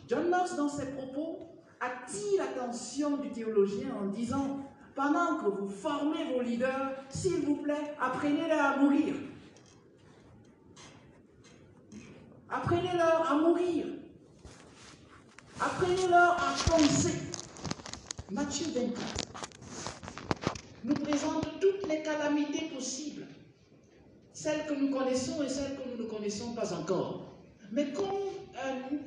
John 0.08 0.26
Knox, 0.26 0.56
dans 0.56 0.68
ses 0.68 0.88
propos, 0.88 1.38
attire 1.80 2.40
l'attention 2.40 3.18
du 3.18 3.30
théologien 3.30 3.90
en 4.02 4.08
disant 4.08 4.62
pendant 4.96 5.38
que 5.38 5.46
vous 5.46 5.70
formez 5.70 6.34
vos 6.34 6.42
leaders, 6.42 6.94
s'il 7.10 7.46
vous 7.46 7.58
plaît, 7.58 7.94
apprenez-leur 8.02 8.66
à 8.66 8.78
mourir. 8.78 9.14
Apprenez-leur 12.50 13.32
à 13.32 13.36
mourir. 13.36 13.86
Apprenez-leur 15.62 16.32
à 16.32 16.56
penser. 16.68 17.27
Matthieu 18.30 18.66
24 18.76 18.94
nous 20.84 20.96
présente 20.96 21.48
toutes 21.62 21.88
les 21.88 22.02
calamités 22.02 22.66
possibles, 22.76 23.26
celles 24.34 24.66
que 24.66 24.74
nous 24.74 24.90
connaissons 24.90 25.42
et 25.44 25.50
celles 25.50 25.76
que 25.78 25.90
nous 25.90 26.04
ne 26.04 26.10
connaissons 26.10 26.54
pas 26.54 26.74
encore. 26.74 27.38
Mais 27.72 27.94
comme 27.94 28.18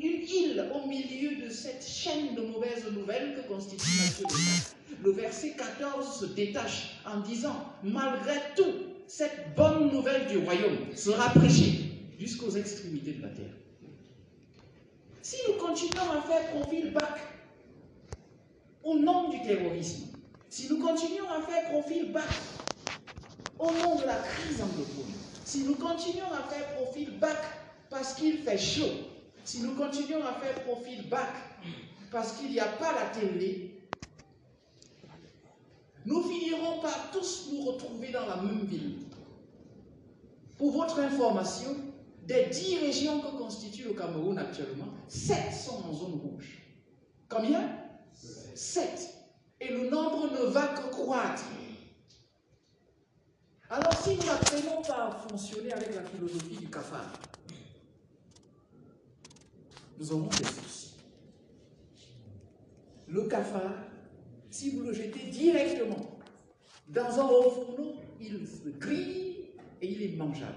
une 0.01 0.23
île 0.23 0.64
au 0.75 0.89
milieu 0.89 1.45
de 1.45 1.51
cette 1.51 1.87
chaîne 1.87 2.35
de 2.35 2.41
mauvaises 2.41 2.91
nouvelles 2.91 3.35
que 3.37 3.47
constitue 3.47 3.91
Matthieu 3.99 4.25
24, 4.27 4.77
le 5.05 5.12
verset 5.12 5.51
14 5.51 6.21
se 6.21 6.27
détache 6.27 7.01
en 7.05 7.21
disant, 7.21 7.57
malgré 7.83 8.37
tout, 8.57 8.73
cette 9.07 9.55
bonne 9.55 9.91
nouvelle 9.93 10.29
du 10.29 10.39
royaume 10.39 10.95
sera 10.97 11.29
prêchée 11.31 11.91
jusqu'aux 12.18 12.51
extrémités 12.53 13.12
de 13.12 13.23
la 13.23 13.29
terre. 13.29 13.53
Si 15.21 15.37
nous 15.47 15.55
continuons 15.55 16.11
à 16.11 16.23
faire 16.23 16.51
profil 16.53 16.93
bac 16.93 17.30
au 18.83 18.99
nom 18.99 19.28
du 19.28 19.41
terrorisme, 19.43 20.09
si 20.49 20.68
nous 20.68 20.78
continuons 20.78 21.28
à 21.28 21.43
faire 21.43 21.70
profil 21.70 22.12
bas 22.12 22.20
au 23.59 23.66
nom 23.70 23.97
de 23.97 24.05
la 24.05 24.16
crise 24.16 24.61
anglophone, 24.61 25.12
si 25.45 25.64
nous 25.64 25.74
continuons 25.74 26.33
à 26.33 26.49
faire 26.49 26.74
profil 26.76 27.18
bas 27.18 27.37
parce 27.89 28.14
qu'il 28.14 28.39
fait 28.39 28.59
chaud, 28.59 28.91
si 29.45 29.61
nous 29.62 29.74
continuons 29.74 30.24
à 30.24 30.33
faire 30.35 30.64
profil 30.64 31.09
bas 31.09 31.28
parce 32.11 32.33
qu'il 32.33 32.51
n'y 32.51 32.61
a 32.61 32.66
pas 32.66 32.93
la 32.93 33.07
télé, 33.20 33.78
nous 36.07 36.22
finirons 36.22 36.81
par 36.81 37.11
tous 37.12 37.51
nous 37.53 37.62
retrouver 37.62 38.11
dans 38.11 38.26
la 38.26 38.37
même 38.37 38.64
ville. 38.64 38.99
Pour 40.57 40.72
votre 40.72 40.99
information, 41.01 41.76
des 42.26 42.47
dix 42.47 42.78
régions 42.78 43.20
que 43.20 43.37
constitue 43.37 43.85
le 43.85 43.95
Cameroun 43.95 44.39
actuellement, 44.39 44.89
sept 45.09 45.53
sont 45.53 45.83
en 45.89 45.93
zone 45.93 46.20
rouge. 46.22 46.62
Combien? 47.28 47.80
Sept. 48.61 49.15
Et 49.59 49.73
le 49.73 49.89
nombre 49.89 50.31
ne 50.33 50.51
va 50.51 50.69
que 50.69 50.91
croître. 50.91 51.45
Alors 53.71 53.95
si 54.03 54.17
nous 54.17 54.27
n'apprenons 54.27 54.83
pas 54.83 55.07
à 55.07 55.11
fonctionner 55.13 55.73
avec 55.73 55.95
la 55.95 56.03
philosophie 56.03 56.59
du 56.59 56.69
cafard, 56.69 57.11
nous 59.99 60.13
aurons 60.13 60.29
des 60.29 60.45
soucis. 60.45 60.95
Le 63.09 63.23
cafard, 63.29 63.79
si 64.51 64.77
vous 64.77 64.83
le 64.83 64.93
jetez 64.93 65.31
directement 65.31 66.19
dans 66.87 67.19
un 67.19 67.29
haut 67.29 67.51
fourneau, 67.51 67.95
il 68.21 68.47
se 68.47 68.69
grille 68.79 69.55
et 69.81 69.89
il 69.89 70.03
est 70.03 70.17
mangeable. 70.19 70.53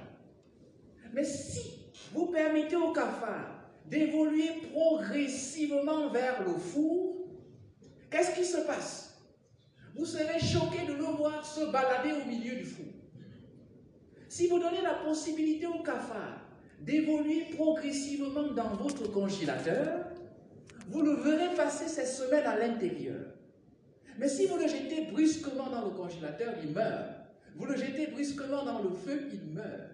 Mais 1.14 1.24
si 1.24 1.94
vous 2.14 2.26
permettez 2.26 2.76
au 2.76 2.92
cafard 2.92 3.64
d'évoluer 3.86 4.50
progressivement 4.74 6.10
vers 6.10 6.46
le 6.46 6.54
four, 6.54 7.13
qu'est-ce 8.14 8.36
qui 8.36 8.46
se 8.46 8.58
passe? 8.58 9.16
Vous 9.96 10.06
serez 10.06 10.40
choqué 10.40 10.86
de 10.86 10.94
le 10.94 11.04
voir 11.04 11.46
se 11.46 11.66
balader 11.72 12.12
au 12.14 12.26
milieu 12.28 12.56
du 12.56 12.64
four. 12.64 12.86
Si 14.30 14.48
vous 14.48 14.60
donnez 14.60 14.82
la 14.82 14.94
possibilité 14.94 15.66
au 15.66 15.82
cafard 15.82 16.40
d'évoluer 16.80 17.46
progressivement 17.56 18.54
dans 18.54 18.70
votre 18.76 19.12
congélateur, 19.12 20.06
vous 20.88 21.02
le 21.02 21.16
verrez 21.16 21.56
passer 21.56 21.88
ses 21.88 22.06
semaines 22.06 22.46
à 22.46 22.58
l'intérieur. 22.58 23.26
Mais 24.18 24.30
si 24.30 24.46
vous 24.46 24.58
le 24.58 24.68
jetez 24.68 25.08
brusquement 25.12 25.70
dans 25.70 25.86
le 25.86 25.92
congélateur, 25.92 26.54
il 26.64 26.72
meurt. 26.72 27.10
Vous 27.56 27.66
le 27.66 27.76
jetez 27.76 28.08
brusquement 28.08 28.64
dans 28.64 28.80
le 28.80 28.90
feu, 28.92 29.28
il 29.32 29.54
meurt. 29.54 29.90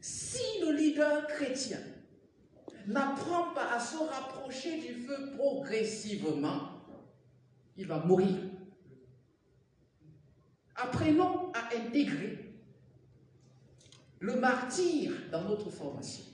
Si 0.00 0.60
le 0.60 0.72
leader 0.72 1.26
chrétien 1.26 1.80
n'apprend 2.86 3.52
pas 3.54 3.74
à 3.74 3.80
se 3.80 3.96
rapprocher 3.96 4.78
du 4.78 4.94
feu 4.94 5.32
progressivement, 5.36 6.77
il 7.78 7.86
va 7.86 8.00
mourir. 8.00 8.36
Apprenons 10.74 11.52
à 11.52 11.76
intégrer 11.76 12.54
le 14.20 14.36
martyr 14.36 15.12
dans 15.30 15.42
notre 15.44 15.70
formation. 15.70 16.24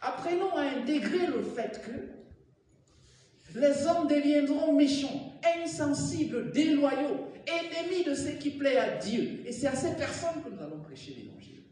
Apprenons 0.00 0.56
à 0.56 0.62
intégrer 0.62 1.26
le 1.26 1.42
fait 1.42 1.80
que 1.84 3.58
les 3.58 3.86
hommes 3.86 4.08
deviendront 4.08 4.74
méchants, 4.74 5.40
insensibles, 5.62 6.52
déloyaux, 6.52 7.28
ennemis 7.46 8.04
de 8.04 8.14
ce 8.14 8.30
qui 8.30 8.50
plaît 8.50 8.78
à 8.78 8.96
Dieu. 8.96 9.42
Et 9.44 9.52
c'est 9.52 9.66
à 9.66 9.74
ces 9.74 9.94
personnes 9.96 10.42
que 10.42 10.50
nous 10.50 10.60
allons 10.60 10.80
prêcher 10.80 11.14
l'évangile. 11.14 11.62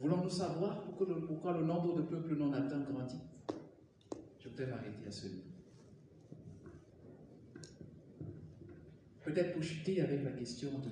Voulons-nous 0.00 0.30
savoir 0.30 0.82
pourquoi 0.82 1.52
le, 1.54 1.64
nombre 1.64 1.96
de 1.96 2.02
peuples 2.02 2.36
non 2.36 2.52
atteints 2.52 2.80
grandit? 2.80 3.20
Je 4.44 4.50
vais 4.50 4.66
m'arrêter 4.66 5.06
à 5.06 5.10
ce 5.10 5.26
niveau. 5.26 5.42
Peut-être 9.22 9.54
pour 9.54 9.62
chuter 9.62 10.02
avec 10.02 10.22
la 10.22 10.32
question 10.32 10.78
de 10.80 10.90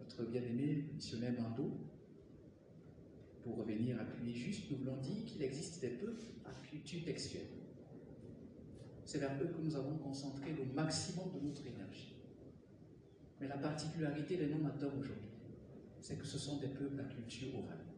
notre 0.00 0.24
bien-aimé 0.24 0.86
missionnaire 0.92 1.40
Mando, 1.40 1.70
pour 3.44 3.58
revenir 3.58 4.00
appuyer 4.00 4.34
juste, 4.34 4.68
nous 4.70 4.78
voulons 4.78 4.96
dire 4.96 5.24
qu'il 5.24 5.42
existe 5.42 5.80
des 5.80 5.90
peuples 5.90 6.24
à 6.44 6.50
culture 6.66 7.04
textuelle. 7.04 7.46
C'est 9.04 9.18
vers 9.18 9.40
eux 9.40 9.46
que 9.46 9.62
nous 9.62 9.76
avons 9.76 9.96
concentré 9.98 10.52
le 10.52 10.64
maximum 10.74 11.32
de 11.32 11.46
notre 11.46 11.64
énergie. 11.64 12.16
Mais 13.40 13.46
la 13.46 13.58
particularité 13.58 14.36
des 14.36 14.48
non-amateurs 14.48 14.92
aujourd'hui, 14.98 15.30
c'est 16.00 16.18
que 16.18 16.26
ce 16.26 16.36
sont 16.36 16.58
des 16.58 16.68
peuples 16.68 16.98
à 17.00 17.04
culture 17.04 17.54
orale. 17.54 17.89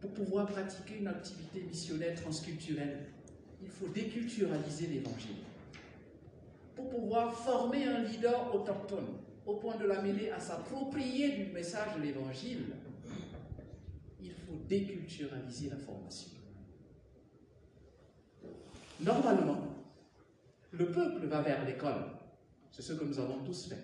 Pour 0.00 0.12
pouvoir 0.12 0.46
pratiquer 0.46 0.98
une 0.98 1.08
activité 1.08 1.60
missionnaire 1.62 2.20
transculturelle, 2.20 3.06
il 3.62 3.68
faut 3.68 3.88
déculturaliser 3.88 4.86
l'évangile 4.86 5.36
pour 6.80 6.88
pouvoir 6.88 7.34
former 7.34 7.84
un 7.84 8.02
leader 8.02 8.54
autochtone 8.54 9.18
au 9.46 9.54
point 9.56 9.76
de 9.76 9.86
l'amener 9.86 10.30
à 10.30 10.40
s'approprier 10.40 11.32
du 11.32 11.52
message 11.52 11.96
de 11.96 12.02
l'évangile, 12.02 12.76
il 14.20 14.32
faut 14.32 14.56
déculturaliser 14.68 15.70
la 15.70 15.76
formation. 15.76 16.30
Normalement, 19.00 19.62
le 20.72 20.90
peuple 20.90 21.26
va 21.26 21.42
vers 21.42 21.64
l'école. 21.64 22.04
C'est 22.70 22.82
ce 22.82 22.92
que 22.92 23.04
nous 23.04 23.18
avons 23.18 23.38
tous 23.44 23.68
fait. 23.68 23.82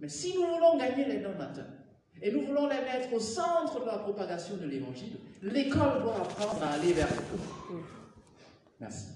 Mais 0.00 0.08
si 0.08 0.34
nous 0.34 0.46
voulons 0.46 0.78
gagner 0.78 1.06
les 1.06 1.20
non-atteints 1.20 1.77
et 2.22 2.32
nous 2.32 2.42
voulons 2.42 2.68
les 2.68 2.80
mettre 2.80 3.12
au 3.12 3.20
centre 3.20 3.80
de 3.80 3.86
la 3.86 3.98
propagation 3.98 4.56
de 4.56 4.66
l'évangile, 4.66 5.16
l'école 5.42 6.02
doit 6.02 6.16
apprendre 6.16 6.62
à 6.62 6.70
aller 6.70 6.92
vers 6.92 7.08
le. 7.08 7.78
Merci. 8.80 9.08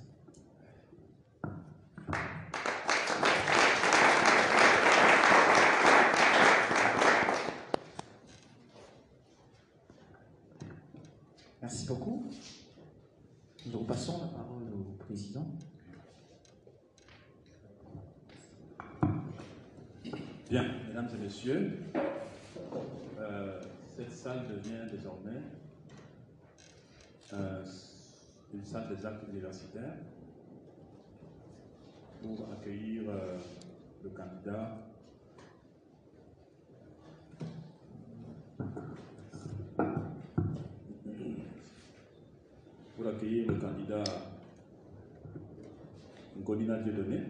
Merci 11.61 11.87
beaucoup. 11.87 12.27
Nous 13.67 13.79
repassons 13.79 14.21
la 14.21 14.27
parole 14.27 14.65
au 14.75 15.05
président. 15.05 15.47
Bien, 20.51 20.65
mesdames 20.89 21.09
et 21.15 21.19
messieurs, 21.19 21.79
euh, 23.19 23.61
cette 23.97 24.13
salle 24.13 24.47
devient 24.49 24.91
désormais 24.91 25.43
euh, 27.33 27.65
une 28.53 28.65
salle 28.65 28.89
des 28.95 29.07
actes 29.07 29.25
universitaires 29.29 29.97
pour 32.23 32.47
accueillir 32.53 33.03
euh, 33.09 33.39
le 34.05 34.11
candidat 34.11 34.79
pour 42.97 43.07
accueillir 43.07 43.49
le 43.49 43.59
candidat 43.59 44.05
Ngonina 46.39 46.79
Dieudonné. 46.79 47.21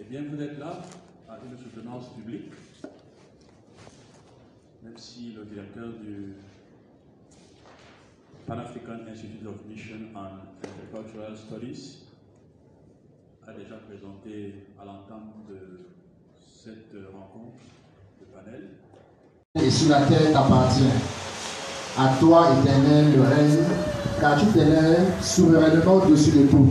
Eh 0.00 0.04
bien, 0.04 0.24
vous 0.28 0.40
êtes 0.40 0.58
là 0.58 0.80
à 1.32 1.38
une 1.46 1.56
soutenance 1.56 2.08
publique, 2.14 2.52
même 4.82 4.96
si 4.96 5.32
le 5.32 5.44
directeur 5.44 5.88
du 6.02 6.34
Pan-African 8.46 8.98
Institute 9.10 9.46
of 9.46 9.64
Mission 9.66 10.12
and 10.14 10.44
Agricultural 10.62 11.34
Studies 11.34 12.02
a 13.46 13.52
déjà 13.52 13.76
présenté 13.88 14.66
à 14.78 14.84
l'entente 14.84 15.46
de 15.48 15.80
cette 16.36 16.94
rencontre, 17.14 17.62
de 18.20 18.26
panel. 18.26 18.68
Et 19.54 19.70
sur 19.70 19.88
la 19.88 20.02
terre 20.02 20.32
t'appartient. 20.32 20.84
À 21.98 22.14
toi, 22.20 22.48
éternel, 22.60 23.16
le 23.16 23.22
règne, 23.22 23.58
car 24.20 24.38
tu 24.38 24.46
t'élèves 24.46 25.22
souverainement 25.22 25.94
au-dessus 25.94 26.32
de 26.32 26.46
tout. 26.46 26.68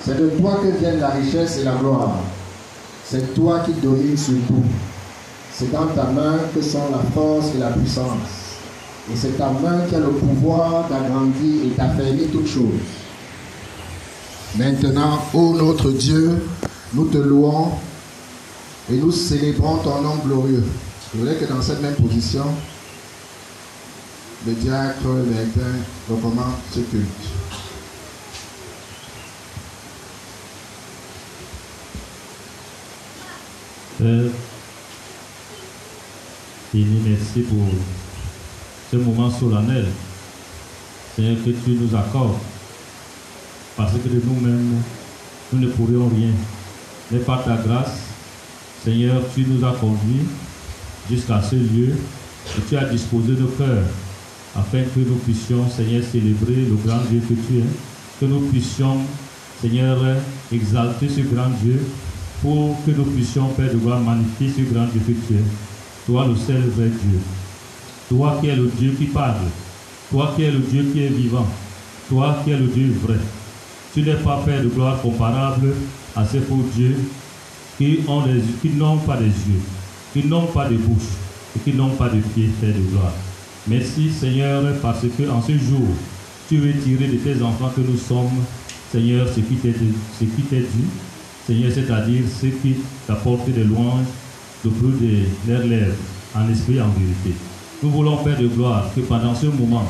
C'est 0.00 0.18
de 0.18 0.38
toi 0.38 0.56
que 0.62 0.78
viennent 0.78 1.00
la 1.00 1.10
richesse 1.10 1.58
et 1.58 1.64
la 1.64 1.74
gloire. 1.76 2.18
C'est 3.10 3.34
toi 3.34 3.60
qui 3.60 3.72
domines 3.72 4.16
sur 4.16 4.34
tout. 4.48 4.64
C'est 5.52 5.70
dans 5.70 5.86
ta 5.86 6.04
main 6.04 6.38
que 6.54 6.62
sont 6.62 6.90
la 6.90 6.98
force 7.14 7.46
et 7.54 7.58
la 7.58 7.70
puissance. 7.70 8.56
Et 9.12 9.16
c'est 9.16 9.36
ta 9.36 9.50
main 9.50 9.80
qui 9.88 9.94
a 9.94 10.00
le 10.00 10.08
pouvoir 10.08 10.88
d'agrandir 10.88 11.64
et 11.64 11.76
d'affermir 11.76 12.28
toutes 12.32 12.48
choses. 12.48 12.80
Maintenant, 14.56 15.18
ô 15.34 15.54
notre 15.54 15.90
Dieu, 15.90 16.42
nous 16.94 17.06
te 17.06 17.18
louons 17.18 17.72
et 18.90 18.96
nous 18.96 19.12
célébrons 19.12 19.78
ton 19.78 20.00
nom 20.00 20.16
glorieux. 20.24 20.64
Je 21.12 21.18
voudrais 21.18 21.36
que 21.36 21.44
dans 21.44 21.60
cette 21.60 21.82
même 21.82 21.94
position, 21.94 22.44
le 24.46 24.52
diacre 24.52 25.04
Valentin 25.04 25.78
recommande 26.10 26.54
ce 26.72 26.80
culte. 26.80 27.53
Père, 34.04 34.30
béni, 36.74 37.00
merci 37.08 37.40
pour 37.40 37.64
ce 38.92 38.96
moment 38.98 39.30
solennel, 39.30 39.86
Seigneur, 41.16 41.36
que 41.42 41.48
tu 41.48 41.70
nous 41.70 41.96
accordes. 41.96 42.36
Parce 43.78 43.92
que 43.92 44.08
de 44.08 44.20
nous-mêmes, 44.22 44.82
nous 45.50 45.58
ne 45.58 45.68
pourrions 45.68 46.08
rien. 46.08 46.32
Mais 47.10 47.20
par 47.20 47.44
ta 47.44 47.56
grâce, 47.56 48.00
Seigneur, 48.84 49.22
tu 49.34 49.46
nous 49.48 49.64
as 49.64 49.72
conduits 49.72 50.26
jusqu'à 51.10 51.40
ce 51.40 51.56
lieu 51.56 51.94
et 52.58 52.60
tu 52.68 52.76
as 52.76 52.84
disposé 52.84 53.32
nos 53.32 53.48
cœurs 53.48 53.86
afin 54.54 54.82
que 54.82 55.00
nous 55.00 55.16
puissions, 55.16 55.66
Seigneur, 55.70 56.04
célébrer 56.04 56.66
le 56.68 56.76
grand 56.84 57.00
Dieu 57.08 57.22
que 57.26 57.32
tu 57.32 57.58
es, 57.58 57.64
que 58.20 58.26
nous 58.26 58.50
puissions, 58.50 58.98
Seigneur, 59.62 59.98
exalter 60.52 61.08
ce 61.08 61.20
grand 61.22 61.48
Dieu 61.62 61.80
pour 62.44 62.76
que 62.84 62.90
nous 62.90 63.04
puissions, 63.04 63.48
Père 63.56 63.72
de 63.72 63.78
gloire, 63.78 64.00
magnifier 64.00 64.50
ce 64.50 64.70
grand 64.70 64.84
Dieu. 64.92 65.42
Toi, 66.04 66.26
le 66.28 66.36
seul 66.36 66.60
vrai 66.76 66.88
Dieu. 66.88 67.18
Toi 68.10 68.36
qui 68.38 68.48
es 68.48 68.54
le 68.54 68.70
Dieu 68.78 68.94
qui 68.98 69.06
parle. 69.06 69.48
Toi 70.10 70.34
qui 70.36 70.42
es 70.42 70.50
le 70.50 70.58
Dieu 70.58 70.90
qui 70.92 71.04
est 71.04 71.08
vivant. 71.08 71.46
Toi 72.10 72.36
qui 72.44 72.50
es 72.50 72.58
le 72.58 72.66
Dieu 72.66 72.94
vrai. 73.02 73.16
Tu 73.94 74.02
n'es 74.02 74.12
pas, 74.16 74.42
Père 74.44 74.62
de 74.62 74.68
gloire, 74.68 75.00
comparable 75.00 75.72
à 76.14 76.26
ces 76.26 76.40
faux 76.40 76.60
dieux 76.74 76.98
qui 77.78 78.00
ont 78.06 78.22
des, 78.26 78.42
n'ont 78.74 78.98
pas 78.98 79.16
des 79.16 79.24
yeux, 79.24 79.62
qui 80.12 80.26
n'ont 80.28 80.46
pas 80.46 80.68
de 80.68 80.76
bouche 80.76 81.14
et 81.56 81.60
qui 81.60 81.74
n'ont 81.74 81.96
pas 81.96 82.10
de 82.10 82.20
pieds, 82.20 82.50
Père 82.60 82.74
de 82.74 82.90
gloire. 82.90 83.14
Merci, 83.66 84.10
Seigneur, 84.10 84.62
parce 84.82 85.00
que 85.00 85.30
en 85.30 85.40
ce 85.40 85.52
jour, 85.52 85.88
tu 86.50 86.58
veux 86.58 86.74
tirer 86.74 87.06
de 87.06 87.16
tes 87.16 87.42
enfants 87.42 87.72
que 87.74 87.80
nous 87.80 87.96
sommes, 87.96 88.44
Seigneur, 88.92 89.26
ce 89.34 89.40
qui 89.40 89.54
t'est 89.54 89.70
dû. 89.70 90.84
Seigneur, 91.46 91.72
c'est-à-dire 91.72 92.22
ce 92.40 92.46
qui 92.46 92.76
t'apporte 93.06 93.48
des 93.48 93.64
louanges 93.64 94.06
le 94.64 94.70
plus 94.70 94.92
de 94.92 95.24
leurs 95.46 95.66
lèvres, 95.66 95.94
en 96.34 96.48
esprit 96.50 96.76
et 96.76 96.80
en 96.80 96.88
vérité. 96.88 97.36
Nous 97.82 97.90
voulons, 97.90 98.16
Père 98.18 98.38
de 98.38 98.46
gloire, 98.46 98.90
que 98.94 99.00
pendant 99.02 99.34
ce 99.34 99.46
moment, 99.46 99.86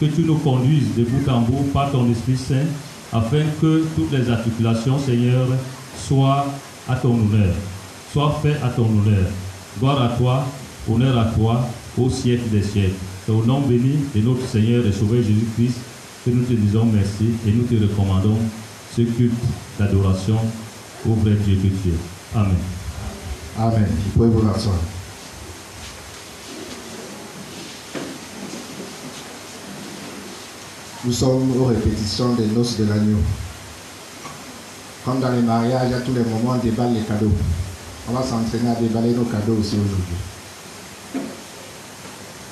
que 0.00 0.06
tu 0.06 0.22
nous 0.22 0.36
conduises 0.36 0.94
de 0.96 1.04
bout 1.04 1.28
en 1.30 1.40
bout 1.42 1.64
par 1.72 1.90
ton 1.92 2.10
Esprit 2.10 2.36
Saint, 2.36 2.66
afin 3.12 3.42
que 3.60 3.84
toutes 3.94 4.12
les 4.12 4.30
articulations, 4.30 4.98
Seigneur, 4.98 5.46
soient 5.96 6.46
à 6.88 6.96
ton 6.96 7.10
honneur, 7.10 7.54
soient 8.12 8.40
faites 8.42 8.62
à 8.62 8.68
ton 8.68 8.84
honneur. 8.84 9.26
Gloire 9.78 10.02
à 10.02 10.08
toi, 10.16 10.46
honneur 10.90 11.18
à 11.18 11.26
toi, 11.26 11.68
au 11.98 12.08
siècle 12.08 12.48
des 12.50 12.62
siècles. 12.62 12.94
C'est 13.24 13.32
au 13.32 13.44
nom 13.44 13.60
béni 13.60 13.98
de 14.14 14.20
notre 14.20 14.46
Seigneur 14.46 14.84
et 14.86 14.92
Sauveur 14.92 15.22
Jésus-Christ 15.22 15.76
que 16.24 16.30
nous 16.30 16.44
te 16.44 16.52
disons 16.52 16.86
merci 16.86 17.26
et 17.46 17.52
nous 17.52 17.64
te 17.64 17.74
recommandons 17.74 18.38
ce 18.96 19.02
culte 19.02 19.32
d'adoration 19.78 20.36
au 21.08 21.14
vrai 21.14 21.34
Dieu 21.34 21.56
tu 21.60 21.90
es. 21.90 22.38
Amen. 22.38 22.56
Amen. 23.58 23.86
Vous 23.88 24.10
pouvez 24.10 24.28
vous 24.28 24.48
rasseoir. 24.48 24.76
Nous 31.04 31.12
sommes 31.12 31.54
aux 31.60 31.66
répétitions 31.66 32.32
des 32.34 32.46
noces 32.46 32.78
de 32.78 32.84
l'agneau. 32.84 33.18
Comme 35.04 35.20
dans 35.20 35.32
les 35.32 35.42
mariages, 35.42 35.92
à 35.92 36.00
tous 36.00 36.14
les 36.14 36.24
moments, 36.24 36.54
on 36.54 36.64
déballe 36.64 36.94
les 36.94 37.02
cadeaux. 37.02 37.32
On 38.08 38.12
va 38.12 38.22
s'entraîner 38.22 38.70
à 38.70 38.74
déballer 38.74 39.10
nos 39.12 39.24
cadeaux 39.24 39.58
aussi 39.60 39.74
aujourd'hui. 39.74 40.16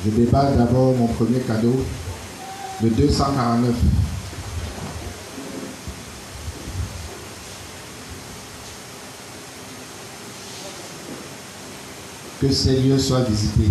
Je 0.05 0.11
déballe 0.11 0.59
d'abord 0.59 0.95
mon 0.95 1.07
premier 1.07 1.41
cadeau, 1.41 1.83
le 2.83 2.91
249. 2.91 3.75
Que 12.43 12.51
ces 12.51 12.80
lieux 12.80 12.99
soient 12.99 13.22
visités. 13.22 13.70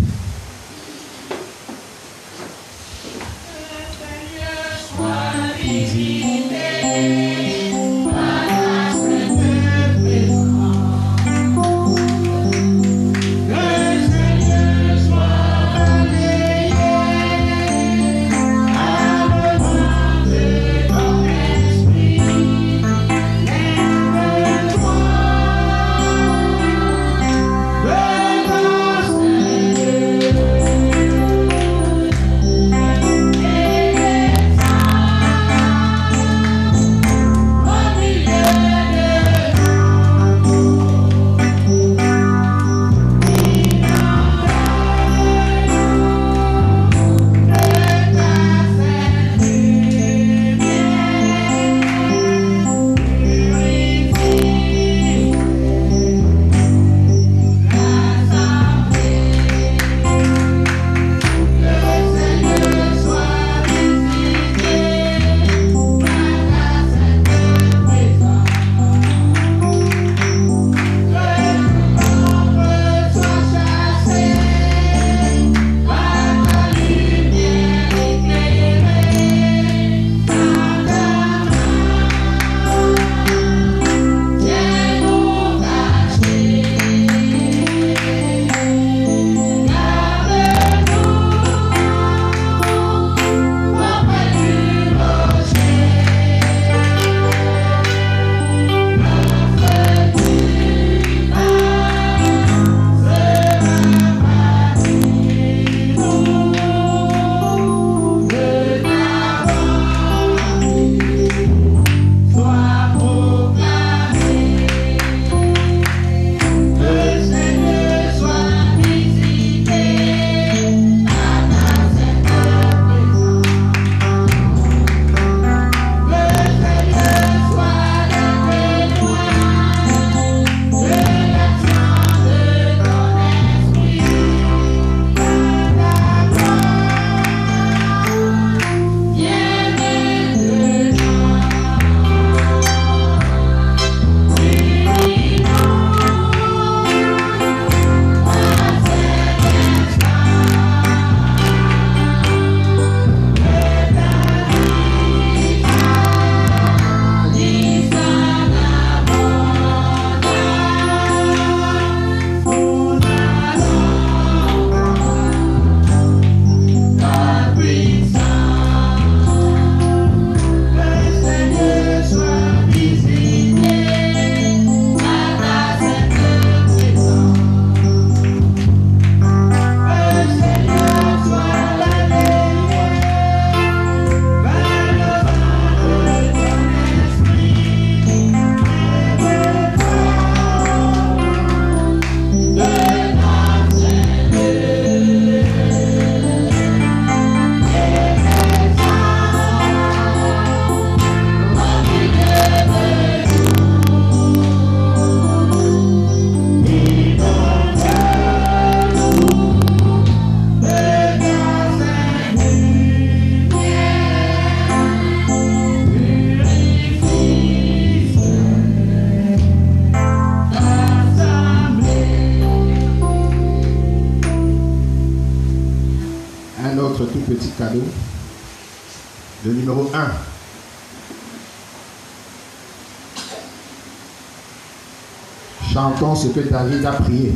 Chantons 236.12 236.16
ce 236.16 236.28
que 236.28 236.48
David 236.48 236.84
a 236.84 236.92
prié. 236.92 237.32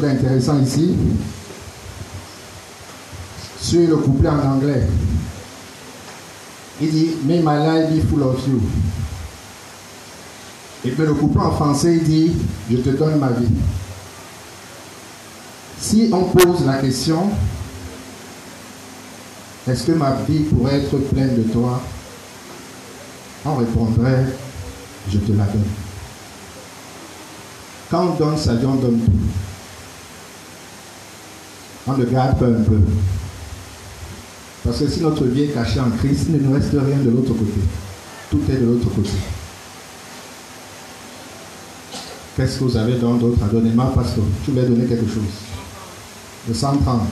D'intéressant 0.00 0.60
ici. 0.60 0.94
Sur 3.60 3.88
le 3.88 3.96
couplet 3.96 4.28
en 4.28 4.54
anglais. 4.54 4.86
Il 6.80 6.90
dit 6.90 7.10
May 7.24 7.40
my 7.42 7.58
life 7.58 7.90
be 7.90 8.08
full 8.08 8.22
of 8.22 8.46
you. 8.46 8.60
Et 10.84 10.90
puis 10.90 11.04
le 11.04 11.14
couplet 11.14 11.42
en 11.42 11.52
français, 11.52 11.96
il 11.96 12.04
dit 12.04 12.32
Je 12.70 12.76
te 12.76 12.90
donne 12.90 13.18
ma 13.18 13.30
vie. 13.30 13.48
Si 15.78 16.10
on 16.12 16.24
pose 16.24 16.64
la 16.64 16.74
question 16.74 17.30
Est-ce 19.68 19.84
que 19.84 19.92
ma 19.92 20.12
vie 20.28 20.40
pourrait 20.40 20.80
être 20.80 20.96
pleine 21.10 21.36
de 21.36 21.42
toi? 21.52 21.80
On 23.44 23.56
répondrait 23.56 24.26
Je 25.08 25.18
te 25.18 25.32
la 25.32 25.44
donne. 25.44 25.64
Quand 27.90 28.08
on 28.08 28.14
donne 28.14 28.36
vie, 28.36 28.66
on 28.66 28.74
donne 28.74 29.00
tout. 29.00 29.45
On 31.88 31.96
ne 31.96 32.04
garde 32.04 32.42
un 32.42 32.62
peu. 32.64 32.80
Parce 34.64 34.80
que 34.80 34.88
si 34.88 35.00
notre 35.00 35.24
vie 35.24 35.44
est 35.44 35.54
cachée 35.54 35.78
en 35.78 35.90
Christ, 35.90 36.26
il 36.28 36.36
ne 36.36 36.40
nous 36.40 36.52
reste 36.52 36.72
rien 36.72 36.98
de 36.98 37.10
l'autre 37.10 37.32
côté. 37.32 37.60
Tout 38.30 38.40
est 38.50 38.56
de 38.56 38.66
l'autre 38.66 38.88
côté. 38.90 39.10
Qu'est-ce 42.36 42.58
que 42.58 42.64
vous 42.64 42.76
avez 42.76 42.98
dans 42.98 43.14
d'autre 43.14 43.42
à 43.44 43.48
donner? 43.48 43.70
Ma 43.70 43.86
pasteur, 43.86 44.24
tu 44.44 44.50
lui 44.50 44.60
as 44.60 44.64
donné 44.64 44.84
quelque 44.86 45.06
chose. 45.06 45.22
Le 46.48 46.54
130. 46.54 47.02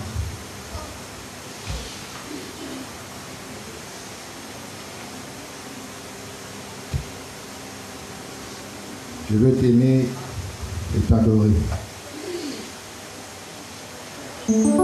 Je 9.30 9.36
veux 9.36 9.52
t'aimer 9.52 10.06
et 10.96 11.00
t'adorer. 11.08 11.48
Je 14.46 14.83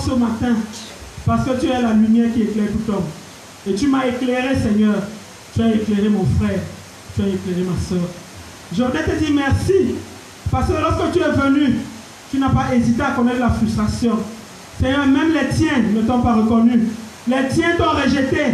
ce 0.00 0.12
matin 0.12 0.54
parce 1.26 1.44
que 1.44 1.60
tu 1.60 1.66
es 1.66 1.80
la 1.80 1.92
lumière 1.92 2.32
qui 2.32 2.42
éclaire 2.42 2.68
tout 2.72 2.92
homme. 2.92 3.04
Et 3.66 3.74
tu 3.74 3.88
m'as 3.88 4.06
éclairé, 4.06 4.56
Seigneur. 4.56 4.96
Tu 5.54 5.62
as 5.62 5.74
éclairé 5.74 6.08
mon 6.08 6.24
frère. 6.38 6.60
Tu 7.14 7.22
as 7.22 7.28
éclairé 7.28 7.62
ma 7.62 7.78
soeur. 7.88 8.08
Je 8.72 8.82
voudrais 8.82 9.04
te 9.04 9.18
dire 9.18 9.30
merci 9.34 9.94
parce 10.50 10.66
que 10.68 10.72
lorsque 10.72 11.12
tu 11.12 11.20
es 11.20 11.30
venu, 11.30 11.76
tu 12.30 12.38
n'as 12.38 12.48
pas 12.48 12.74
hésité 12.74 13.02
à 13.02 13.10
connaître 13.10 13.40
la 13.40 13.50
frustration. 13.50 14.18
Seigneur, 14.80 15.06
même 15.06 15.32
les 15.32 15.54
tiens 15.54 15.82
ne 15.94 16.02
t'ont 16.02 16.20
pas 16.20 16.34
reconnu. 16.34 16.88
Les 17.28 17.48
tiens 17.52 17.76
t'ont 17.76 17.90
rejeté, 17.90 18.44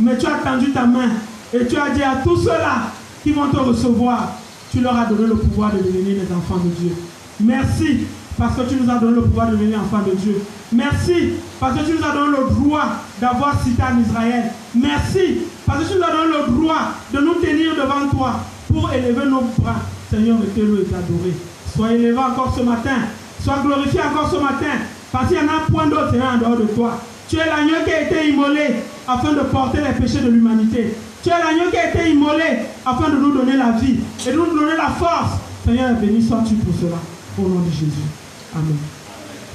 mais 0.00 0.16
tu 0.16 0.26
as 0.26 0.38
tendu 0.38 0.72
ta 0.72 0.86
main 0.86 1.10
et 1.52 1.66
tu 1.66 1.76
as 1.76 1.90
dit 1.90 2.02
à 2.02 2.16
tous 2.24 2.38
ceux-là 2.38 2.92
qui 3.22 3.32
vont 3.32 3.48
te 3.48 3.56
recevoir, 3.56 4.32
tu 4.72 4.80
leur 4.80 4.96
as 4.96 5.06
donné 5.06 5.26
le 5.26 5.36
pouvoir 5.36 5.72
de 5.72 5.78
devenir 5.78 6.16
les 6.22 6.34
enfants 6.34 6.62
de 6.64 6.70
Dieu. 6.70 6.92
Merci 7.40 8.06
parce 8.38 8.56
que 8.56 8.62
tu 8.62 8.76
nous 8.76 8.90
as 8.90 8.98
donné 8.98 9.16
le 9.16 9.22
pouvoir 9.22 9.48
de 9.48 9.56
devenir 9.56 9.80
enfants 9.80 10.02
de 10.06 10.14
Dieu. 10.14 10.42
Merci 10.72 11.34
parce 11.58 11.78
que 11.78 11.84
tu 11.84 11.92
nous 11.92 12.04
as 12.04 12.12
donné 12.12 12.36
le 12.38 12.54
droit 12.54 12.86
d'avoir 13.20 13.62
cité 13.62 13.82
en 13.82 14.00
Israël. 14.00 14.52
Merci 14.74 15.38
parce 15.64 15.84
que 15.84 15.92
tu 15.92 15.98
nous 15.98 16.04
as 16.04 16.10
donné 16.10 16.46
le 16.46 16.52
droit 16.52 16.92
de 17.12 17.20
nous 17.20 17.34
tenir 17.34 17.74
devant 17.74 18.08
toi 18.10 18.40
pour 18.72 18.92
élever 18.92 19.26
nos 19.26 19.42
bras. 19.58 19.76
Seigneur, 20.10 20.38
mettez-le 20.38 20.80
et 20.80 20.94
adoré. 20.94 21.34
Sois 21.74 21.92
élevé 21.92 22.18
encore 22.18 22.54
ce 22.56 22.62
matin. 22.62 22.98
Sois 23.42 23.58
glorifié 23.64 24.00
encore 24.00 24.30
ce 24.30 24.36
matin. 24.36 24.78
Parce 25.12 25.28
qu'il 25.28 25.36
y 25.36 25.40
en 25.40 25.44
a 25.44 25.70
point 25.70 25.86
d'autre, 25.86 26.10
Seigneur, 26.10 26.34
en 26.34 26.38
dehors 26.38 26.56
de 26.56 26.64
toi. 26.64 27.00
Tu 27.28 27.36
es 27.36 27.46
l'agneau 27.46 27.84
qui 27.84 27.92
a 27.92 28.02
été 28.02 28.28
immolé 28.28 28.76
afin 29.08 29.32
de 29.32 29.40
porter 29.40 29.78
les 29.78 30.00
péchés 30.00 30.20
de 30.20 30.30
l'humanité. 30.30 30.94
Tu 31.22 31.28
es 31.28 31.32
l'agneau 31.32 31.70
qui 31.70 31.76
a 31.76 31.90
été 31.90 32.10
immolé 32.10 32.44
afin 32.84 33.10
de 33.10 33.16
nous 33.16 33.32
donner 33.32 33.56
la 33.56 33.72
vie 33.72 33.98
et 34.26 34.30
de 34.30 34.36
nous 34.36 34.46
donner 34.46 34.76
la 34.76 34.90
force. 34.90 35.38
Seigneur, 35.64 35.94
béni 35.94 36.22
sois-tu 36.22 36.54
pour 36.54 36.74
cela. 36.80 36.98
Au 37.38 37.48
nom 37.48 37.60
de 37.60 37.70
Jésus. 37.70 38.25
Amen. 38.56 38.78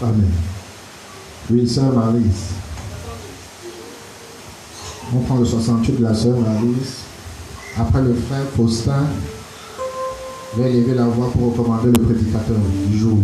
Amen. 0.04 0.32
Oui, 1.50 1.68
sœur 1.68 1.92
Marise. 1.92 2.52
On 5.16 5.20
prend 5.22 5.38
le 5.38 5.46
68 5.46 5.98
de 5.98 6.04
la 6.04 6.14
sœur 6.14 6.38
Marise. 6.38 6.98
Après 7.80 8.04
le 8.04 8.14
frère 8.14 8.46
Faustin, 8.56 9.06
va 10.56 10.68
élever 10.68 10.94
la 10.94 11.06
voix 11.06 11.32
pour 11.32 11.52
recommander 11.52 11.88
le 11.88 12.04
prédicateur 12.04 12.58
du 12.88 12.98
jour, 13.00 13.18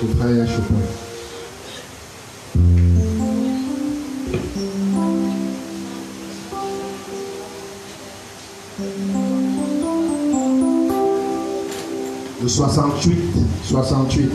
le 0.00 0.08
frère 0.14 0.46
Chopin. 0.48 0.74
Le 12.42 12.48
68, 12.48 13.18
68. 13.64 14.30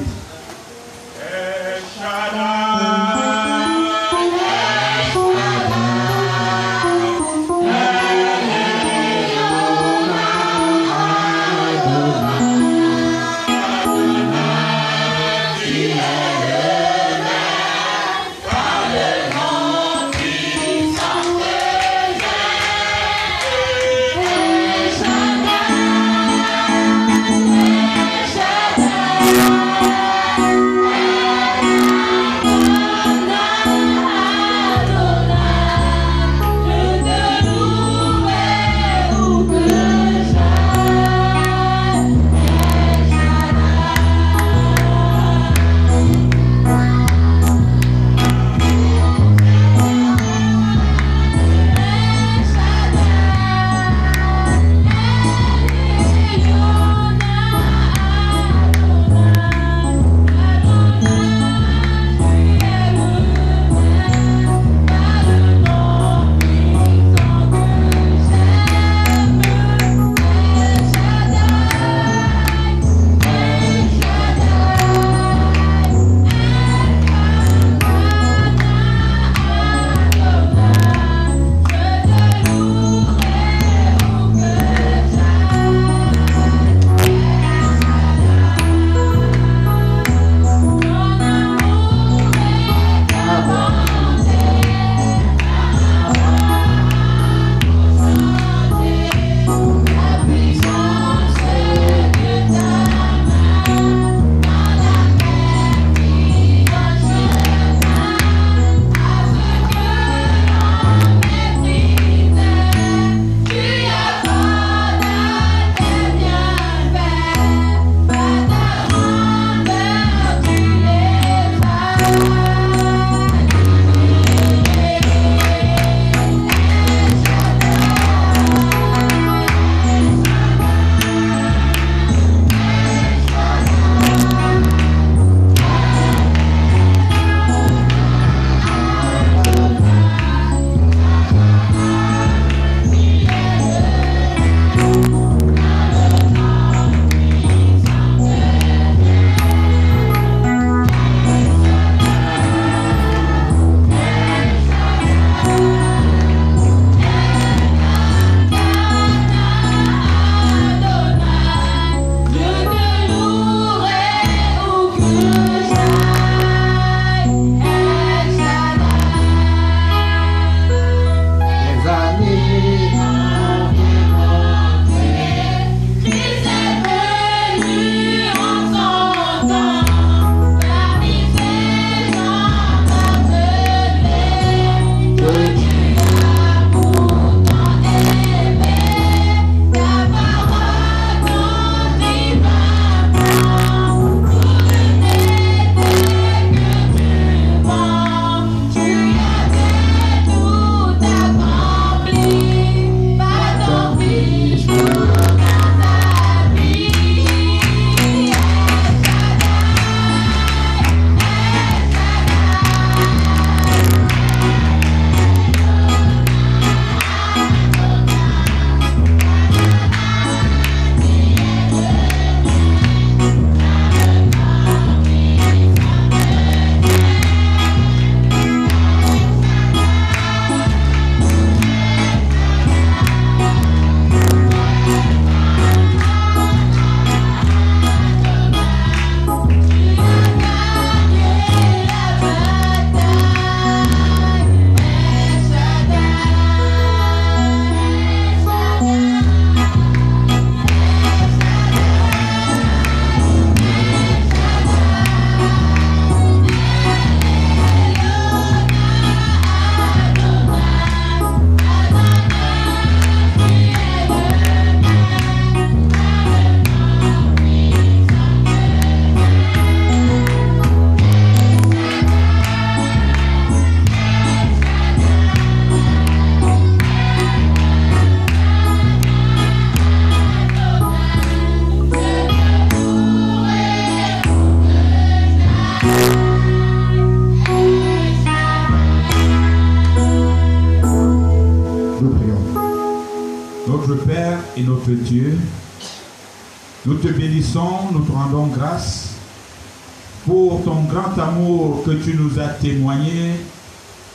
Que 301.86 301.92
tu 301.92 302.16
nous 302.16 302.40
as 302.40 302.50
témoigné 302.50 303.36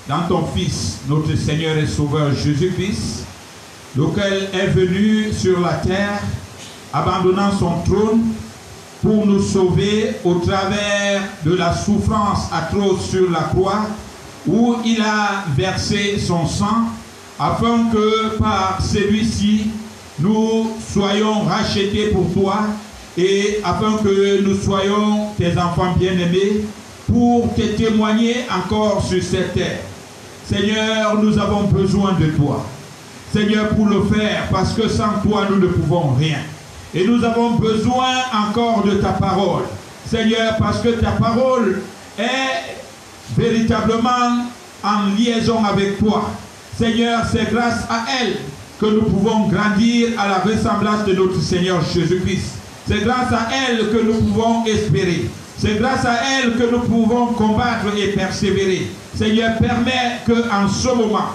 dans 0.08 0.22
ton 0.28 0.46
Fils, 0.54 0.98
notre 1.08 1.34
Seigneur 1.36 1.76
et 1.76 1.86
Sauveur 1.86 2.34
Jésus-Christ, 2.34 3.24
lequel 3.96 4.48
est 4.52 4.66
venu 4.66 5.32
sur 5.32 5.60
la 5.60 5.74
terre, 5.74 6.20
abandonnant 6.92 7.50
son 7.58 7.80
trône 7.84 8.22
pour 9.02 9.26
nous 9.26 9.42
sauver 9.42 10.16
au 10.24 10.34
travers 10.34 11.22
de 11.44 11.54
la 11.54 11.74
souffrance 11.74 12.48
atroce 12.52 13.08
sur 13.08 13.30
la 13.30 13.40
croix, 13.40 13.86
où 14.46 14.76
il 14.84 15.00
a 15.00 15.44
versé 15.56 16.18
son 16.18 16.46
sang, 16.46 16.88
afin 17.38 17.90
que 17.90 18.36
par 18.38 18.78
celui-ci, 18.82 19.70
nous 20.18 20.70
soyons 20.92 21.40
rachetés 21.42 22.08
pour 22.08 22.32
toi 22.32 22.60
et 23.16 23.60
afin 23.64 23.96
que 24.02 24.42
nous 24.42 24.56
soyons 24.56 25.28
tes 25.38 25.56
enfants 25.58 25.94
bien-aimés 25.98 26.64
pour 27.06 27.54
te 27.54 27.62
témoigner 27.62 28.46
encore 28.50 29.04
sur 29.04 29.22
cette 29.22 29.54
terre. 29.54 29.80
Seigneur, 30.46 31.22
nous 31.22 31.38
avons 31.38 31.64
besoin 31.64 32.12
de 32.12 32.26
toi. 32.26 32.64
Seigneur, 33.32 33.68
pour 33.70 33.86
le 33.86 34.04
faire, 34.04 34.48
parce 34.50 34.74
que 34.74 34.88
sans 34.88 35.20
toi, 35.22 35.46
nous 35.50 35.56
ne 35.56 35.66
pouvons 35.66 36.14
rien. 36.14 36.38
Et 36.94 37.06
nous 37.06 37.24
avons 37.24 37.52
besoin 37.52 38.12
encore 38.32 38.84
de 38.84 38.96
ta 38.96 39.10
parole. 39.10 39.64
Seigneur, 40.08 40.56
parce 40.58 40.80
que 40.80 40.90
ta 40.90 41.12
parole 41.12 41.80
est 42.18 42.76
véritablement 43.36 44.46
en 44.82 45.16
liaison 45.18 45.64
avec 45.64 45.98
toi. 45.98 46.30
Seigneur, 46.78 47.22
c'est 47.30 47.50
grâce 47.50 47.84
à 47.88 48.04
elle 48.20 48.36
que 48.78 48.86
nous 48.86 49.02
pouvons 49.02 49.48
grandir 49.48 50.10
à 50.18 50.28
la 50.28 50.38
ressemblance 50.38 51.04
de 51.04 51.14
notre 51.14 51.40
Seigneur 51.40 51.80
Jésus-Christ. 51.92 52.58
C'est 52.86 53.00
grâce 53.02 53.32
à 53.32 53.48
elle 53.52 53.90
que 53.90 54.02
nous 54.04 54.14
pouvons 54.14 54.64
espérer. 54.66 55.30
C'est 55.58 55.78
grâce 55.78 56.04
à 56.04 56.16
elle 56.32 56.56
que 56.56 56.70
nous 56.70 56.80
pouvons 56.80 57.26
combattre 57.26 57.86
et 57.96 58.08
persévérer. 58.08 58.88
Seigneur, 59.14 59.56
permets 59.58 60.20
que 60.26 60.32
en 60.50 60.68
ce 60.68 60.88
moment, 60.88 61.30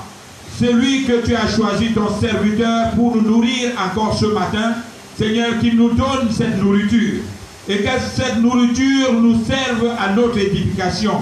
celui 0.60 1.06
que 1.06 1.26
tu 1.26 1.36
as 1.36 1.48
choisi, 1.48 1.94
ton 1.94 2.10
serviteur, 2.20 2.91
pour 2.91 3.16
nous 3.16 3.22
nourrir 3.22 3.72
encore 3.78 4.18
ce 4.18 4.26
matin, 4.26 4.74
Seigneur, 5.18 5.58
qu'il 5.60 5.78
nous 5.78 5.91
donne 5.91 6.30
cette 6.32 6.62
nourriture. 6.62 7.22
Et 7.68 7.78
que 7.78 7.90
cette 8.14 8.38
nourriture 8.38 9.14
nous 9.14 9.44
serve 9.46 9.88
à 9.98 10.14
notre 10.14 10.38
édification, 10.38 11.14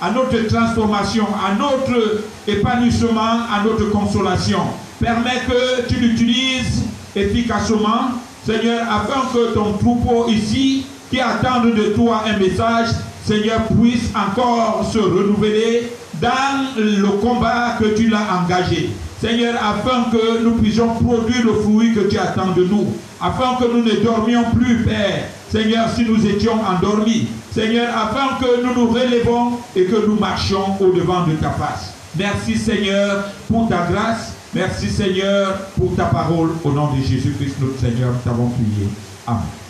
à 0.00 0.10
notre 0.10 0.46
transformation, 0.46 1.26
à 1.26 1.54
notre 1.54 2.22
épanouissement, 2.46 3.46
à 3.52 3.64
notre 3.64 3.90
consolation. 3.90 4.60
Permets 5.00 5.42
que 5.48 5.88
tu 5.88 5.96
l'utilises 5.96 6.84
efficacement, 7.16 8.12
Seigneur, 8.46 8.82
afin 8.90 9.28
que 9.32 9.54
ton 9.54 9.72
troupeau 9.74 10.28
ici, 10.28 10.86
qui 11.14 11.20
attend 11.20 11.64
de 11.64 11.94
toi 11.94 12.24
un 12.26 12.38
message, 12.38 12.88
Seigneur, 13.24 13.60
puisse 13.80 14.10
encore 14.16 14.84
se 14.92 14.98
renouveler 14.98 15.92
dans 16.20 16.74
le 16.76 17.06
combat 17.20 17.76
que 17.78 17.96
tu 17.96 18.08
l'as 18.08 18.42
engagé. 18.42 18.90
Seigneur, 19.20 19.54
afin 19.54 20.10
que 20.10 20.42
nous 20.42 20.56
puissions 20.56 20.88
produire 20.88 21.44
le 21.44 21.54
fruit 21.62 21.94
que 21.94 22.00
tu 22.00 22.18
attends 22.18 22.50
de 22.50 22.64
nous. 22.64 22.86
Afin 23.20 23.54
que 23.60 23.70
nous 23.70 23.84
ne 23.84 24.04
dormions 24.04 24.42
plus, 24.56 24.82
Père. 24.82 25.28
Seigneur, 25.50 25.88
si 25.94 26.04
nous 26.04 26.26
étions 26.26 26.58
endormis. 26.60 27.28
Seigneur, 27.52 27.88
afin 27.96 28.44
que 28.44 28.64
nous 28.64 28.74
nous 28.74 28.90
relevons 28.90 29.58
et 29.76 29.84
que 29.84 30.06
nous 30.06 30.18
marchions 30.18 30.76
au-devant 30.80 31.28
de 31.28 31.34
ta 31.34 31.50
face. 31.50 31.94
Merci, 32.18 32.58
Seigneur, 32.58 33.30
pour 33.48 33.68
ta 33.68 33.86
grâce. 33.88 34.32
Merci, 34.52 34.90
Seigneur, 34.90 35.58
pour 35.78 35.94
ta 35.94 36.06
parole. 36.06 36.50
Au 36.64 36.72
nom 36.72 36.92
de 36.92 37.00
Jésus-Christ, 37.00 37.54
notre 37.60 37.78
Seigneur, 37.78 38.10
nous 38.10 38.30
t'avons 38.30 38.48
prié. 38.48 38.88
Amen. 39.28 39.63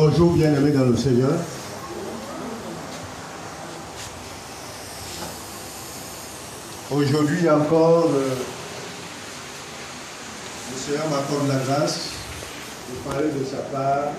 Bonjour, 0.00 0.34
bien-aimés 0.34 0.70
dans 0.70 0.84
le 0.84 0.96
Seigneur. 0.96 1.32
Aujourd'hui 6.88 7.50
encore, 7.50 8.06
euh, 8.14 8.36
le 10.70 10.78
Seigneur 10.78 11.04
m'accorde 11.10 11.48
la 11.48 11.56
grâce 11.56 12.10
de 12.88 13.10
parler 13.10 13.26
de 13.40 13.44
sa 13.44 13.56
part 13.56 14.12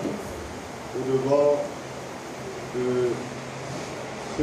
au 0.98 1.10
devant 1.10 1.62
de 2.76 3.08
ce 4.36 4.42